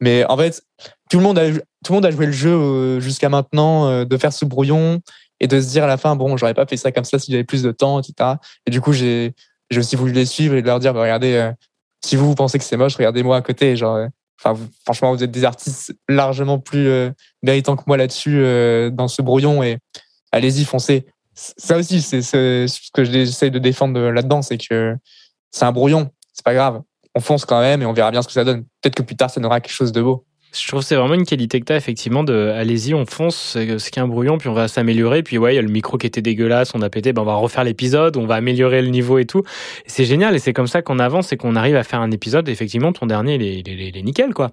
[0.00, 0.62] Mais en fait,
[1.10, 4.04] tout le monde a, tout le monde a joué le jeu euh, jusqu'à maintenant euh,
[4.04, 5.00] de faire ce brouillon
[5.40, 7.30] et de se dire à la fin, bon, j'aurais pas fait ça comme ça si
[7.30, 8.34] j'avais plus de temps, etc.
[8.66, 9.34] Et du coup, j'ai,
[9.76, 11.52] aussi voulu les suivre et leur dire, bah, regardez, euh,
[12.04, 13.76] si vous, vous pensez que c'est moche, regardez-moi à côté.
[13.76, 14.06] Genre,
[14.40, 17.10] enfin, franchement, vous êtes des artistes largement plus euh,
[17.42, 18.42] méritants que moi là-dessus,
[18.92, 19.78] dans ce brouillon et
[20.32, 21.06] allez-y, foncez.
[21.34, 24.96] ça aussi, c'est ce que j'essaie de défendre là-dedans, c'est que
[25.50, 26.82] c'est un brouillon, c'est pas grave.
[27.16, 28.64] On fonce quand même et on verra bien ce que ça donne.
[28.82, 30.24] Peut-être que plus tard, ça n'aura quelque chose de beau.
[30.52, 33.52] Je trouve que c'est vraiment une qualité que tu as, effectivement, de allez-y, on fonce,
[33.54, 35.22] ce qui est un brouillon, puis on va s'améliorer.
[35.22, 37.24] Puis ouais, il y a le micro qui était dégueulasse, on a pété, ben on
[37.24, 39.42] va refaire l'épisode, on va améliorer le niveau et tout.
[39.86, 42.48] C'est génial, et c'est comme ça qu'on avance et qu'on arrive à faire un épisode.
[42.48, 44.52] Effectivement, ton dernier, il est nickel, quoi.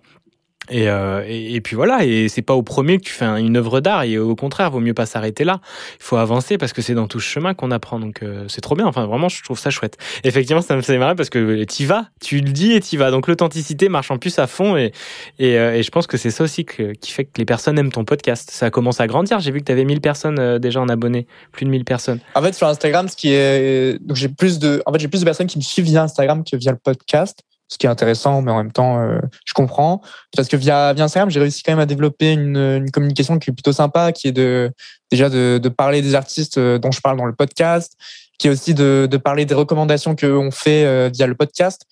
[0.69, 3.57] Et, euh, et, puis voilà, et c'est pas au premier que tu fais un- une
[3.57, 5.59] œuvre d'art, et au contraire, vaut mieux pas s'arrêter là.
[5.99, 8.61] Il faut avancer parce que c'est dans tout ce chemin qu'on apprend, donc euh, c'est
[8.61, 8.85] trop bien.
[8.85, 9.97] Enfin, vraiment, je trouve ça chouette.
[10.23, 13.11] Effectivement, ça me fait marrer parce que t'y vas, tu le dis et t'y vas.
[13.11, 14.91] Donc l'authenticité marche en plus à fond, et,
[15.39, 17.91] et, euh, et je pense que c'est ça aussi qui fait que les personnes aiment
[17.91, 18.49] ton podcast.
[18.51, 19.39] Ça commence à grandir.
[19.39, 22.19] J'ai vu que tu avais 1000 personnes euh, déjà en abonnés, plus de 1000 personnes.
[22.35, 25.19] En fait, sur Instagram, ce qui est, donc j'ai plus de, en fait, j'ai plus
[25.19, 28.41] de personnes qui me suivent via Instagram que via le podcast, ce qui est intéressant,
[28.41, 30.01] mais en même temps, euh, je comprends
[30.35, 33.49] parce que via, via Instagram, j'ai réussi quand même à développer une, une communication qui
[33.49, 34.71] est plutôt sympa, qui est de
[35.11, 37.93] déjà de, parler des artistes euh, dont je parle dans le podcast,
[38.37, 41.85] qui est aussi de, de parler des recommandations qu'on fait euh, via le podcast,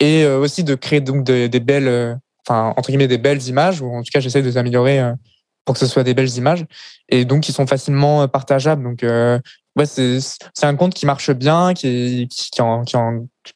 [0.00, 2.16] et aussi de créer donc des, belles,
[2.46, 5.02] enfin entre guillemets des belles images, ou en tout cas j'essaie de les améliorer
[5.64, 6.64] pour que ce soit des belles images,
[7.08, 8.84] et donc qui sont facilement partageables.
[8.84, 10.20] Donc ouais, c'est
[10.62, 12.84] un compte qui marche bien, qui qui en-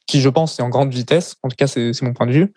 [0.06, 1.36] qui je pense est en grande vitesse.
[1.43, 2.52] En tout cas, c'est mon point de vue.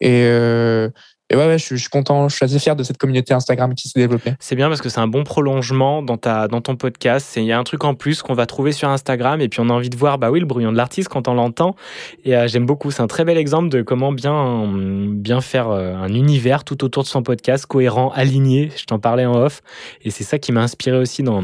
[0.00, 0.90] Et, euh,
[1.32, 4.34] ouais, je, suis- content, je suis assez fier de cette communauté Instagram qui s'est développée.
[4.40, 7.34] C'est bien parce que c'est un bon prolongement dans, ta, dans ton podcast.
[7.36, 9.70] Il y a un truc en plus qu'on va trouver sur Instagram et puis on
[9.70, 11.76] a envie de voir, bah oui, le brouillon de l'artiste quand on l'entend.
[12.24, 12.90] Et euh, j'aime beaucoup.
[12.90, 14.70] C'est un très bel exemple de comment bien,
[15.08, 18.70] bien faire euh, un univers tout autour de son podcast, cohérent, aligné.
[18.76, 19.62] Je t'en parlais en off.
[20.02, 21.42] Et c'est ça qui m'a inspiré aussi dans,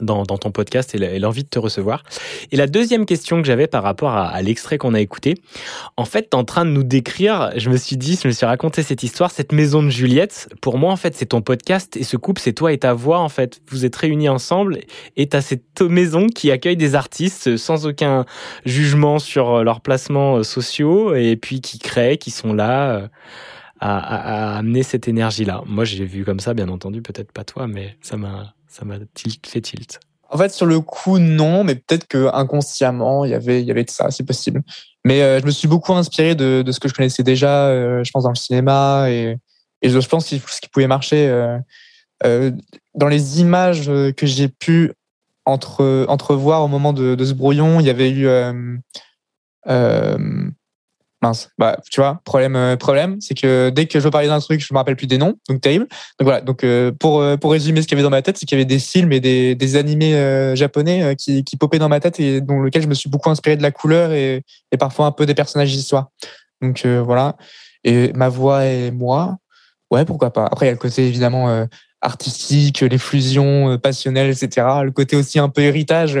[0.00, 2.02] dans, dans ton podcast et l'envie de te recevoir.
[2.52, 5.34] Et la deuxième question que j'avais par rapport à, l'extrait qu'on a écouté,
[5.96, 8.46] en fait, t'es en train de nous décrire, je me suis dit, je me suis
[8.46, 10.48] raconté cette histoire, cette maison de Juliette.
[10.60, 13.18] Pour moi, en fait, c'est ton podcast et ce couple, c'est toi et ta voix.
[13.20, 14.78] En fait, vous êtes réunis ensemble
[15.16, 18.24] et t'as cette maison qui accueille des artistes sans aucun
[18.64, 22.90] jugement sur euh, leurs placements euh, sociaux et puis qui créent, qui sont là.
[22.96, 23.08] euh,
[23.82, 25.62] À, à- à amener cette énergie-là.
[25.66, 28.94] Moi, j'ai vu comme ça, bien entendu, peut-être pas toi, mais ça m'a, ça m'a
[29.46, 30.00] fait tilt.
[30.30, 34.10] En fait, sur le coup, non, mais peut-être que inconsciemment, il y avait, de ça,
[34.12, 34.62] c'est possible.
[35.04, 38.10] Mais euh, je me suis beaucoup inspiré de, ce que je connaissais déjà, euh, je
[38.12, 39.36] pense, dans le cinéma, et,
[39.82, 41.26] je pense que ce qui pouvait marcher
[42.22, 42.50] euh,
[42.94, 44.92] dans les images que j'ai pu
[45.46, 48.28] entre, entrevoir au moment de ce brouillon, il y avait eu.
[51.22, 54.40] Mince, bah, tu vois, problème, euh, problème, c'est que dès que je veux parler d'un
[54.40, 55.86] truc, je me rappelle plus des noms, donc terrible.
[56.18, 58.38] Donc voilà, donc euh, pour, euh, pour résumer ce qu'il y avait dans ma tête,
[58.38, 61.78] c'est qu'il y avait des films et des, des animés euh, japonais qui, qui popaient
[61.78, 64.42] dans ma tête et dont lequel je me suis beaucoup inspiré de la couleur et,
[64.72, 66.08] et parfois un peu des personnages d'histoire.
[66.62, 67.36] Donc voilà,
[67.84, 69.38] et ma voix et moi,
[69.90, 70.44] ouais, pourquoi pas.
[70.44, 71.66] Après, il y a le côté évidemment
[72.02, 74.66] artistique, les fusions passionnelles, etc.
[74.84, 76.18] Le côté aussi un peu héritage.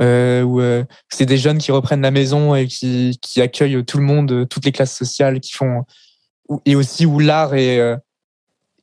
[0.00, 3.98] Euh, où euh, c'est des jeunes qui reprennent la maison et qui, qui accueillent tout
[3.98, 5.84] le monde, euh, toutes les classes sociales, qui font
[6.64, 7.96] et aussi où l'art est, euh,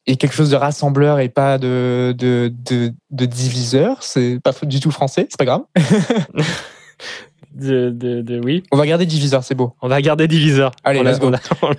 [0.05, 4.03] est quelque chose de rassembleur et pas de de, de, de diviseur.
[4.03, 5.63] C'est pas du tout français, c'est pas grave.
[7.55, 8.63] De, de, de- oui.
[8.71, 9.73] On va garder diviseur, c'est beau.
[9.81, 10.71] On va garder diviseur.
[10.83, 11.31] Allez, On l'a- let's go.
[11.61, 11.71] on.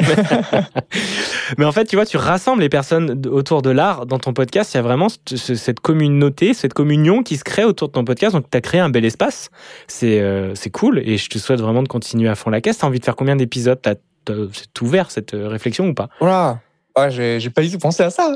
[1.59, 4.73] Mais en fait, tu vois, tu rassembles les personnes autour de l'art dans ton podcast.
[4.75, 7.93] Il y a vraiment ce- ce- cette communauté, cette communion qui se crée autour de
[7.93, 8.35] ton podcast.
[8.35, 9.51] Donc, tu as créé un bel espace.
[9.87, 10.99] C'est euh, c'est cool.
[11.05, 12.79] Et je te souhaite vraiment de continuer à fond la caisse.
[12.79, 13.79] Tu as envie de faire combien d'épisodes?
[14.27, 16.09] C'est ouvert cette euh, réflexion ou pas?
[16.21, 16.61] Voilà.
[16.99, 18.35] Ouais, j'ai j'ai pas du tout pensé à ça.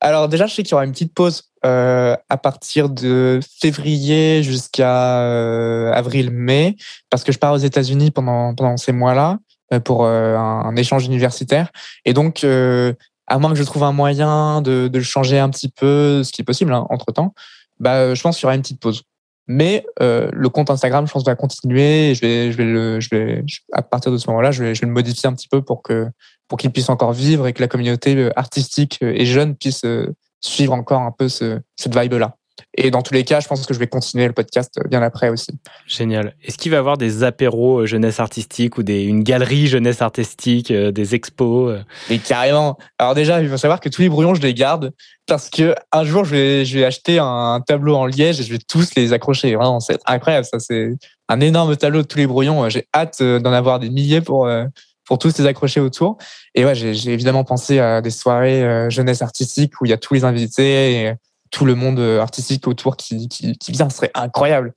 [0.00, 4.42] Alors déjà, je sais qu'il y aura une petite pause euh, à partir de février
[4.42, 6.76] jusqu'à euh, avril-mai,
[7.10, 9.38] parce que je pars aux États-Unis pendant ces mois-là
[9.74, 11.70] euh, pour euh, un, échange universitaire.
[12.06, 16.32] Et donc, à moins que je trouve un moyen de, changer un petit peu, ce
[16.32, 17.34] qui est possible entre temps,
[17.78, 19.02] bah, je pense qu'il y aura une petite pause.
[19.46, 22.10] Mais le compte Instagram, je pense, va continuer.
[22.10, 23.44] Et je vais,
[23.74, 25.82] à partir de ce moment-là, je vais, je vais le modifier un petit peu pour
[25.82, 26.08] que
[26.50, 29.84] pour qu'il puisse encore vivre et que la communauté euh, artistique euh, et jeune puisse
[29.84, 32.36] euh, suivre encore un peu ce, cette vibe-là.
[32.76, 35.28] Et dans tous les cas, je pense que je vais continuer le podcast bien après
[35.28, 35.52] aussi.
[35.86, 36.34] Génial.
[36.42, 40.70] Est-ce qu'il va y avoir des apéros jeunesse artistique ou des, une galerie jeunesse artistique,
[40.70, 42.78] euh, des expos euh Mais carrément.
[42.98, 44.92] Alors déjà, il faut savoir que tous les brouillons, je les garde
[45.26, 48.52] parce que un jour, je vais, je vais acheter un tableau en liège et je
[48.52, 49.54] vais tous les accrocher.
[49.54, 50.44] Vraiment, c'est incroyable.
[50.44, 50.90] Ça, c'est
[51.28, 52.68] un énorme tableau de tous les brouillons.
[52.68, 54.64] J'ai hâte d'en avoir des milliers pour euh,
[55.10, 56.18] pour tous les accrocher autour.
[56.54, 59.92] Et ouais, j'ai j'ai évidemment pensé à des soirées euh, jeunesse artistique où il y
[59.92, 61.14] a tous les invités et
[61.50, 63.90] tout le monde euh, artistique autour qui, qui, qui vient.
[63.90, 64.72] Ce serait incroyable.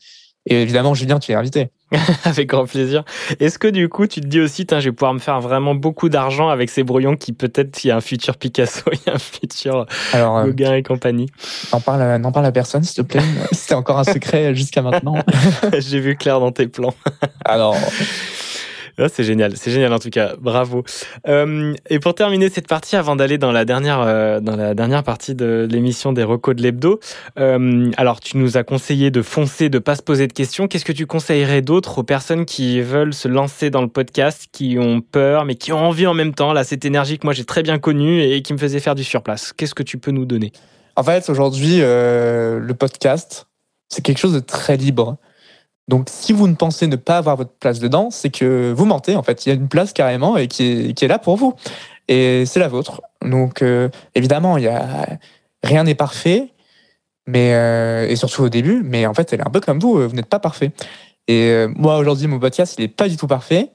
[0.47, 1.69] Et évidemment, Julien, tu es invité.
[2.25, 3.03] avec grand plaisir.
[3.39, 6.09] Est-ce que du coup, tu te dis aussi, je vais pouvoir me faire vraiment beaucoup
[6.09, 9.13] d'argent avec ces brouillons qui peut-être, il y a un futur Picasso, il y a
[9.13, 11.27] un futur Alors, euh, Gauguin et compagnie?
[11.71, 13.23] N'en parle, n'en parle à personne, s'il te plaît.
[13.51, 15.15] C'était encore un secret jusqu'à maintenant.
[15.77, 16.95] J'ai vu clair dans tes plans.
[17.45, 17.75] Alors,
[18.99, 20.83] ah, c'est génial, c'est génial en tout cas, bravo.
[21.27, 25.03] Euh, et pour terminer cette partie, avant d'aller dans la dernière euh, dans la dernière
[25.03, 26.99] partie de l'émission des recos de l'hebdo,
[27.39, 30.67] euh, alors tu nous as conseillé de foncer, de pas se poser de questions.
[30.67, 34.77] Qu'est-ce que tu conseillerais d'autre aux personnes qui veulent se lancer dans le podcast, qui
[34.79, 36.53] ont peur mais qui ont envie en même temps?
[36.53, 39.03] Là, cette énergie que moi j'ai très bien connue et qui me faisait faire du
[39.03, 39.53] surplace.
[39.53, 40.51] Qu'est-ce que tu peux nous donner?
[40.95, 43.47] En fait, aujourd'hui, le podcast,
[43.89, 45.17] c'est quelque chose de très libre.
[45.87, 49.15] Donc, si vous ne pensez ne pas avoir votre place dedans, c'est que vous mentez.
[49.15, 51.55] En fait, il y a une place carrément et qui est, là pour vous.
[52.07, 53.01] Et c'est la vôtre.
[53.21, 55.19] Donc, euh, évidemment, il y a
[55.63, 56.49] rien n'est parfait,
[57.27, 58.81] mais euh, et surtout au début.
[58.83, 60.07] Mais en fait, elle est un peu comme vous.
[60.07, 60.71] Vous n'êtes pas parfait.
[61.27, 63.69] Et euh, moi, aujourd'hui, mon podcast, il est pas du tout parfait,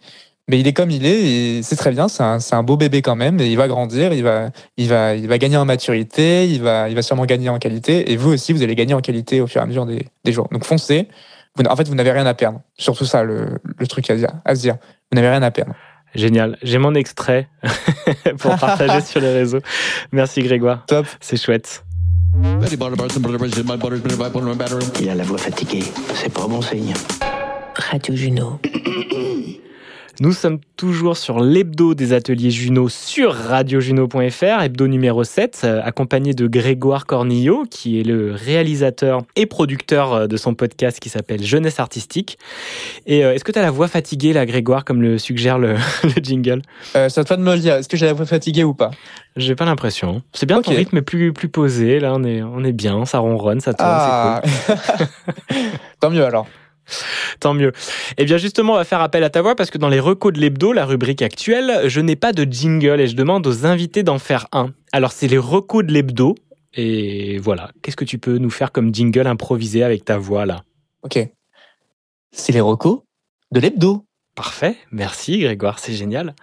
[0.49, 1.63] mais il est comme il est.
[1.63, 2.09] C'est très bien.
[2.09, 3.39] C'est un, un, beau bébé quand même.
[3.41, 4.15] Et il va grandir.
[4.15, 6.49] Il va, il va, il va gagner en maturité.
[6.49, 8.13] Il va, il va sûrement gagner en qualité.
[8.13, 10.33] Et vous aussi, vous allez gagner en qualité au fur et à mesure des, des
[10.33, 10.49] jours.
[10.53, 11.09] Donc, foncez
[11.67, 12.61] en fait, vous n'avez rien à perdre.
[12.77, 13.59] Surtout ça, le,
[13.89, 14.77] truc à, dire, à se dire.
[15.11, 15.75] Vous n'avez rien à perdre.
[16.15, 16.57] Génial.
[16.63, 17.49] J'ai mon extrait
[18.39, 19.61] pour partager sur les réseaux.
[20.13, 20.85] Merci Grégoire.
[20.87, 21.07] Top.
[21.21, 21.85] C'est chouette.
[25.01, 25.85] Il a la voix fatiguée.
[26.15, 26.95] C'est pas bon signe.
[27.75, 28.61] Radio Juno.
[30.21, 36.35] Nous sommes toujours sur l'hebdo des ateliers Juno sur radiojuno.fr, hebdo numéro 7, euh, accompagné
[36.35, 41.45] de Grégoire Cornillo, qui est le réalisateur et producteur euh, de son podcast qui s'appelle
[41.45, 42.37] Jeunesse Artistique.
[43.07, 45.77] Et euh, est-ce que tu as la voix fatiguée, là, Grégoire, comme le suggère le,
[46.21, 46.63] jingle?
[46.97, 47.75] Euh, C'est à toi de me le dire.
[47.77, 48.91] Est-ce que j'ai la voix fatiguée ou pas?
[49.37, 50.23] J'ai pas l'impression.
[50.33, 52.01] C'est bien, ton rythme est plus, plus posé.
[52.01, 54.43] Là, on est, on est bien, ça ronronne, ça tourne, ah.
[54.43, 55.57] c'est cool.
[56.01, 56.49] Tant mieux alors.
[57.41, 57.73] Tant mieux.
[58.17, 60.33] Eh bien justement, on va faire appel à ta voix parce que dans les recos
[60.33, 64.03] de l'hebdo, la rubrique actuelle, je n'ai pas de jingle et je demande aux invités
[64.03, 64.73] d'en faire un.
[64.93, 66.35] Alors c'est les recos de l'hebdo
[66.75, 67.71] et voilà.
[67.83, 70.63] Qu'est-ce que tu peux nous faire comme jingle improvisé avec ta voix là?
[71.03, 71.19] Ok.
[72.33, 73.01] C'est les recos
[73.53, 74.05] de l'hebdo.
[74.35, 76.35] Parfait, merci Grégoire, c'est génial.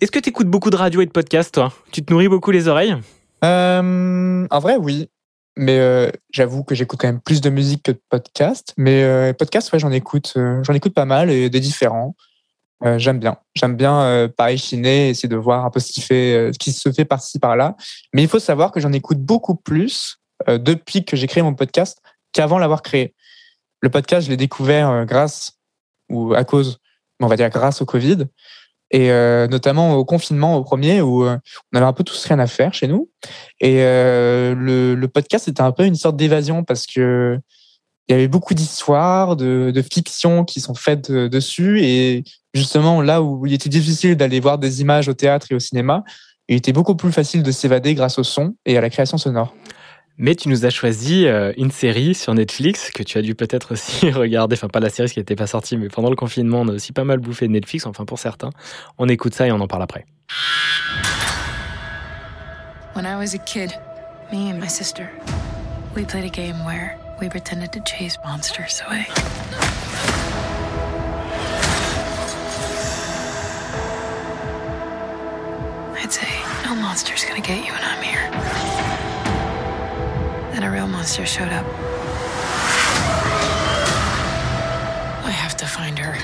[0.00, 1.72] Est-ce que tu écoutes beaucoup de radio et de podcasts, toi?
[1.90, 2.94] Tu te nourris beaucoup les oreilles?
[3.44, 5.08] Euh, En vrai, oui.
[5.60, 8.72] Mais euh, j'avoue que j'écoute quand même plus de musique que de podcasts.
[8.78, 12.16] Mais euh, podcasts, ouais, j'en écoute, euh, j'en écoute pas mal et des différents.
[12.96, 13.36] j'aime bien.
[13.54, 16.90] J'aime bien pareil chiner, essayer de voir un peu ce qui fait, ce qui se
[16.90, 17.76] fait par-ci par-là.
[18.14, 20.16] Mais il faut savoir que j'en écoute beaucoup plus
[20.48, 22.00] depuis que j'ai créé mon podcast
[22.32, 23.14] qu'avant l'avoir créé.
[23.82, 25.58] Le podcast, je l'ai découvert grâce
[26.08, 26.78] ou à cause,
[27.20, 28.24] on va dire grâce au Covid
[28.90, 31.36] et euh, notamment au confinement au premier où euh,
[31.72, 33.08] on avait un peu tous rien à faire chez nous.
[33.60, 37.38] Et euh, le, le, podcast était un peu une sorte d'évasion parce que
[38.08, 41.80] il y avait beaucoup d'histoires de, de fiction qui sont faites dessus.
[41.82, 45.60] Et justement là où il était difficile d'aller voir des images au théâtre et au
[45.60, 46.02] cinéma
[46.50, 49.54] il était beaucoup plus facile de s'évader grâce au son et à la création sonore
[50.20, 53.72] mais tu nous as choisi euh, une série sur Netflix que tu as dû peut-être
[53.72, 54.54] aussi regarder.
[54.54, 56.92] Enfin, pas la série qui n'était pas sortie, mais pendant le confinement, on a aussi
[56.92, 58.50] pas mal bouffé Netflix, enfin pour certains.
[58.98, 60.04] On écoute ça et on en parle après.
[62.94, 63.72] When I was a kid,
[64.30, 65.08] me and my sister,
[65.96, 69.06] we played a game where we pretended to chase monsters away.
[75.96, 76.28] I'd say,
[76.66, 79.09] no monster's gonna get you when I'm here.
[80.52, 81.64] Then a real monster showed up.
[85.24, 86.14] I have to find her.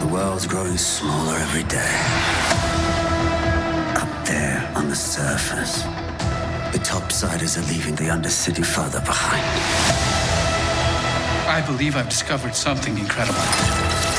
[0.00, 1.94] The world's growing smaller every day.
[4.02, 5.82] Up there on the surface,
[6.72, 9.44] the topsiders are leaving the undercity further behind.
[11.48, 14.17] I believe I've discovered something incredible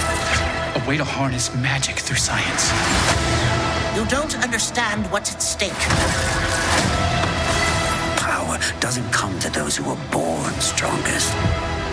[0.80, 2.72] a way to harness magic through science.
[3.96, 5.84] You don't understand what's at stake.
[8.18, 11.34] Power doesn't come to those who are born strongest.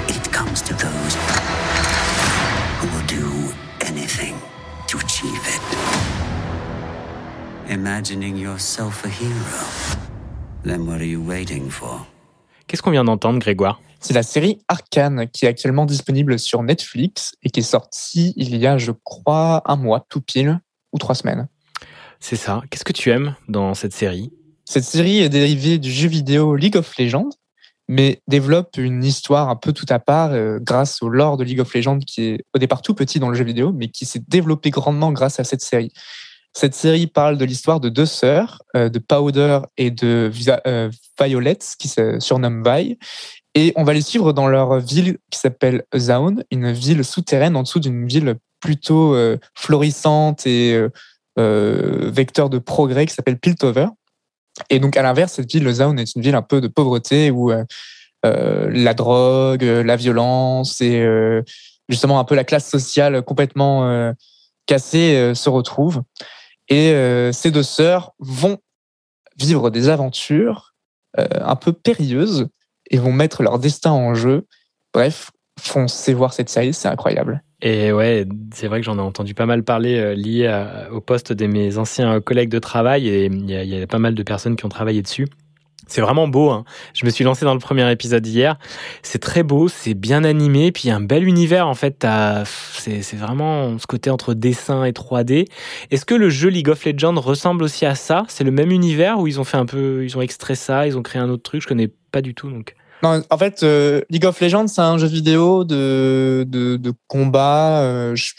[0.09, 1.15] It comes to those
[2.79, 3.27] who will do
[3.81, 4.35] anything
[4.89, 5.63] to achieve it.
[7.69, 9.63] Imagining yourself a hero.
[10.63, 12.07] Then what are you waiting for?
[12.69, 17.35] Qu'est-ce qu'on vient d'entendre, Grégoire C'est la série Arcane qui est actuellement disponible sur Netflix
[17.43, 20.61] et qui est sortie il y a, je crois, un mois tout pile
[20.93, 21.49] ou trois semaines.
[22.21, 22.63] C'est ça.
[22.71, 24.33] Qu'est-ce que tu aimes dans cette série?
[24.65, 27.31] Cette série est dérivée du jeu vidéo League of Legends,
[27.89, 31.61] mais développe une histoire un peu tout à part euh, grâce au lore de League
[31.61, 34.23] of Legends qui est au départ tout petit dans le jeu vidéo, mais qui s'est
[34.27, 35.93] développé grandement grâce à cette série.
[36.53, 40.33] Cette série parle de l'histoire de deux sœurs, euh, de Powder et de
[40.67, 40.91] euh,
[41.21, 42.99] Violet, qui se surnomment Vi.
[43.57, 47.63] Et on va les suivre dans leur ville qui s'appelle Zaun, une ville souterraine en
[47.63, 50.81] dessous d'une ville plutôt euh, florissante et
[51.37, 53.89] vecteur de progrès qui s'appelle Piltover.
[54.71, 57.53] Et donc, à l'inverse, cette ville, Zaun, est une ville un peu de pauvreté où
[58.23, 61.07] la drogue, la violence et
[61.91, 64.15] justement un peu la classe sociale complètement
[64.65, 66.03] cassée se retrouvent.
[66.69, 68.59] Et euh, ces deux sœurs vont
[69.37, 70.75] vivre des aventures
[71.19, 72.49] euh, un peu périlleuses
[72.91, 74.47] et vont mettre leur destin en jeu.
[74.93, 75.31] Bref,
[75.61, 77.43] foncez voir cette série, c'est incroyable.
[77.63, 81.33] Et ouais, c'est vrai que j'en ai entendu pas mal parler euh, lié au poste
[81.33, 84.67] de mes anciens collègues de travail et il y, a pas mal de personnes qui
[84.67, 85.27] ont travaillé dessus.
[85.87, 86.51] C'est vraiment beau.
[86.51, 86.65] Hein.
[86.95, 88.59] Je me suis lancé dans le premier épisode hier.
[89.03, 92.05] C'est très beau, c'est bien animé, puis un bel univers en fait.
[92.75, 95.47] C'est vraiment ce côté entre dessin et 3D.
[95.91, 98.25] Est-ce que le jeu League of Legends ressemble aussi à ça?
[98.29, 100.99] C'est le même univers où ils ont fait un peu, ils ont extrait ça, ils
[100.99, 101.63] ont créé un autre truc?
[101.63, 102.75] Je connais pas du tout donc.
[103.03, 107.83] Non, en fait, euh, League of Legends, c'est un jeu vidéo de, de, de combat.
[107.83, 108.33] Euh, je,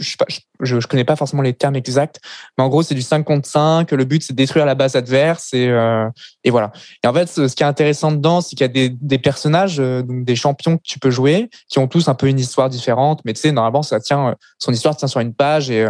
[0.62, 2.20] je, connais pas forcément les termes exacts,
[2.58, 3.92] mais en gros, c'est du 5 contre 5.
[3.92, 6.10] Le but, c'est de détruire la base adverse et, euh,
[6.44, 6.72] et voilà.
[7.04, 9.80] Et en fait, ce qui est intéressant dedans, c'est qu'il y a des, des personnages,
[9.80, 12.70] euh, donc des champions que tu peux jouer, qui ont tous un peu une histoire
[12.70, 13.22] différente.
[13.26, 15.86] Mais tu sais, normalement, ça tient, son histoire tient sur une page et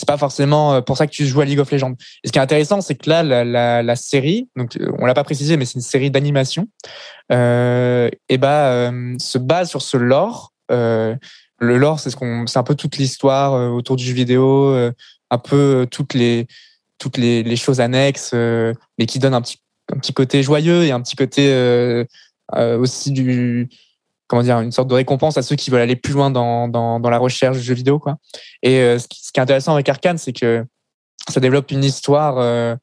[0.00, 1.94] c'est pas forcément pour ça que tu joues à League of Legends.
[2.24, 5.56] Et ce qui est intéressant, c'est que là, la, série, donc on l'a pas précisé,
[5.56, 6.68] mais c'est une série d'animation
[7.30, 10.52] euh, et bah, euh, se base sur ce lore.
[10.72, 11.14] Euh,
[11.58, 14.74] le lore, c'est ce qu'on, c'est un peu toute l'histoire autour du jeu vidéo,
[15.30, 16.46] un peu toutes les
[16.98, 19.58] toutes les choses annexes, mais qui donnent un petit
[19.92, 21.52] un petit côté joyeux et un petit côté
[22.56, 23.68] aussi du
[24.30, 27.18] comment dire une sorte de récompense à ceux qui veulent aller plus loin dans, la
[27.18, 28.00] recherche du jeu vidéo.
[28.62, 30.64] Et ce, qui, ce, qui, est intéressant avec Arkane, c'est que
[31.28, 32.78] ça développe une histoire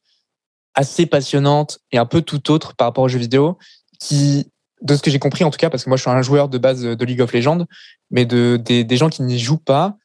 [0.74, 3.56] assez passionnante et un peu tout autre par rapport au jeu vidéo
[3.98, 4.52] qui,
[4.82, 6.50] de ce que j'ai compris en tout cas, parce que moi je suis un joueur
[6.50, 7.64] de base de League of Legends,
[8.10, 9.96] mais de, des, des gens qui n'y jouent pas,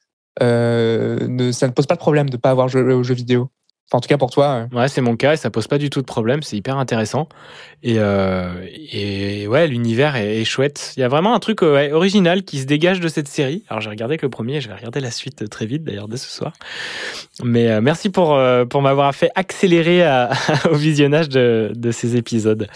[0.42, 3.14] euh, ne, ça ne pose pas de problème de ne pas avoir joué aux jeux
[3.14, 3.50] vidéo.
[3.92, 4.66] En tout cas pour toi.
[4.72, 6.42] Ouais, c'est mon cas et ça pose pas du tout de problème.
[6.42, 7.28] C'est hyper intéressant.
[7.82, 10.94] Et, euh, et ouais, l'univers est, chouette.
[10.96, 13.62] Il y a vraiment un truc ouais, original qui se dégage de cette série.
[13.68, 16.16] Alors j'ai regardé que le premier, je vais regarder la suite très vite d'ailleurs dès
[16.16, 16.54] ce soir.
[17.42, 20.04] Mais euh, merci pour, euh, pour m'avoir fait accélérer
[20.70, 22.68] au visionnage de, de ces épisodes.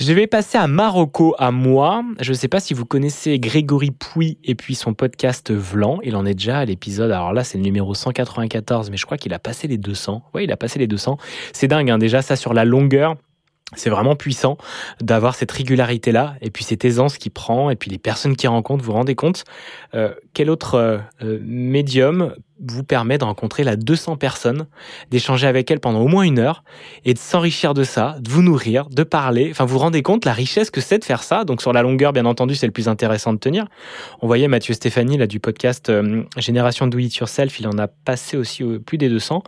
[0.00, 2.02] Je vais passer à Marocco à moi.
[2.20, 5.98] Je ne sais pas si vous connaissez Grégory Pouy et puis son podcast Vlan.
[6.02, 7.10] Il en est déjà à l'épisode.
[7.10, 10.22] Alors là, c'est le numéro 194, mais je crois qu'il a passé les 200.
[10.32, 11.18] Oui, il a passé les 200.
[11.52, 11.98] C'est dingue, hein.
[11.98, 13.16] déjà ça sur la longueur.
[13.76, 14.56] C'est vraiment puissant
[15.02, 18.82] d'avoir cette régularité-là, et puis cette aisance qu'il prend, et puis les personnes qu'il rencontre,
[18.82, 19.44] vous vous rendez compte
[19.94, 22.34] euh, Quel autre euh, euh médium
[22.66, 24.66] vous permet de rencontrer la 200 personnes,
[25.10, 26.64] d'échanger avec elles pendant au moins une heure
[27.04, 29.48] et de s'enrichir de ça, de vous nourrir, de parler.
[29.50, 31.44] Enfin, vous vous rendez compte la richesse que c'est de faire ça.
[31.44, 33.66] Donc sur la longueur, bien entendu, c'est le plus intéressant de tenir.
[34.20, 37.88] On voyait Mathieu Stéphanie là du podcast euh, Génération Do It Yourself, il en a
[37.88, 39.42] passé aussi plus des 200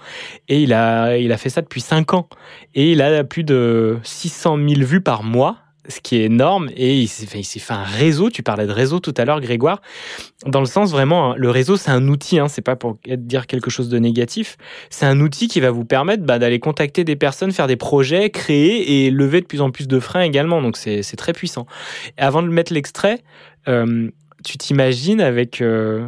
[0.48, 2.28] et il a il a fait ça depuis 5 ans
[2.74, 6.98] et il a plus de 600 000 vues par mois ce qui est énorme et
[6.98, 8.30] il s'est fait, un réseau.
[8.30, 9.82] Tu parlais de réseau tout à l'heure, Grégoire.
[10.46, 12.38] Dans le sens vraiment, le réseau c'est un outil.
[12.38, 14.56] Hein, c'est pas pour dire quelque chose de négatif.
[14.90, 18.30] C'est un outil qui va vous permettre bah, d'aller contacter des personnes, faire des projets,
[18.30, 20.62] créer et lever de plus en plus de freins également.
[20.62, 21.66] Donc c'est très puissant.
[22.16, 23.22] Avant de mettre l'extrait,
[23.68, 24.10] euh,
[24.44, 26.06] tu t'imagines avec euh,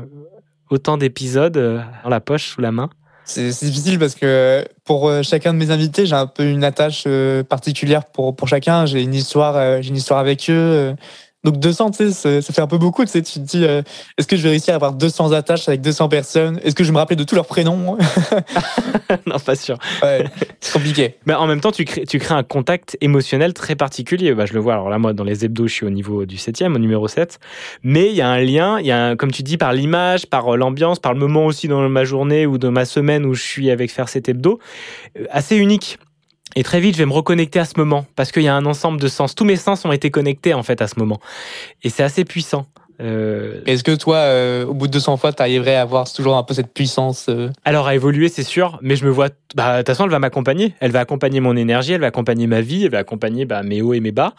[0.70, 2.90] autant d'épisodes euh, dans la poche sous la main?
[3.24, 7.04] C'est difficile parce que pour euh, chacun de mes invités, j'ai un peu une attache
[7.06, 8.84] euh, particulière pour, pour chacun.
[8.84, 9.14] J'ai une
[9.56, 10.94] euh, j'ai une histoire avec eux.
[11.44, 13.04] Donc 200, tu sais, ça fait un peu beaucoup.
[13.04, 13.82] Tu, sais, tu te dis, euh,
[14.16, 16.58] est-ce que je vais réussir à avoir 200 attaches avec 200 personnes?
[16.64, 17.98] Est-ce que je vais me rappeler de tous leurs prénoms?
[19.26, 19.78] Non, pas sûr.
[20.02, 20.24] Ouais,
[20.60, 21.16] c'est compliqué.
[21.26, 24.34] Mais en même temps, tu crées, tu crées un contact émotionnel très particulier.
[24.34, 24.74] Bah, je le vois.
[24.74, 27.38] Alors là, moi, dans les hebdos, je suis au niveau du 7e, au numéro 7.
[27.82, 30.26] Mais il y a un lien, il y a un, comme tu dis, par l'image,
[30.26, 33.42] par l'ambiance, par le moment aussi dans ma journée ou dans ma semaine où je
[33.42, 34.58] suis avec faire cet hebdo,
[35.30, 35.98] assez unique.
[36.56, 38.66] Et très vite, je vais me reconnecter à ce moment parce qu'il y a un
[38.66, 39.34] ensemble de sens.
[39.34, 41.20] Tous mes sens ont été connectés en fait à ce moment.
[41.82, 42.66] Et c'est assez puissant.
[43.00, 43.60] Euh...
[43.66, 46.42] Est-ce que toi, euh, au bout de 200 fois, tu arriverais à avoir toujours un
[46.42, 47.50] peu cette puissance euh...
[47.64, 49.28] Alors à évoluer, c'est sûr, mais je me vois.
[49.54, 50.74] Bah, de toute façon, elle va m'accompagner.
[50.80, 53.82] Elle va accompagner mon énergie, elle va accompagner ma vie, elle va accompagner bah, mes
[53.82, 54.34] hauts et mes bas.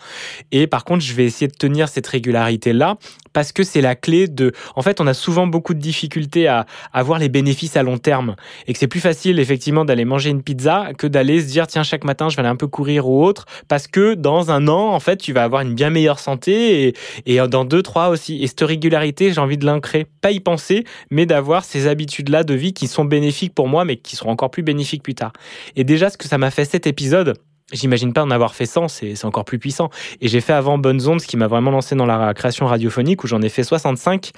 [0.51, 2.97] Et par contre, je vais essayer de tenir cette régularité-là
[3.33, 4.51] parce que c'est la clé de.
[4.75, 8.35] En fait, on a souvent beaucoup de difficultés à, avoir les bénéfices à long terme
[8.67, 11.83] et que c'est plus facile effectivement d'aller manger une pizza que d'aller se dire tiens
[11.83, 14.93] chaque matin je vais aller un peu courir ou autre parce que dans un an
[14.93, 16.93] en fait tu vas avoir une bien meilleure santé et,
[17.25, 20.83] et dans deux trois aussi Et cette régularité, j'ai envie de l'ancrer, pas y penser,
[21.09, 24.51] mais d'avoir ces habitudes-là de vie qui sont bénéfiques pour moi, mais qui seront encore
[24.51, 25.33] plus bénéfiques plus tard.
[25.75, 27.33] Et déjà, ce que ça m'a fait cet épisode,
[27.73, 29.89] J'imagine pas en avoir fait 100, c'est encore plus puissant.
[30.21, 33.23] Et j'ai fait avant Bonnes Ondes, ce qui m'a vraiment lancé dans la création radiophonique,
[33.23, 34.33] où j'en ai fait 65.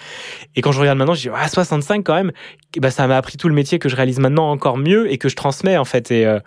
[0.55, 2.31] Et quand je regarde maintenant, je dis, ah, 65 quand même.
[2.77, 5.27] Bah, ça m'a appris tout le métier que je réalise maintenant encore mieux et que
[5.27, 6.09] je transmets, en fait.
[6.09, 6.39] Et, euh,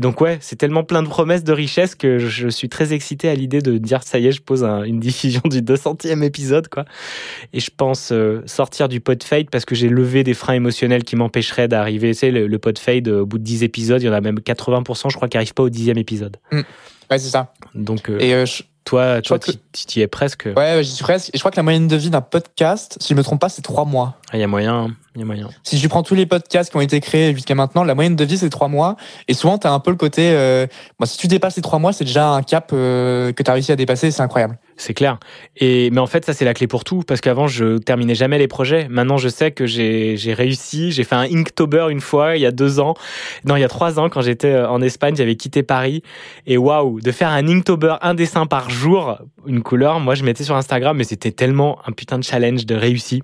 [0.00, 3.34] donc, ouais, c'est tellement plein de promesses de richesse que je, suis très excité à
[3.36, 6.84] l'idée de dire, ça y est, je pose une diffusion du 200e épisode, quoi.
[7.52, 11.04] Et je pense euh, sortir du pod fade parce que j'ai levé des freins émotionnels
[11.04, 12.12] qui m'empêcheraient d'arriver.
[12.12, 14.38] Tu le, le pod fade, au bout de 10 épisodes, il y en a même
[14.38, 16.23] 80%, je crois, qui n'arrivent pas au 10e épisode.
[16.52, 16.60] Mm.
[17.10, 17.52] Ouais, c'est ça.
[17.74, 18.46] Donc, euh, et euh,
[18.84, 20.48] toi, toi, tu y es presque.
[20.56, 21.30] Ouais, j'y suis presque.
[21.30, 23.48] Et je crois que la moyenne de vie d'un podcast, si je me trompe pas,
[23.48, 24.16] c'est trois mois.
[24.32, 24.94] Il y a moyen.
[25.14, 25.48] Il y a moyen.
[25.62, 28.24] Si tu prends tous les podcasts qui ont été créés jusqu'à maintenant, la moyenne de
[28.24, 28.96] vie c'est trois mois.
[29.26, 30.30] Et souvent, tu as un peu le côté.
[30.32, 30.66] Euh,
[31.04, 33.72] si tu dépasses les trois mois, c'est déjà un cap euh, que tu as réussi
[33.72, 34.10] à dépasser.
[34.10, 34.58] C'est incroyable.
[34.76, 35.18] C'est clair.
[35.56, 38.38] Et mais en fait, ça c'est la clé pour tout parce qu'avant je terminais jamais
[38.38, 38.88] les projets.
[38.88, 40.90] Maintenant, je sais que j'ai réussi.
[40.92, 42.94] J'ai fait un Inktober une fois il y a deux ans.
[43.44, 46.02] Non, il y a trois ans quand j'étais euh, en Espagne, j'avais quitté Paris.
[46.46, 50.00] Et waouh, de faire un Inktober, un dessin par jour, une couleur.
[50.00, 53.22] Moi, je mettais sur Instagram, mais c'était tellement un putain de challenge de réussi.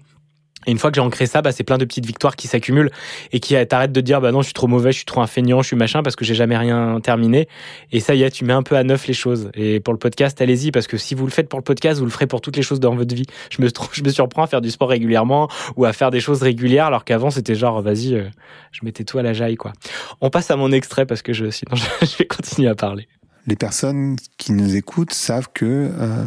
[0.66, 2.91] Et une fois que j'ai ancré ça, bah, c'est plein de petites victoires qui s'accumulent
[3.32, 5.27] et qui t'arrêtent de dire bah non, je suis trop mauvais, je suis trop un
[5.27, 7.49] feignant, je suis machin parce que j'ai jamais rien terminé.
[7.93, 9.51] Et ça y est, tu mets un peu à neuf les choses.
[9.55, 12.05] Et pour le podcast, allez-y parce que si vous le faites pour le podcast, vous
[12.05, 13.27] le ferez pour toutes les choses dans votre vie.
[13.51, 17.05] Je me, surprends à faire du sport régulièrement ou à faire des choses régulières alors
[17.05, 18.28] qu'avant c'était genre vas-y, euh,
[18.73, 19.73] je mettais tout à la jaille quoi.
[20.20, 23.09] On passe à mon extrait parce que je, sinon je vais continuer à parler.
[23.47, 26.24] Les personnes qui nous écoutent savent que euh,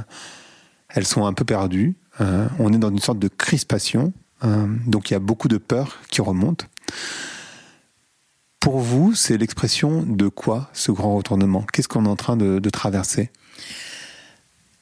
[0.89, 1.95] elles sont un peu perdues.
[2.21, 4.13] Euh, on est dans une sorte de crispation
[4.43, 6.67] donc il y a beaucoup de peur qui remonte.
[8.63, 11.65] Pour vous, c'est l'expression de quoi ce grand retournement?
[11.73, 13.29] Qu'est-ce qu'on est en train de, traverser?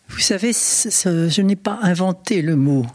[0.07, 2.85] Vous savez, je n'ai pas inventé le mot.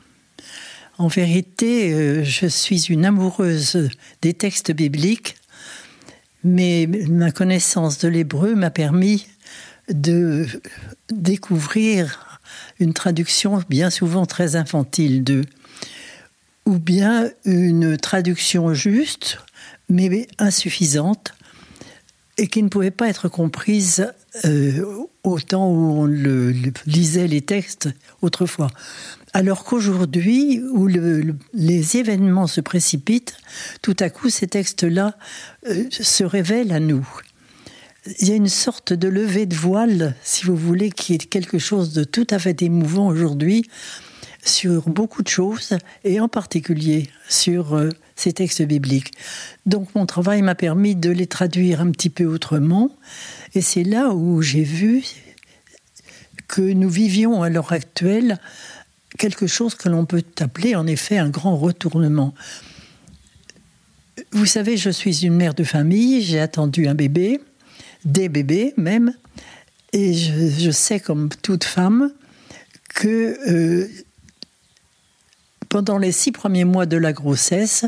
[0.98, 3.90] En vérité, euh, je suis une amoureuse
[4.22, 5.36] des textes bibliques,
[6.44, 9.26] mais ma connaissance de l'hébreu m'a permis
[9.88, 10.46] de
[11.10, 12.40] découvrir
[12.78, 15.46] une traduction bien souvent très infantile d'eux
[16.66, 19.38] ou bien une traduction juste,
[19.88, 21.32] mais insuffisante,
[22.38, 24.12] et qui ne pouvait pas être comprise
[24.44, 24.84] euh,
[25.22, 27.88] au temps où on lisait les textes
[28.20, 28.68] autrefois.
[29.32, 33.36] Alors qu'aujourd'hui, où les événements se précipitent,
[33.80, 35.16] tout à coup, ces textes-là
[35.68, 37.08] euh, se révèlent à nous.
[38.20, 41.58] Il y a une sorte de levée de voile, si vous voulez, qui est quelque
[41.58, 43.64] chose de tout à fait émouvant aujourd'hui,
[44.48, 49.12] sur beaucoup de choses, et en particulier sur euh, ces textes bibliques.
[49.66, 52.90] Donc mon travail m'a permis de les traduire un petit peu autrement,
[53.54, 55.04] et c'est là où j'ai vu
[56.48, 58.38] que nous vivions à l'heure actuelle
[59.18, 62.34] quelque chose que l'on peut appeler en effet un grand retournement.
[64.32, 67.40] Vous savez, je suis une mère de famille, j'ai attendu un bébé,
[68.04, 69.12] des bébés même,
[69.92, 72.12] et je, sais comme toute femme
[72.94, 73.88] que euh,
[75.68, 77.84] pendant les six premiers mois de la grossesse,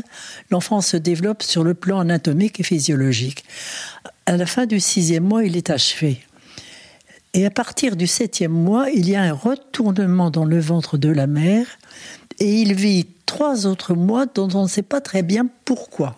[0.49, 3.43] l'enfant se développe sur le plan anatomique et physiologique.
[4.25, 6.21] À la fin du sixième mois, il est achevé.
[7.33, 11.09] Et à partir du septième mois, il y a un retournement dans le ventre de
[11.09, 11.67] la mère
[12.39, 16.15] et il vit trois autres mois dont on ne sait pas très bien pourquoi.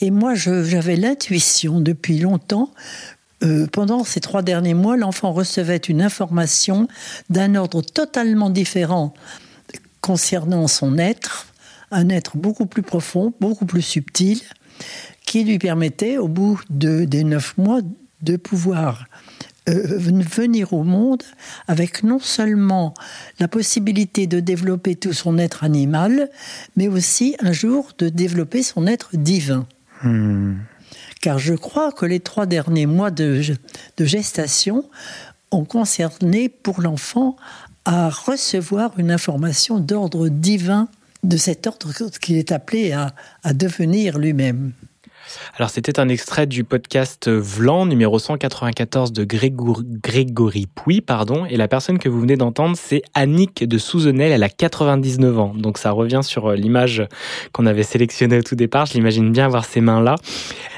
[0.00, 2.70] Et moi, j'avais l'intuition depuis longtemps
[3.42, 6.88] euh, pendant ces trois derniers mois, l'enfant recevait une information
[7.30, 9.14] d'un ordre totalement différent
[10.00, 11.46] concernant son être,
[11.90, 14.40] un être beaucoup plus profond, beaucoup plus subtil,
[15.24, 17.80] qui lui permettait, au bout de, des neuf mois,
[18.22, 19.06] de pouvoir
[19.68, 21.22] euh, venir au monde
[21.68, 22.92] avec non seulement
[23.38, 26.30] la possibilité de développer tout son être animal,
[26.76, 29.66] mais aussi un jour de développer son être divin.
[30.02, 30.56] Hmm
[31.20, 33.40] car je crois que les trois derniers mois de,
[33.98, 34.84] gestation
[35.50, 37.36] ont concerné pour l'enfant
[37.84, 40.88] à recevoir une information d'ordre divin,
[41.22, 44.72] de cet ordre qu'il est appelé à devenir lui-même.
[45.56, 51.68] Alors c'était un extrait du podcast Vlan numéro 194 de Grégory, Pouy, pardon, et la
[51.68, 55.90] personne que vous venez d'entendre c'est Annick de Souzenel, elle a 99 ans, donc ça
[55.90, 57.02] revient sur euh, l'image
[57.52, 60.16] qu'on avait sélectionnée au tout départ, je l'imagine bien avoir ces mains là.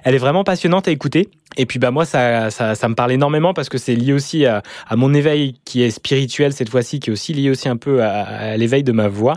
[0.04, 1.28] Elle est vraiment passionnante à écouter.
[1.56, 4.62] Et puis bah moi ça, ça, me parle énormément parce que c'est lié aussi à,
[4.96, 8.22] mon éveil qui est spirituel cette fois-ci, qui est aussi lié aussi un peu à,
[8.22, 9.34] à l'éveil de ma voix.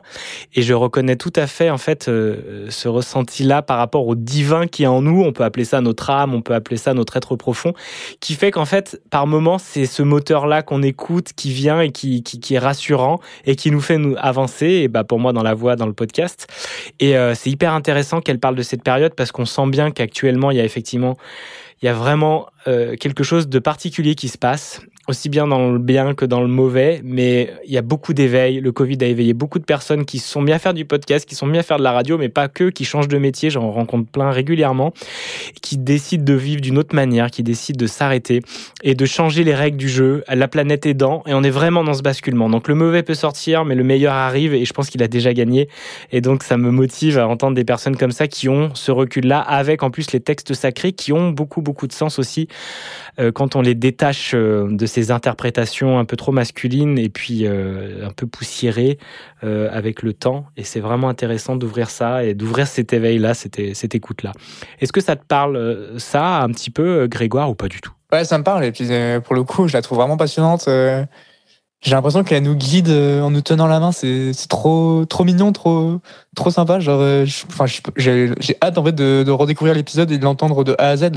[0.53, 4.67] Et je reconnais tout à fait en fait euh, ce ressenti-là par rapport au divin
[4.67, 7.15] qui est en nous, on peut appeler ça notre âme, on peut appeler ça notre
[7.15, 7.73] être profond,
[8.19, 12.23] qui fait qu'en fait, par moment, c'est ce moteur-là qu'on écoute, qui vient et qui,
[12.23, 15.53] qui, est rassurant et qui nous fait nous avancer, et bah pour moi dans la
[15.53, 16.47] voix, dans le podcast.
[16.99, 20.51] Et euh, c'est hyper intéressant qu'elle parle de cette période parce qu'on sent bien qu'actuellement,
[20.51, 21.15] il y a effectivement
[21.81, 25.71] il y a vraiment euh, quelque chose de particulier qui se passe aussi bien dans
[25.71, 28.59] le bien que dans le mauvais, mais il y a beaucoup d'éveil.
[28.59, 31.35] Le Covid a éveillé beaucoup de personnes qui sont mis à faire du podcast, qui
[31.35, 33.49] sont mis à faire de la radio, mais pas que, qui changent de métier.
[33.49, 34.93] J'en rencontre plein régulièrement,
[35.61, 38.41] qui décident de vivre d'une autre manière, qui décident de s'arrêter
[38.83, 41.93] et de changer les règles du jeu, la planète aidant, et on est vraiment dans
[41.93, 42.49] ce basculement.
[42.49, 45.33] Donc le mauvais peut sortir, mais le meilleur arrive, et je pense qu'il a déjà
[45.33, 45.69] gagné.
[46.11, 49.39] Et donc ça me motive à entendre des personnes comme ça qui ont ce recul-là,
[49.39, 52.47] avec en plus les textes sacrés qui ont beaucoup, beaucoup de sens aussi
[53.33, 58.05] quand on les détache euh, de ces interprétations un peu trop masculines et puis euh,
[58.05, 58.97] un peu poussiérées
[59.43, 60.45] euh, avec le temps.
[60.57, 64.31] Et c'est vraiment intéressant d'ouvrir ça et d'ouvrir cet éveil-là, cette, cette écoute-là.
[64.79, 67.93] Est-ce que ça te parle, euh, ça, un petit peu, Grégoire, ou pas du tout?
[68.11, 68.65] Ouais, ça me parle.
[68.65, 68.87] Et puis,
[69.23, 70.69] pour le coup, je la trouve vraiment passionnante.
[71.85, 73.91] J'ai l'impression qu'elle nous guide en nous tenant la main.
[73.91, 76.01] C'est trop, trop mignon, trop,
[76.35, 76.79] trop sympa.
[76.79, 80.89] Genre, enfin, j'ai hâte en fait de, de redécouvrir l'épisode et de l'entendre de A
[80.89, 81.11] à Z.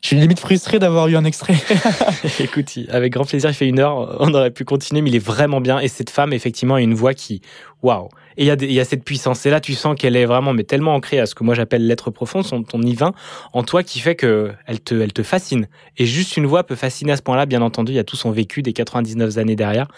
[0.00, 1.56] Je suis limite frustré d'avoir eu un extrait.
[2.38, 4.16] Écoute, avec grand plaisir, il fait une heure.
[4.20, 5.80] On aurait pu continuer, mais il est vraiment bien.
[5.80, 7.42] Et cette femme, effectivement, a une voix qui,
[7.82, 8.08] waouh.
[8.36, 9.44] Et il y, y a cette puissance.
[9.46, 11.86] Et là, tu sens qu'elle est vraiment, mais tellement ancrée à ce que moi j'appelle
[11.86, 13.12] l'être profond, son, ton divin,
[13.52, 15.68] en toi, qui fait que elle te, elle te fascine.
[15.96, 17.46] Et juste une voix peut fasciner à ce point-là.
[17.46, 19.88] Bien entendu, il y a tout son vécu des 99 années derrière.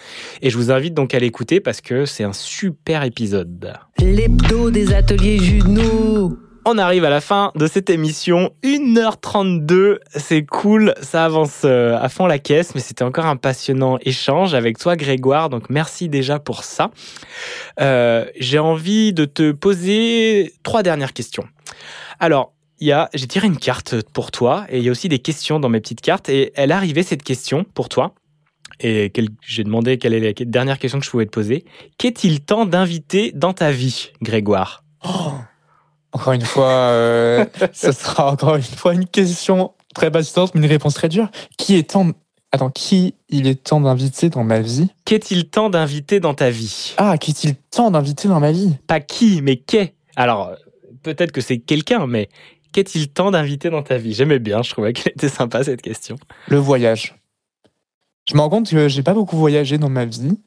[0.43, 3.75] Et je vous invite donc à l'écouter parce que c'est un super épisode.
[3.99, 6.46] L'hebdo des ateliers Juno.
[6.69, 8.51] On arrive à la fin de cette émission.
[8.65, 13.99] 1h32, c'est cool, ça avance euh, à fond la caisse, mais c'était encore un passionnant
[14.01, 16.91] échange avec toi Grégoire, donc merci déjà pour ça.
[17.81, 21.45] Euh, J'ai envie de te poser trois dernières questions.
[22.19, 25.69] Alors, j'ai tiré une carte pour toi, et il y a aussi des questions dans
[25.69, 28.13] mes petites cartes, et elle arrivée cette question pour toi.
[28.81, 31.65] Et j'ai demandé quelle est la dernière question que je pouvais te poser.
[31.97, 34.83] Qu'est-il temps d'inviter dans ta vie, Grégoire?
[35.05, 35.35] Oh
[36.17, 37.45] encore une fois, euh,
[37.75, 41.29] ce sera encore une fois une question très bassiste, mais une réponse très dure.
[41.59, 42.11] Qui est temps
[42.53, 44.89] Attends, qui il est temps d'inviter dans ma vie?
[45.05, 46.95] Qu'est-il temps d'inviter dans ta vie?
[46.97, 48.77] Ah, qu'est-il temps d'inviter dans ma vie?
[48.87, 49.95] Pas qui, mais qu'est.
[50.15, 50.53] Alors,
[51.03, 52.31] peut-être que c'est quelqu'un, mais
[52.73, 54.15] qu'est-il temps d'inviter dans ta vie?
[54.15, 56.17] J'aimais bien, je trouvais qu'elle était sympa cette question.
[56.49, 57.15] Le voyage.
[58.27, 60.39] Je me rends compte que j'ai pas beaucoup voyagé dans ma vie,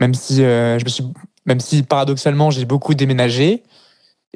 [0.00, 1.04] même si euh, je me suis,
[1.46, 3.62] même si paradoxalement j'ai beaucoup déménagé.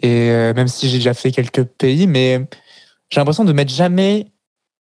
[0.02, 2.40] Et euh, même si j'ai déjà fait quelques pays, mais
[3.10, 4.26] j'ai l'impression de m'être jamais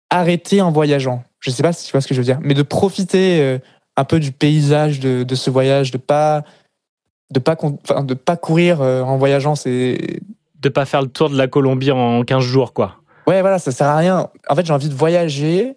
[0.09, 1.23] arrêté en voyageant.
[1.39, 3.59] Je sais pas si tu vois ce que je veux dire, mais de profiter euh,
[3.95, 6.43] un peu du paysage de, de ce voyage, de pas
[7.31, 10.21] de pas enfin, de pas courir euh, en voyageant, c'est
[10.59, 12.97] de pas faire le tour de la Colombie en 15 jours quoi.
[13.27, 14.29] Ouais, voilà, ça sert à rien.
[14.47, 15.75] En fait, j'ai envie de voyager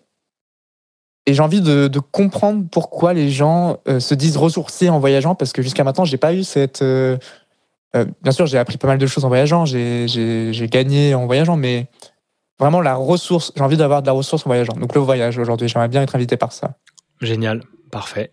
[1.26, 5.52] et j'ai envie de, de, comprendre pourquoi les gens se disent ressourcés en voyageant parce
[5.52, 7.18] que jusqu'à maintenant, j'ai pas eu cette euh,
[7.94, 11.88] bien sûr, j'ai appris pas mal de choses en voyageant, j'ai gagné en voyageant, mais
[12.58, 14.74] vraiment la ressource, j'ai envie d'avoir de la ressource en voyageant.
[14.74, 16.72] Donc le voyage aujourd'hui, j'aimerais bien être invité par ça.
[17.20, 18.30] Génial, parfait.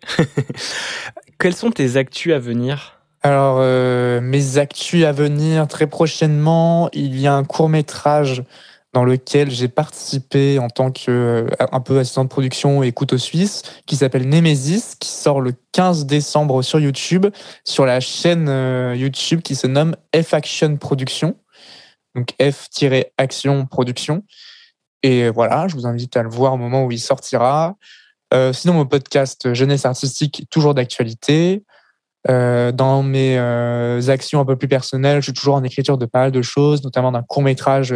[1.39, 2.99] Quelles sont tes actus à venir?
[3.23, 8.43] Alors, euh, mes actus à venir, très prochainement, il y a un court métrage
[8.93, 13.17] dans lequel j'ai participé en tant que euh, un peu assistant de production et couteau
[13.17, 17.27] suisse, qui s'appelle Nemesis, qui sort le 15 décembre sur YouTube,
[17.63, 21.35] sur la chaîne euh, YouTube qui se nomme F-Action Production.
[22.15, 24.23] Donc F-Action Production.
[25.03, 27.75] Et voilà, je vous invite à le voir au moment où il sortira.
[28.33, 31.63] Euh, sinon, mon podcast Jeunesse artistique, toujours d'actualité.
[32.27, 33.37] dans mes
[34.09, 36.83] actions un peu plus personnelles, je suis toujours en écriture de pas mal de choses,
[36.83, 37.93] notamment d'un court métrage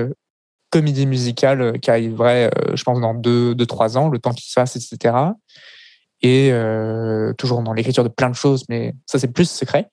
[0.72, 4.32] comédie musicale euh, qui arriverait, euh, je pense, dans deux, deux trois ans, le temps
[4.32, 5.16] qu'il se fasse, etc.
[6.24, 9.90] Et euh, toujours dans l'écriture de plein de choses, mais ça, c'est plus secret.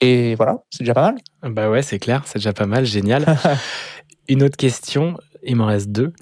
[0.00, 1.54] Et voilà, c'est déjà pas mal.
[1.54, 3.24] Bah ouais, c'est clair, c'est déjà pas mal, génial.
[4.28, 6.12] Une autre question, il m'en reste deux.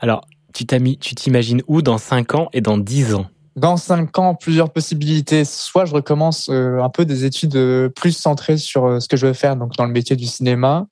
[0.00, 3.26] Alors, tu t'imagines où dans 5 ans et dans 10 ans?
[3.56, 5.44] Dans 5 ans, plusieurs possibilités.
[5.44, 9.56] Soit je recommence un peu des études plus centrées sur ce que je veux faire
[9.56, 10.86] donc dans le métier du cinéma,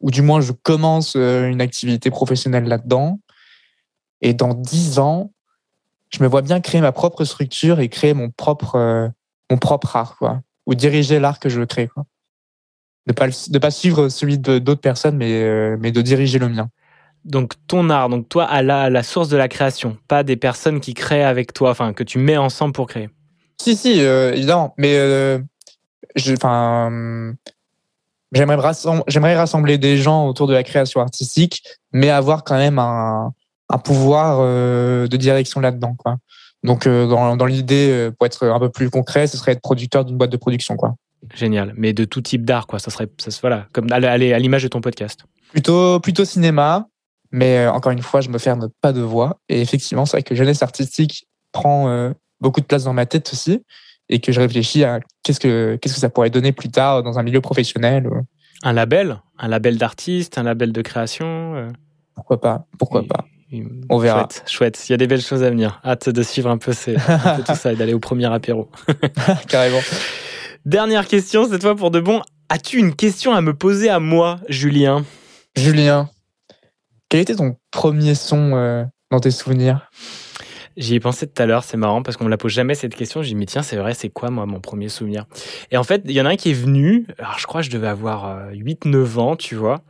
[0.00, 3.20] ou du moins je commence euh, une activité professionnelle là-dedans.
[4.22, 5.32] Et dans dix ans,
[6.10, 9.08] je me vois bien créer ma propre structure et créer mon propre, euh,
[9.50, 10.40] mon propre art, quoi.
[10.66, 12.04] Ou diriger l'art que je veux créer, quoi.
[13.06, 16.68] De pas, de pas suivre celui d'autres personnes, mais, euh, mais de diriger le mien.
[17.24, 20.80] Donc ton art, donc toi à la, la source de la création, pas des personnes
[20.80, 23.10] qui créent avec toi, enfin que tu mets ensemble pour créer.
[23.60, 25.38] Si si, évidemment, mais
[26.32, 27.34] enfin
[28.32, 31.62] j'aimerais rassembler, j'aimerais rassembler des gens autour de la création artistique,
[31.92, 33.32] mais avoir quand même un,
[33.68, 36.16] un pouvoir euh, de direction là-dedans, quoi.
[36.62, 39.62] Donc, euh, dans, dans l'idée, euh, pour être un peu plus concret, ce serait être
[39.62, 40.94] producteur d'une boîte de production, quoi.
[41.34, 41.72] Génial.
[41.76, 42.78] Mais de tout type d'art, quoi.
[42.78, 45.24] Ça serait, ça, voilà, comme aller à l'image de ton podcast.
[45.52, 46.86] Plutôt, plutôt cinéma,
[47.30, 49.38] mais euh, encore une fois, je me ferme pas de voix.
[49.48, 53.64] Et effectivement, c'est vrai que jeunesse artistique prend beaucoup de place dans ma tête aussi,
[54.10, 57.18] et que je réfléchis à qu'est-ce que qu'est-ce que ça pourrait donner plus tard dans
[57.18, 58.08] un milieu professionnel.
[58.62, 61.54] Un label, un label d'artiste, un label de création.
[61.56, 61.68] euh,
[62.14, 63.24] Pourquoi pas Pourquoi pas
[63.88, 64.20] On verra.
[64.28, 64.88] Chouette, chouette.
[64.88, 65.80] Il y a des belles choses à venir.
[65.84, 68.68] Hâte de suivre un peu, ces, un peu tout ça et d'aller au premier apéro.
[69.48, 69.80] Carrément.
[70.66, 72.20] Dernière question, cette fois pour de bon.
[72.50, 75.04] As-tu une question à me poser à moi, Julien?
[75.56, 76.10] Julien,
[77.08, 79.90] quel était ton premier son euh, dans tes souvenirs?
[80.80, 82.94] J'y ai pensé tout à l'heure, c'est marrant parce qu'on me la pose jamais cette
[82.94, 83.20] question.
[83.22, 85.26] J'ai dit, mais tiens, c'est vrai, c'est quoi moi mon premier souvenir?
[85.70, 87.66] Et en fait, il y en a un qui est venu, alors je crois que
[87.66, 89.82] je devais avoir euh, 8-9 ans, tu vois.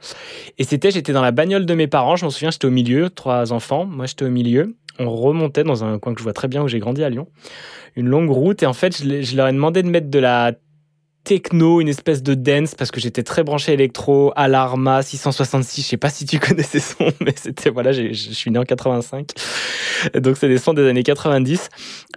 [0.59, 3.09] Et c'était, j'étais dans la bagnole de mes parents, je m'en souviens, j'étais au milieu,
[3.09, 4.75] trois enfants, moi j'étais au milieu.
[4.99, 7.29] On remontait dans un coin que je vois très bien où j'ai grandi à Lyon.
[7.95, 10.55] Une longue route et en fait, je leur ai demandé de mettre de la
[11.25, 15.97] techno, une espèce de dance parce que j'étais très branché électro, Alarma 666, je sais
[15.97, 19.31] pas si tu connais ces sons mais c'était voilà, je suis né en 85.
[20.15, 21.69] Donc c'est des sons des années 90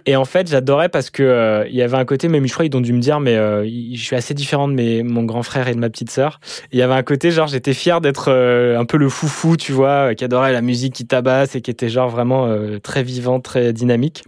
[0.06, 2.66] et en fait, j'adorais parce que euh, il y avait un côté même je crois
[2.66, 5.42] ils ont dû me dire mais euh, je suis assez différent de mes mon grand
[5.42, 6.40] frère et de ma petite sœur.
[6.72, 9.72] Il y avait un côté genre j'étais fier d'être euh, un peu le foufou, tu
[9.72, 12.48] vois, qui adorait la musique qui tabasse et qui était genre vraiment
[12.82, 14.24] très vivant, très dynamique.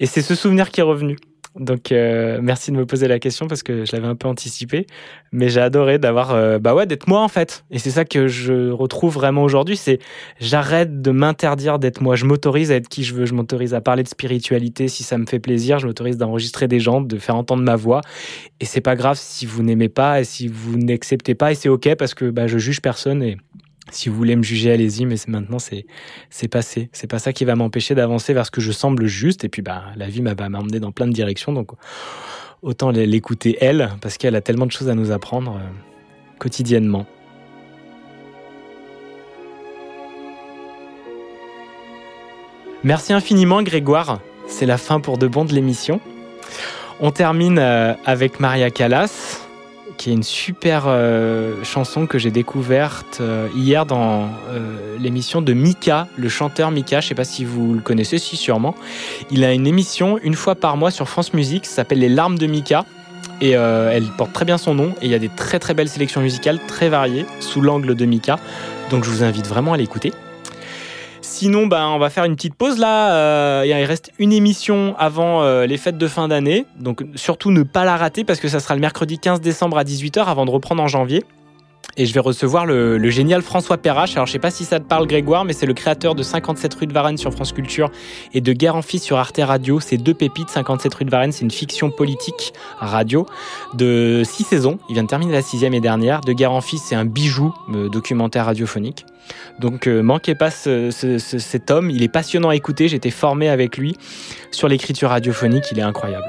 [0.00, 1.16] Et c'est ce souvenir qui est revenu.
[1.58, 4.86] Donc euh, merci de me poser la question parce que je l'avais un peu anticipé,
[5.30, 7.64] mais j'ai adoré d'avoir euh, bah ouais d'être moi en fait.
[7.70, 10.00] Et c'est ça que je retrouve vraiment aujourd'hui, c'est
[10.40, 12.16] j'arrête de m'interdire d'être moi.
[12.16, 13.24] Je m'autorise à être qui je veux.
[13.24, 15.78] Je m'autorise à parler de spiritualité si ça me fait plaisir.
[15.78, 18.00] Je m'autorise d'enregistrer des gens, de faire entendre ma voix.
[18.58, 21.52] Et c'est pas grave si vous n'aimez pas et si vous n'acceptez pas.
[21.52, 23.36] Et c'est ok parce que bah, je juge personne et
[23.90, 25.86] si vous voulez me juger, allez-y, mais maintenant, c'est,
[26.30, 26.88] c'est passé.
[26.92, 29.44] C'est pas ça qui va m'empêcher d'avancer vers ce que je semble juste.
[29.44, 31.52] Et puis, bah, la vie m'a, va m'emmener dans plein de directions.
[31.52, 31.72] Donc,
[32.62, 35.68] autant l'écouter elle, parce qu'elle a tellement de choses à nous apprendre euh,
[36.38, 37.06] quotidiennement.
[42.82, 44.20] Merci infiniment, Grégoire.
[44.46, 46.00] C'est la fin pour de bon de l'émission.
[47.00, 49.43] On termine euh, avec Maria Callas,
[49.96, 55.52] qui est une super euh, chanson que j'ai découverte euh, hier dans euh, l'émission de
[55.52, 57.00] Mika, le chanteur Mika.
[57.00, 58.74] Je sais pas si vous le connaissez, si sûrement.
[59.30, 62.38] Il a une émission une fois par mois sur France Musique, ça s'appelle Les larmes
[62.38, 62.84] de Mika.
[63.40, 64.94] Et elle porte très bien son nom.
[65.02, 68.04] Et il y a des très très belles sélections musicales, très variées, sous l'angle de
[68.06, 68.38] Mika.
[68.90, 70.12] Donc je vous invite vraiment à l'écouter.
[71.24, 73.14] Sinon, ben, on va faire une petite pause là.
[73.14, 76.66] Euh, il reste une émission avant euh, les fêtes de fin d'année.
[76.78, 79.84] Donc surtout ne pas la rater parce que ça sera le mercredi 15 décembre à
[79.84, 81.24] 18h avant de reprendre en janvier.
[81.96, 84.16] Et je vais recevoir le, le génial François Perrache.
[84.16, 86.74] Alors je sais pas si ça te parle Grégoire, mais c'est le créateur de 57
[86.74, 87.90] rue de Varennes sur France Culture
[88.34, 89.80] et de Guerre en Fils sur Arte Radio.
[89.80, 90.50] C'est deux pépites.
[90.50, 93.26] 57 rue de Varennes, c'est une fiction politique radio
[93.72, 94.78] de six saisons.
[94.90, 96.20] Il vient de terminer la sixième et dernière.
[96.20, 99.06] De Guerre en Fils, c'est un bijou euh, documentaire radiophonique.
[99.58, 103.10] Donc euh, manquez pas ce- ce- ce- cet homme, il est passionnant à écouter, été
[103.10, 103.96] formé avec lui
[104.50, 106.26] sur l'écriture radiophonique, il est incroyable.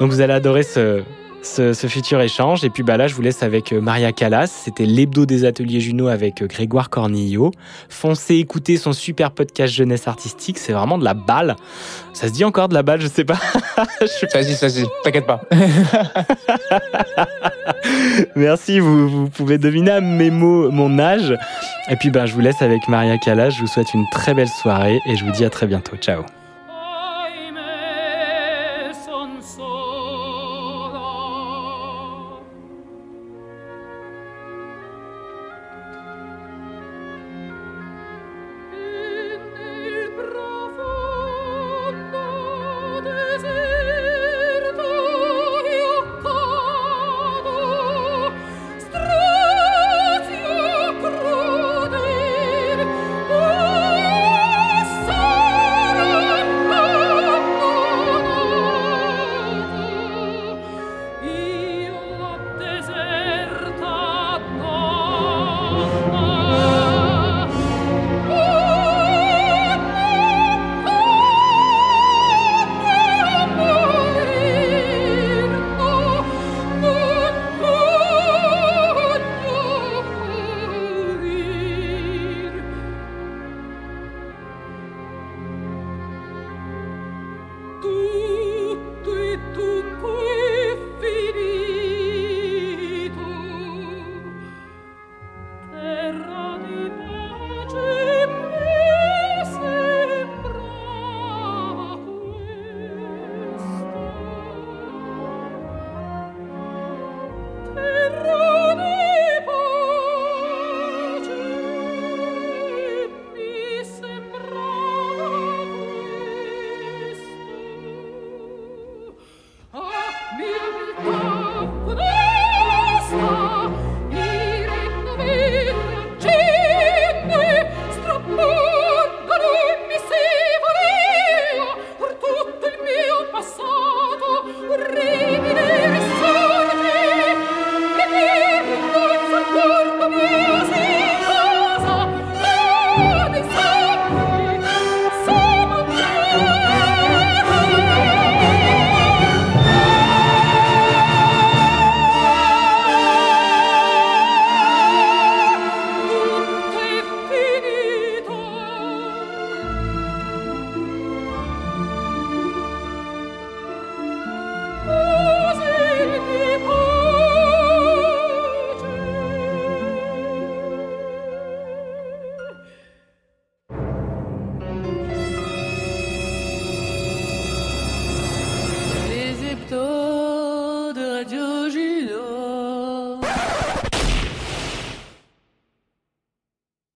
[0.00, 1.02] Donc vous allez adorer ce,
[1.42, 2.64] ce, ce futur échange.
[2.64, 4.46] Et puis bah là, je vous laisse avec euh, Maria Callas.
[4.64, 7.52] C'était l'hebdo des ateliers Juno avec euh, Grégoire Cornillo.
[7.88, 10.58] Foncez écouter son super podcast jeunesse artistique.
[10.58, 11.56] C'est vraiment de la balle.
[12.12, 13.38] Ça se dit encore de la balle, je sais pas.
[14.34, 15.40] Vas-y, vas-y, t'inquiète pas.
[18.36, 21.34] Merci, vous, pouvez deviner mes mots mon âge.
[21.90, 23.50] Et puis ben, je vous laisse avec Maria Callas.
[23.50, 25.96] Je vous souhaite une très belle soirée et je vous dis à très bientôt.
[25.96, 26.24] Ciao.